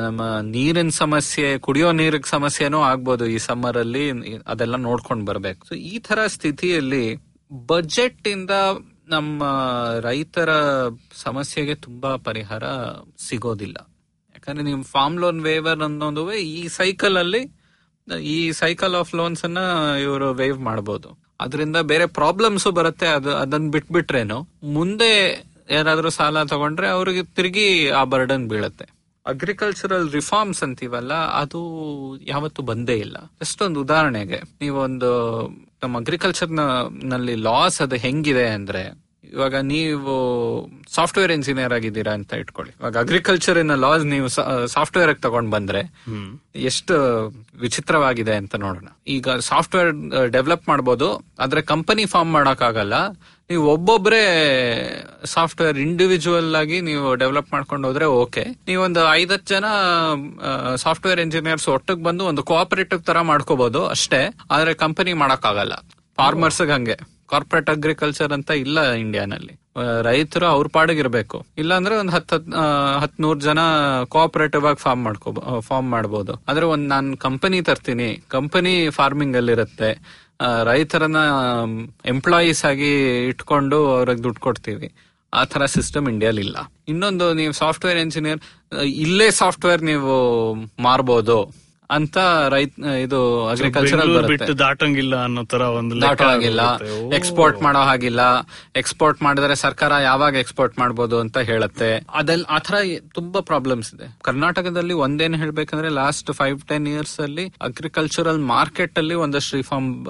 [0.02, 5.66] ನಮ್ಮ ನೀರಿನ ಸಮಸ್ಯೆ ಕುಡಿಯೋ ನೀರಿಗೆ ಸಮಸ್ಯೆನೂ ಆಗ್ಬೋದು ಈ ಸಮ್ಮರ್ ಅಲ್ಲಿ ಅದೆಲ್ಲ ನೋಡ್ಕೊಂಡು ಬರ್ಬೇಕು.
[5.66, 7.16] ಸೊ ಈ ತರ ಸ್ಥಿತಿಯಲ್ಲಿ
[7.66, 8.50] ಬಜೆಟ್ ಇಂದ
[9.08, 9.42] ನಮ್ಮ
[10.00, 10.48] ರೈತರ
[11.12, 12.64] ಸಮಸ್ಯೆಗೆ ತುಂಬಾ ಪರಿಹಾರ
[13.28, 13.93] ಸಿಗೋದಿಲ್ಲ.
[14.44, 17.40] ಯಾಕಂದ್ರೆ ನೀವು ಫಾರ್ಮ್ ಲೋನ್ ವೇವರ್ ಅನ್ನೋದು ಈ ಸೈಕಲ್ ಅಲ್ಲಿ,
[18.32, 19.58] ಈ ಸೈಕಲ್ ಆಫ್ ಲೋನ್ಸ್ ಅನ್ನ
[20.02, 24.38] ಇವರು ವೇವ್ ಮಾಡಬಹುದು ಅದರಿಂದ ಬೇರೆ ಪ್ರಾಬ್ಲಮ್ಸ್ ಬರುತ್ತೆ, ಅದು ಅದನ್ನ ಬಿಟ್ಬಿಟ್ರೇನು.
[24.62, 25.10] ಮುಂದೆ
[25.70, 27.66] ಯಾರಾದ್ರೂ ಸಾಲ ತಗೊಂಡ್ರೆ ಅವ್ರಿಗೆ ತಿರುಗಿ
[28.00, 28.86] ಆ ಬರ್ಡನ್ ಬೀಳುತ್ತೆ.
[29.26, 31.60] ಅಗ್ರಿಕಲ್ಚರಲ್ ರಿಫಾರ್ಮ್ಸ್ ಅಂತೀವಲ್ಲ, ಅದು
[32.26, 33.16] ಯಾವತ್ತು ಬಂದೇ ಇಲ್ಲ.
[33.42, 35.12] ಜಸ್ಟ್ ಒಂದು ಉದಾಹರಣೆಗೆ, ನೀವೊಂದು
[35.84, 38.84] ನಮ್ಮ ಅಗ್ರಿಕಲ್ಚರ್ನಲ್ಲಿ ಲಾಸ್ ಅದು ಹೆಂಗಿದೆ ಅಂದ್ರೆ
[39.32, 40.14] ಇವಾಗ ನೀವು
[40.94, 42.74] ಸಾಫ್ಟ್ವೇರ್ ಇಂಜಿನಿಯರ್ ಆಗಿದ್ದೀರಾ ಅಂತ ಇಟ್ಕೊಳ್ಳಿ.
[42.80, 44.28] ಇವಾಗ ಅಗ್ರಿಕಲ್ಚರ್ ಇನ್ ಲಾಸ್ ನೀವು
[44.66, 45.80] ಸಾಫ್ಟ್ವೇರ್ ತಗೊಂಡ್ ಬಂದ್ರೆ
[46.54, 46.94] ಎಷ್ಟು
[47.60, 48.86] ವಿಚಿತ್ರವಾಗಿದೆ ಅಂತ ನೋಡೋಣ.
[49.06, 49.92] ಈಗ ಸಾಫ್ಟ್ವೇರ್
[50.32, 52.94] ಡೆವಲಪ್ ಮಾಡ್ಬೋದು ಆದ್ರೆ ಕಂಪನಿ ಫಾರ್ಮ್ ಮಾಡಕ್ಕಾಗಲ್ಲ.
[53.50, 54.20] ನೀವು ಒಬ್ಬೊಬ್ರೆ
[55.24, 58.40] ಸಾಫ್ಟ್ವೇರ್ ಇಂಡಿವಿಜುವಲ್ ಆಗಿ ನೀವು ಡೆವಲಪ್ ಮಾಡ್ಕೊಂಡು ಹೋದ್ರೆ ಓಕೆ.
[58.40, 59.64] ನೀವೊಂದು ಐದತ್ತು ಜನ
[60.74, 64.34] ಸಾಫ್ಟ್ವೇರ್ ಇಂಜಿನಿಯರ್ಸ್ ಒಟ್ಟಿಗೆ ಬಂದು ಒಂದು ಕೋಆಪರೇಟಿವ್ ತರ ಮಾಡ್ಕೋಬಹುದು ಅಷ್ಟೇ.
[64.50, 65.72] ಆದ್ರೆ ಕಂಪನಿ ಮಾಡಕ್ಕಾಗಲ್ಲ.
[66.16, 67.13] ಫಾರ್ಮರ್ಸ್ ಹಂಗೆ.
[67.32, 69.54] ಕಾರ್ಪೊರೇಟ್ ಅಗ್ರಿಕಲ್ಚರ್ ಅಂತ ಇಲ್ಲ ಇಂಡಿಯಾನಲ್ಲಿ
[70.06, 71.38] ರೈತರು ಅವ್ರ ಪಾಡಿಗಿರ್ಬೇಕು.
[71.58, 72.34] ಇಲ್ಲಾಂದ್ರೆ ಒಂದ್ ಹತ್
[73.02, 73.60] ಹತ್ ನೂರ್ ಜನ
[74.14, 75.30] ಕೋಆಪರೇಟಿವ್ ಆಗಿ ಫಾರ್ಮ್ ಮಾಡ್ಕೋ
[75.68, 76.34] ಫಾರ್ಮ್ ಮಾಡ್ಬೋದು.
[76.48, 78.10] ಆದ್ರೆ ಒಂದ್ ನಾನ್ ಕಂಪನಿ ತರ್ತೀನಿ.
[78.36, 79.90] ಕಂಪನಿ ಫಾರ್ಮಿಂಗ್ ಅಲ್ಲಿ ಇರುತ್ತೆ
[80.70, 81.22] ರೈತರನ್ನ
[82.14, 82.92] ಎಂಪ್ಲಾಯೀಸ್ ಆಗಿ
[83.30, 84.88] ಇಟ್ಕೊಂಡು ಅವ್ರಿಗೆ ದುಡ್ಡು ಕೊಡ್ತೀವಿ.
[85.32, 86.56] ಆ ತರ ಸಿಸ್ಟಮ್ ಇಂಡಿಯಾಲಿ ಇಲ್ಲ.
[86.88, 88.40] ಇನ್ನೊಂದು ನೀವು ಸಾಫ್ಟ್ವೇರ್ ಇಂಜಿನಿಯರ್
[89.04, 90.12] ಇಲ್ಲೇ ಸಾಫ್ಟ್ವೇರ್ ನೀವು
[90.82, 91.38] ಮಾರ್ಬೋದು.
[91.90, 92.18] ಅಂತ
[92.48, 92.72] ರೈತ
[93.02, 96.60] ಇದು ಅಗ್ರಿಕಲ್ಚರಲ್ ಬಿಟ್ಟು ದಾಟಂಗಿಲ್ಲ ಅನ್ನೋ ತರ ಒಂದು ಲೆಕ್ಕ ದಾಟೋ ಹಾಗಿಲ್ಲ
[97.14, 98.20] ಎಕ್ಸ್ಪೋರ್ಟ್ ಮಾಡೋ ಹಾಗಿಲ್ಲ.
[98.76, 101.96] ಎಕ್ಸ್ಪೋರ್ಟ್ ಮಾಡಿದ್ರೆ ಸರ್ಕಾರ ಯಾವಾಗ ಎಕ್ಸ್ಪೋರ್ಟ್ ಮಾಡಬಹುದು ಅಂತ ಹೇಳುತ್ತೆ.
[101.96, 102.74] ಆ ಆತರ
[103.14, 104.18] ತುಂಬಾ ಪ್ರಾಬ್ಲಮ್ಸ್ ಇದೆ.
[104.22, 110.06] ಕರ್ನಾಟಕದಲ್ಲಿ ಒಂದೇನ್ ಹೇಳ್ಬೇಕಂದ್ರೆ ಲಾಸ್ಟ್ ಫೈವ್ ಟೆನ್ ಇಯರ್ಸ್ ಅಲ್ಲಿ ಅಗ್ರಿಕಲ್ಚರಲ್ ಮಾರ್ಕೆಟ್ ಅಲ್ಲಿ ಒಂದಷ್ಟು ರಿಫಾರ್ಮ್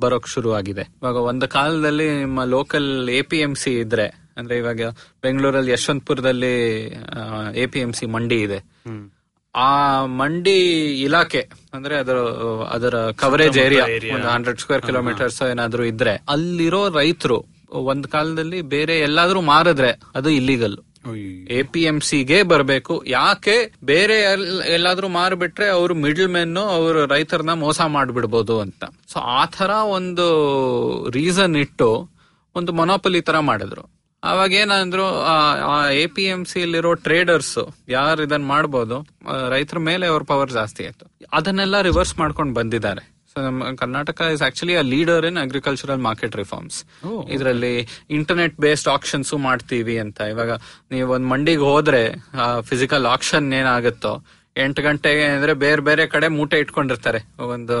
[0.00, 4.82] ಬರೋಕ್ ಶುರು ಆಗಿದೆ ಇವಾಗ ಒಂದು ಕಾಲದಲ್ಲಿ ನಿಮ್ಮ local A P M C ಇದ್ರೆ ಅಂದ್ರೆ ಇವಾಗ
[5.22, 6.86] ಬೆಂಗಳೂರಲ್ಲಿ ಯಶವಂತಪುರದಲ್ಲಿ
[7.54, 8.80] ಎ ಪಿ ಎಂ ಸಿ ಮಂಡಿ ಇದೆ.
[9.54, 10.56] ಆ ಮಂಡಿ
[11.02, 12.16] ಇಲಾಖೆ ಅಂದ್ರೆ ಅದರ
[12.70, 13.84] ಅದರ ಕವರೇಜ್ ಏರಿಯಾ
[14.14, 20.76] ಒಂದು ಹಂಡ್ರೆಡ್ ಸ್ಕ್ವೇರ್ ಕಿಲೋಮೀಟರ್ಸ್ ಏನಾದ್ರು ಇದ್ರೆ ಅಲ್ಲಿರೋ ರೈತರು ಒಂದ್ ಕಾಲದಲ್ಲಿ ಬೇರೆ ಎಲ್ಲಾದ್ರೂ ಮಾರಿದ್ರೆ ಅದು ಇಲ್ಲಿಗಲ್.
[21.50, 23.04] ಎ ಪಿ ಎಂ ಸಿಗೆ ಬರಬೇಕು.
[23.06, 23.72] ಯಾಕೆ?
[23.84, 28.84] ಬೇರೆ ಎಲ್- ಎಲ್ಲಾದ್ರೂ ಮಾರ್ಬಿಟ್ರೆ ಅವರು ಮಿಡ್ಲ್ ಮೆನ್ ಅವರು ರೈತರನ್ನ ಮೋಸ ಮಾಡ್ಬಿಡ್ಬೋದು ಅಂತ.
[29.12, 32.10] ಸೊ ಆ ತರ ಒಂದು ರೀಸನ್ ಇಟ್ಟು
[32.54, 33.99] ಒಂದು ಮೊನೋಪಲಿ ತರ ಮಾಡಿದ್ರು.
[34.28, 35.04] ಅವಾಗ ಏನಂದ್ರು
[35.70, 37.58] ಆ ಎ ಪಿ ಎಂ ಸಿ ಅಲ್ಲಿರೋ ಟ್ರೇಡರ್ಸ್
[37.88, 38.96] ಯಾರು ಇದನ್ನ ಮಾಡ್ಬೋದು
[39.54, 41.06] ರೈತರ ಮೇಲೆ ಅವ್ರ ಪವರ್ ಜಾಸ್ತಿ ಆಯ್ತು.
[41.32, 43.02] ಅದನ್ನೆಲ್ಲ ರಿವರ್ಸ್ ಮಾಡ್ಕೊಂಡು ಬಂದಿದ್ದಾರೆ.
[43.32, 46.78] ಸೊ ನಮ್ಮ Karnataka is actually a leader in agricultural market reforms
[47.34, 47.74] ಇದರಲ್ಲಿ
[48.18, 50.20] ಇಂಟರ್ನೆಟ್ ಬೇಸ್ಡ್ ಆಕ್ಷನ್ಸ್ ಮಾಡ್ತೀವಿ ಅಂತ.
[50.34, 50.52] ಇವಾಗ
[50.90, 52.02] ನೀವು ಒಂದ್ ಮಂಡಿಗೆ ಹೋದ್ರೆ
[52.70, 54.14] ಫಿಸಿಕಲ್ ಆಕ್ಷನ್ ಏನಾಗುತ್ತೋ
[54.56, 57.20] ಎಂಟು ಗಂಟೆಗೆ ಅಂದ್ರೆ ಬೇರೆ ಬೇರೆ ಕಡೆ ಮೂಟೆ ಇಟ್ಕೊಂಡಿರ್ತಾರೆ.
[57.54, 57.76] ಒಂದು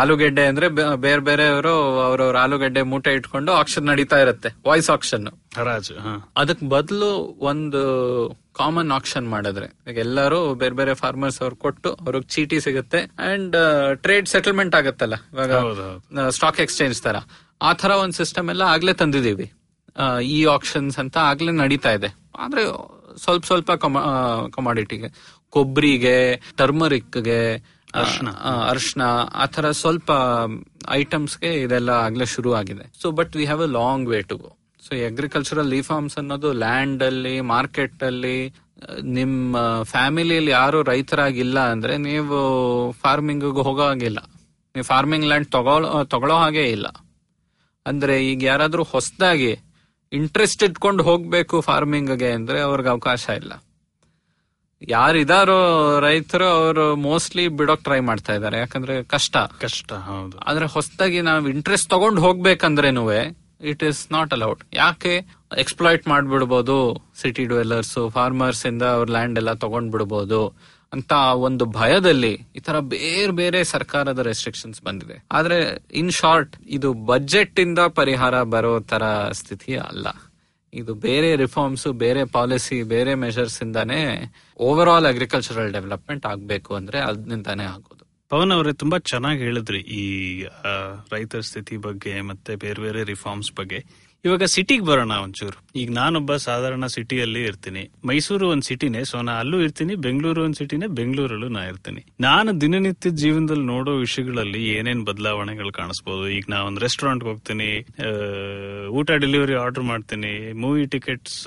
[0.00, 1.72] ಆಲೂಗೆಡ್ಡೆ ಅಂದ್ರೆ ಬೇರೆ ಬೇರೆಯವರು
[2.04, 5.26] ಅವ್ರವ್ರ ಆಲೂಗೆಡ್ಡೆ ಮೂಟೆ ಇಟ್ಕೊಂಡು ಆಕ್ಷನ್ ನಡೀತಾ ಇರುತ್ತೆ ವಾಯ್ಸ್ ಆಕ್ಷನ್
[5.56, 5.94] ಹರಾಜು
[6.36, 7.82] ಅದಕ್ ಬದಲು ಒಂದು
[8.52, 13.00] ಕಾಮನ್ ಆಕ್ಷನ್ ಮಾಡಿದ್ರೆ ಈಗ ಎಲ್ಲರೂ ಬೇರೆ ಬೇರೆ ಫಾರ್ಮರ್ಸ್ ಅವ್ರು ಕೊಟ್ಟು ಅವ್ರಿಗೆ ಚೀಟಿ ಸಿಗುತ್ತೆ
[13.30, 13.56] ಅಂಡ್
[13.94, 15.52] ಟ್ರೇಡ್ ಸೆಟಲ್ಮೆಂಟ್ ಆಗತ್ತಲ್ಲ ಇವಾಗ.
[16.28, 17.16] ಸ್ಟಾಕ್ ಎಕ್ಸ್ಚೇಂಜ್ ತರ.
[17.62, 19.46] ಆ ತರ ಒಂದ್ ಸಿಸ್ಟಮ್ ಎಲ್ಲ ಆಗ್ಲೇ ತಂದಿದೀವಿ
[20.24, 22.10] ಈ ಆಕ್ಷನ್ಸ್ ಅಂತ ಆಗ್ಲೇ ನಡೀತಾ ಇದೆ.
[22.38, 22.62] ಆದ್ರೆ
[23.16, 23.70] ಸ್ವಲ್ಪ ಸ್ವಲ್ಪ
[24.56, 25.08] ಕಮಾಡಿಟಿಗೆ
[25.48, 26.16] ಕೊಬ್ಬರಿಗೆ
[26.56, 27.40] ಟರ್ಮರಿಕ್ಗೆ
[27.94, 29.02] ಅರ್ಶನ
[29.34, 30.10] ಆ ತರ ಸ್ವಲ್ಪ
[30.90, 32.92] ಐಟಮ್ಸ್ಗೆ ಇದೆಲ್ಲ ಆಗ್ಲೇ ಶುರು ಆಗಿದೆ.
[33.02, 37.40] So but we have a long way to go so agricultural reforms ಅನ್ನೋದು ಲ್ಯಾಂಡ್ ಅಲ್ಲಿ
[37.40, 38.54] ಮಾರ್ಕೆಟ್ ಅಲ್ಲಿ
[39.02, 42.38] ನಿಮ್ಮ ಫ್ಯಾಮಿಲಿಯಲ್ಲಿ ಯಾರು ರೈತರಾಗಿಲ್ಲ ಅಂದ್ರೆ ನೀವು
[42.92, 44.18] ಫಾರ್ಮಿಂಗ್ ಹೋಗೋ ಹಾಗಿಲ್ಲ.
[44.74, 46.86] ನೀವು ಫಾರ್ಮಿಂಗ್ ಲ್ಯಾಂಡ್ ತಗೊಳ್ಳೋ ತಗೊಳೋ ಹಾಗೆ ಇಲ್ಲ.
[47.86, 49.56] ಅಂದ್ರೆ ಈಗ ಯಾರಾದ್ರೂ ಹೊಸದಾಗಿ
[50.12, 53.52] ಇಂಟ್ರೆಸ್ಟ್ ಇಟ್ಕೊಂಡು ಹೋಗ್ಬೇಕು ಫಾರ್ಮಿಂಗ್ಗೆ ಅಂದ್ರೆ ಅವ್ರಿಗೆ ಅವಕಾಶ ಇಲ್ಲ.
[54.88, 58.58] ಯಾರಿದಾರೋ ರೈತರು ಅವರು ಮೋಸ್ಟ್ಲಿ ಬಿಡೋಕ್ ಟ್ರೈ ಮಾಡ್ತಾ ಇದ್ದಾರೆ.
[58.58, 59.36] ಯಾಕಂದ್ರೆ ಕಷ್ಟ.
[59.60, 60.38] ಕಷ್ಟ ಹೌದು.
[60.38, 63.12] ಆದ್ರೆ ಹೊಸದಾಗಿ ನಾವು ಇಂಟ್ರೆಸ್ಟ್ ತಗೊಂಡ್ ಹೋಗ್ಬೇಕಂದ್ರೇನು
[63.60, 65.26] ಇಟ್ ಇಸ್ ನಾಟ್ ಅಲೌಡ್ ಯಾಕೆ
[65.58, 72.60] ಎಕ್ಸ್ಪ್ಲಾಯ್ಟ್ ಮಾಡ್ಬಿಡ್ಬೋದು ಸಿಟಿ ಡ್ವೆಲ್ಲರ್ಸ್ ಫಾರ್ಮರ್ಸ್ ಇಂದ ಅವ್ರ ಲ್ಯಾಂಡ್ ಎಲ್ಲ ತಗೊಂಡ್ ಬಿಡ್ಬೋದು ಅಂತ ಒಂದು ಭಯದಲ್ಲಿ ಈ
[72.60, 75.24] ತರ ಬೇರೆ ಬೇರೆ ಸರ್ಕಾರದ ರೆಸ್ಟ್ರಿಕ್ಷನ್ಸ್ ಬಂದಿದೆ.
[75.32, 79.02] ಆದ್ರೆ ಇನ್ ಶಾರ್ಟ್ ಇದು ಬಜೆಟ್ ಇಂದ ಪರಿಹಾರ ಬರೋ ತರ
[79.32, 80.06] ಸ್ಥಿತಿ ಅಲ್ಲ.
[80.74, 83.98] ಇದು ಬೇರೆ ರಿಫಾರ್ಮ್ಸ್ ಬೇರೆ ಪಾಲಿಸಿ ಬೇರೆ ಮೆಷರ್ಸ್ ಇಂದಾನೆ
[84.56, 88.04] ಓವರ್ ಆಲ್ ಅಗ್ರಿಕಲ್ಚರಲ್ ಡೆವಲಪ್ಮೆಂಟ್ ಆಗ್ಬೇಕು ಅಂದ್ರೆ ಅದ್ನಿಂದಾನೇ ಆಗೋದು.
[88.28, 90.04] ಪವನ್ ಅವರೇ, ತುಂಬಾ ಚೆನ್ನಾಗಿ ಹೇಳಿದ್ರಿ ಈ
[91.12, 93.84] ರೈತರ ಸ್ಥಿತಿ ಬಗ್ಗೆ ಮತ್ತೆ ಬೇರೆ ಬೇರೆ ರಿಫಾರ್ಮ್ಸ್ ಬಗ್ಗೆ.
[94.26, 95.56] ಇವಾಗ ಸಿಟಿಗೆ ಬರೋಣ ಒಂಚೂರು.
[95.80, 97.82] ಈಗ ನಾನೊಬ್ಬ ಸಾಧಾರಣ ಸಿಟಿಯಲ್ಲಿ ಇರ್ತೀನಿ.
[98.08, 102.02] ಮೈಸೂರು ಒಂದ್ ಸಿಟಿನೇ, ಸೊ ನಾ ಅಲ್ಲೂ ಇರ್ತೀನಿ, ಬೆಂಗಳೂರು ಒಂದ್ ಸಿಟಿನೇ, ಬೆಂಗಳೂರಲ್ಲೂ ನಾ ಇರ್ತೀನಿ.
[102.26, 106.26] ನಾನು ದಿನನಿತ್ಯ ಜೀವನದಲ್ಲಿ ನೋಡೋ ವಿಷಯಗಳಲ್ಲಿ ಏನೇನ್ ಬದಲಾವಣೆಗಳು ಕಾಣಿಸ್ಬೋದು?
[106.36, 107.68] ಈಗ ನಾ ಒಂದ್ ರೆಸ್ಟೋರೆಂಟ್ ಹೋಗ್ತೀನಿ
[109.00, 110.32] ಊಟ ಡೆಲಿವರಿ ಆರ್ಡರ್ ಮಾಡ್ತೀನಿ
[110.64, 111.40] ಮೂವಿ ಟಿಕೆಟ್ಸ್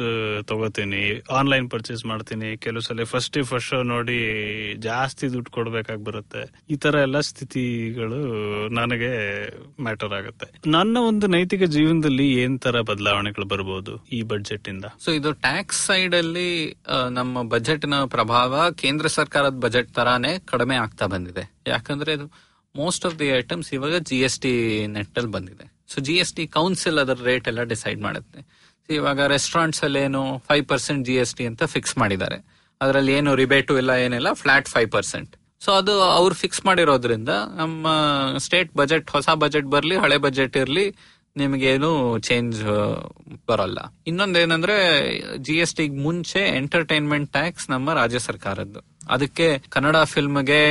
[0.51, 1.03] ತಗೋತೀನಿ
[1.39, 4.19] ಆನ್ಲೈನ್ ಪರ್ಚೇಸ್ ಮಾಡ್ತೀನಿ, ಕೆಲವು ಸಲ ಫಸ್ಟ್ ಫಸ್ಟ್ ಶೋ ನೋಡಿ
[4.89, 6.43] ಜಾಸ್ತಿ ದುಡ್ಡು ಕೊಡ್ಬೇಕಾಗಿ ಬರುತ್ತೆ.
[6.73, 8.21] ಈ ತರ ಎಲ್ಲ ಸ್ಥಿತಿಗಳು
[8.81, 9.13] ನನಗೆ
[9.87, 10.49] ಮ್ಯಾಟರ್ ಆಗುತ್ತೆ.
[10.77, 14.85] ನನ್ನ ಒಂದು ನೈತಿಕ ಜೀವನದಲ್ಲಿ ಏನ್ ತರ ಬದಲಾವಣೆಗಳು ಬರಬಹುದು ಈ ಬಜೆಟ್ ಇಂದ.
[15.05, 16.49] ಸೊ ಇದು ಟ್ಯಾಕ್ಸ್ ಸೈಡ್ ಅಲ್ಲಿ
[17.17, 21.45] ನಮ್ಮ ಬಜೆಟ್ನ ಪ್ರಭಾವ ಕೇಂದ್ರ ಸರ್ಕಾರದ ಬಜೆಟ್ ತರಾನೇ ಕಡಿಮೆ ಆಗ್ತಾ ಬಂದಿದೆ.
[21.73, 22.15] ಯಾಕಂದ್ರೆ
[22.81, 24.53] ಮೋಸ್ಟ್ ಆಫ್ ದಿ ಐಟಮ್ಸ್ ಇವಾಗ ಜಿ ಎಸ್ ಟಿ
[24.97, 25.65] ನೆಟ್ ಅಲ್ಲಿ ಬಂದಿದೆ.
[25.91, 28.39] So G S T council ಅದರ ರೇಟ್ ಎಲ್ಲ ಡಿಸೈಡ್ ಮಾಡುತ್ತೆ.
[28.89, 32.37] ಇವಾಗ ರೆಸ್ಟೋರೆಂಟ್ಸ್ ಅಲ್ಲಿ ಏನು five percent G S T ಅಂತ ಫಿಕ್ಸ್ ಮಾಡಿದ್ದಾರೆ.
[32.81, 35.33] ಅದರಲ್ಲಿ ಏನು ರಿಬೇಟು ಇಲ್ಲ, ಏನಿಲ್ಲ ಫ್ಲಾಟ್ ಫೈವ್ ಪರ್ಸೆಂಟ್
[35.65, 37.91] ಸೊ ಅದು ಅವ್ರು ಫಿಕ್ಸ್ ಮಾಡಿರೋದ್ರಿಂದ ನಮ್ಮ
[38.45, 40.83] ಸ್ಟೇಟ್ ಬಜೆಟ್ ಹೊಸ ಬಜೆಟ್ ಬರಲಿ, ಹಳೆ ಬಜೆಟ್ ಇರ್ಲಿ
[41.37, 41.89] ನಿಮಗೇನು
[42.27, 42.59] ಚೇಂಜ್
[43.49, 43.79] ಬರಲ್ಲ.
[44.07, 44.75] ಇನ್ನೊಂದೇನಂದ್ರೆ
[45.37, 48.81] ಜಿ ಎಸ್ ಟಿ ಮುಂಚೆ ಎಂಟರ್ಟೈನ್ಮೆಂಟ್ ಟ್ಯಾಕ್ಸ್ ನಮ್ಮ ರಾಜ್ಯ ಸರ್ಕಾರದ್ದು.
[49.09, 50.61] ಅದಕ್ಕೆ ಕನ್ನಡ ಫಿಲ್ಮ್ಗೆ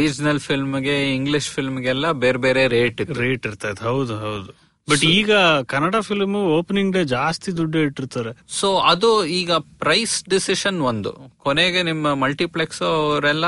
[0.00, 4.50] ರೀಜನಲ್ ಫಿಲ್ಮ್ಗೆ ಇಂಗ್ಲಿಷ್ ಫಿಲ್ಮ್ಗೆಲ್ಲ ಬೇರೆ ಬೇರೆ ರೇಟ್ ರೇಟ್ ಇರ್ತದೆ ಹೌದು ಹೌದು.
[4.88, 5.32] ಬಟ್ ಈಗ
[5.72, 8.32] ಕನ್ನಡ ಫಿಲ್ಮ್ ಓಪನಿಂಗ್ ಡೇ ಜಾಸ್ತಿ ದುಡ್ಡು ಇಟ್ಟಿರ್ತಾರೆ.
[8.60, 11.12] ಸೊ ಅದು ಈಗ ಪ್ರೈಸ್ ಡಿಸಿಷನ್ ಒಂದು.
[11.38, 13.46] ಕೊನೆಗೆ ನಿಮ್ಮ ಮಲ್ಟಿಪ್ಲೆಕ್ಸ್ ಅವರೆಲ್ಲ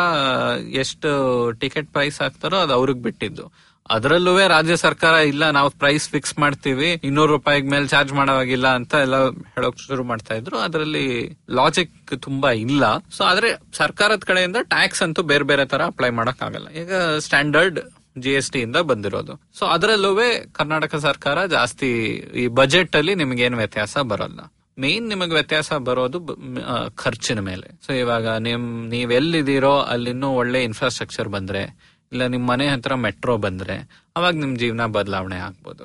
[0.82, 1.10] ಎಷ್ಟು
[1.62, 3.46] ಟಿಕೆಟ್ ಪ್ರೈಸ್ ಹಾಕ್ತಾರೋ ಅದು ಅವ್ರಿಗೆ ಬಿಟ್ಟಿದ್ದು.
[3.90, 9.16] ಅದರಲ್ಲೂ ರಾಜ್ಯ ಸರ್ಕಾರ, ಇಲ್ಲ, ನಾವು ಪ್ರೈಸ್ ಫಿಕ್ಸ್ ಮಾಡ್ತೀವಿ, ಇನ್ನೂರು ರೂಪಾಯಿಗೆ ಮೇಲೆ ಚಾರ್ಜ್ ಮಾಡೋವಾಗಿಲ್ಲ ಅಂತ ಎಲ್ಲ
[9.56, 10.56] ಹೇಳೋಕ್ ಶುರು ಮಾಡ್ತಾ ಇದ್ರು.
[10.66, 11.06] ಅದರಲ್ಲಿ
[11.58, 12.84] ಲಾಜಿಕ್ ತುಂಬಾ ಇಲ್ಲ.
[13.16, 16.94] ಸೊ ಆದ್ರೆ ಸರ್ಕಾರದ ಕಡೆಯಿಂದ ಟ್ಯಾಕ್ಸ್ ಅಂತೂ ಬೇರೆ ಬೇರೆ ತರ ಅಪ್ಲೈ ಮಾಡಕ್ ಆಗಲ್ಲ ಈಗ
[17.26, 17.80] ಸ್ಟ್ಯಾಂಡರ್ಡ್
[18.24, 19.34] ಜಿ ಎಸ್ ಟಿ ಇಂದ ಬಂದಿರೋದು.
[19.58, 20.10] ಸೊ ಅದರಲ್ಲೂ
[20.58, 21.88] ಕರ್ನಾಟಕ ಸರ್ಕಾರ ಜಾಸ್ತಿ
[22.42, 24.40] ಈ ಬಜೆಟ್ ಅಲ್ಲಿ ನಿಮ್ಗೇನು ವ್ಯತ್ಯಾಸ ಬರಲ್ಲ.
[24.78, 26.18] ಮೇನ್ ನಿಮಗೆ ವ್ಯತ್ಯಾಸ ಬರೋದು
[27.02, 27.66] ಖರ್ಚಿನ ಮೇಲೆ.
[27.86, 28.64] ಸೊ ಇವಾಗ ನಿಮ್
[28.94, 31.62] ನೀವ್ ಎಲ್ಲಿದ್ದೀರೋ ಅಲ್ಲಿನ್ನೂ ಒಳ್ಳೆ ಇನ್ಫ್ರಾಸ್ಟ್ರಕ್ಚರ್ ಬಂದ್ರೆ
[32.12, 33.76] ಇಲ್ಲ ನಿಮ್ಮ ಮನೆ ಹತ್ರ ಮೆಟ್ರೋ ಬಂದ್ರೆ
[34.16, 35.84] ಅವಾಗ ನಿಮ್ ಜೀವನ ಬದಲಾವಣೆ ಆಗ್ಬೋದು.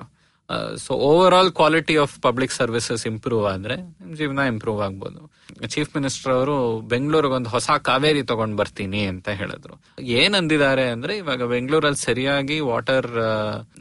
[0.77, 0.91] So
[1.33, 5.21] overall quality of public services improve ಆದ್ರೆ ನಿಮ್ಮ ಜೀವನ ಇಂಪ್ರೂವ್ ಆಗ್ಬೋದು.
[5.67, 9.81] ಚೀಫ್ ಮಿನಿಸ್ಟರ್ ಅವರು ಬೆಂಗಳೂರಿಗೆ ಒಂದು ಹೊಸ ಕಾವೇರಿ ತಗೊಂಡ್ ಬರ್ತೀನಿ ಅಂತ ಹೇಳಿದ್ರು.
[10.01, 13.15] ಏನ್ ಅಂದಿದ್ದಾರೆ ಅಂದ್ರೆ ಇವಾಗ ಬೆಂಗಳೂರಲ್ಲಿ ಸರಿಯಾಗಿ water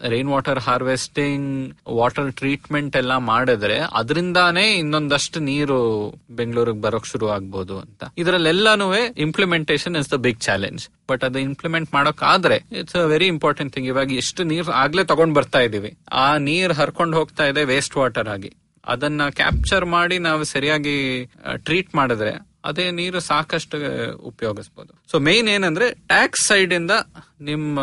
[0.08, 8.04] rain water harvesting water treatment ಎಲ್ಲ ಮಾಡಿದ್ರೆ ಅದರಿಂದಾನೇ ಇನ್ನೊಂದಷ್ಟು ನೀರು ಬೆಂಗಳೂರಿಗೆ ಬರೋಕ್ ಶುರು ಆಗ್ಬೋದು ಅಂತ.
[8.18, 13.74] ಇದರಲ್ಲೆಲ್ಲಾನು implementation is the big challenge but ಅದು ಇಂಪ್ಲಿಮೆಂಟ್ ಮಾಡೋಕ್ ಆದ್ರೆ it's a very important
[13.74, 15.96] thing ಇವಾಗ ಎಷ್ಟು ನೀರ್ ಆಗ್ಲೇ ತಗೊಂಡ್ ಬರ್ತಾ ಇದೀವಿ.
[16.12, 18.56] ಆ ನೀರ್ ಹರ್ಕೊಂಡು ಹೋಗ್ತಾ ಇದೆ ವೇಸ್ಟ್ ವಾಟರ್ ಆಗಿ.
[18.88, 21.24] ಅದನ್ನ ಕ್ಯಾಪ್ಚರ್ ಮಾಡಿ ನಾವು ಸರಿಯಾಗಿ
[21.56, 23.76] ಟ್ರೀಟ್ ಮಾಡಿದ್ರೆ ಅದೇ ನೀರು ಸಾಕಷ್ಟು
[24.16, 26.90] ಉಪಯೋಗಿಸಬಹುದು ಸೊ ಮೇನ್ ಏನಂದ್ರೆ ಟ್ಯಾಕ್ಸ್ ಸೈಡ್ ಇಂದ
[27.40, 27.80] ನಿಮ್ಮ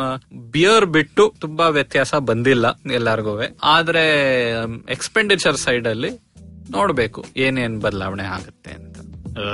[0.52, 4.04] ಬಿಯರ್ ಬಿಟ್ಟು ತುಂಬಾ ವ್ಯತ್ಯಾಸ ಬಂದಿಲ್ಲ ಎಲ್ಲಾರ್ಗೂ ಆದ್ರೆ
[4.90, 6.10] ಎಕ್ಸ್ಪೆಂಡಿಚರ್ ಸೈಡ್ ಅಲ್ಲಿ
[6.72, 8.98] ನೋಡ್ಬೇಕು ಏನೇನ್ ಬದಲಾವಣೆ ಆಗುತ್ತೆ ಅಂತ.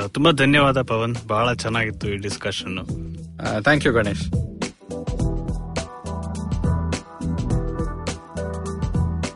[0.08, 1.16] ತುಂಬಾ ಧನ್ಯವಾದ ಪವನ್.
[1.28, 2.86] ಬಹಳ ಚೆನ್ನಾಗಿತ್ತು ಈ ಡಿಸ್ಕಷನ್
[3.64, 4.24] ಥ್ಯಾಂಕ್ ಯು ಗಣೇಶ್.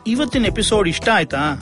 [0.08, 1.62] ಇವತ್ತಿನ ಎಪಿಸೋಡ್ ಇಷ್ಟ ಆಯ್ತಾ?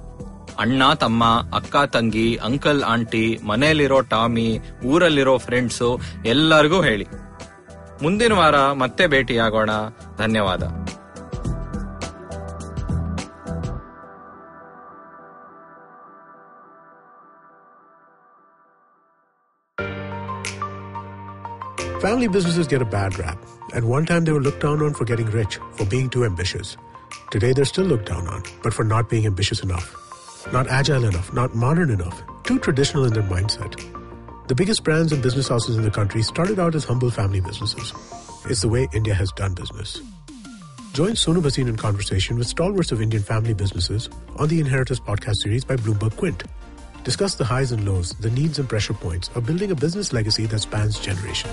[0.63, 1.23] ಅಣ್ಣ ತಮ್ಮ
[1.53, 4.47] ಅಕ್ಕ ತಂಗಿ ಅಂಕಲ್ ಆಂಟಿ ಮನೆಯಲ್ಲಿರೋ ಟಾಮಿ
[4.85, 5.83] ಊರಲ್ಲಿರೋ ಫ್ರೆಂಡ್ಸ್
[6.25, 7.07] ಎಲ್ಲರಿಗೂ ಹೇಳಿ
[8.03, 9.71] ಮುಂದಿನ ವಾರ ಮತ್ತೆ ಭೇಟಿಯಾಗೋಣ
[10.17, 10.63] ಧನ್ಯವಾದ
[22.01, 23.37] Family businesses get a bad rap.
[23.73, 26.75] At one time, they were looked down on for getting rich, for being too ambitious.
[27.29, 29.95] Today, they're still looked down on, but for not being ambitious enough.
[30.52, 33.80] Not agile enough, not modern enough, too traditional in their mindset.
[34.48, 37.92] The biggest brands and business houses in the country started out as humble family businesses.
[38.48, 40.00] It's the way India has done business.
[40.92, 45.36] Join Sonu Bhasin in conversation with stalwarts of Indian family businesses on the Inheritors podcast
[45.42, 46.44] series by Bloomberg Quint.
[47.04, 50.46] Discuss the highs and lows, the needs and pressure points of building a business legacy
[50.46, 51.50] that spans generation.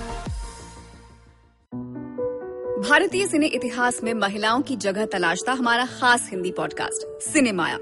[2.84, 7.78] भारतीय सिने इतिहास में महिलाओं की जगह तलाशता हमारा खास Hindi podcast सिनेमाया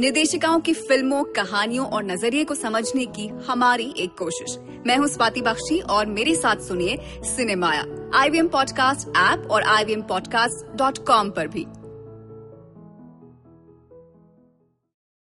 [0.00, 5.40] निर्देशिकाओं की फ़िल्मों, कहानियों और नज़रिए को समझने की हमारी एक कोशिश। मैं हूँ स्वाति
[5.40, 11.30] बख्शी और मेरे साथ सुनिए सिनेमाया। आई आईवीएम पॉडकास्ट ऐप और आई पॉडकास्ट डॉट कॉम
[11.30, 11.66] पर भी।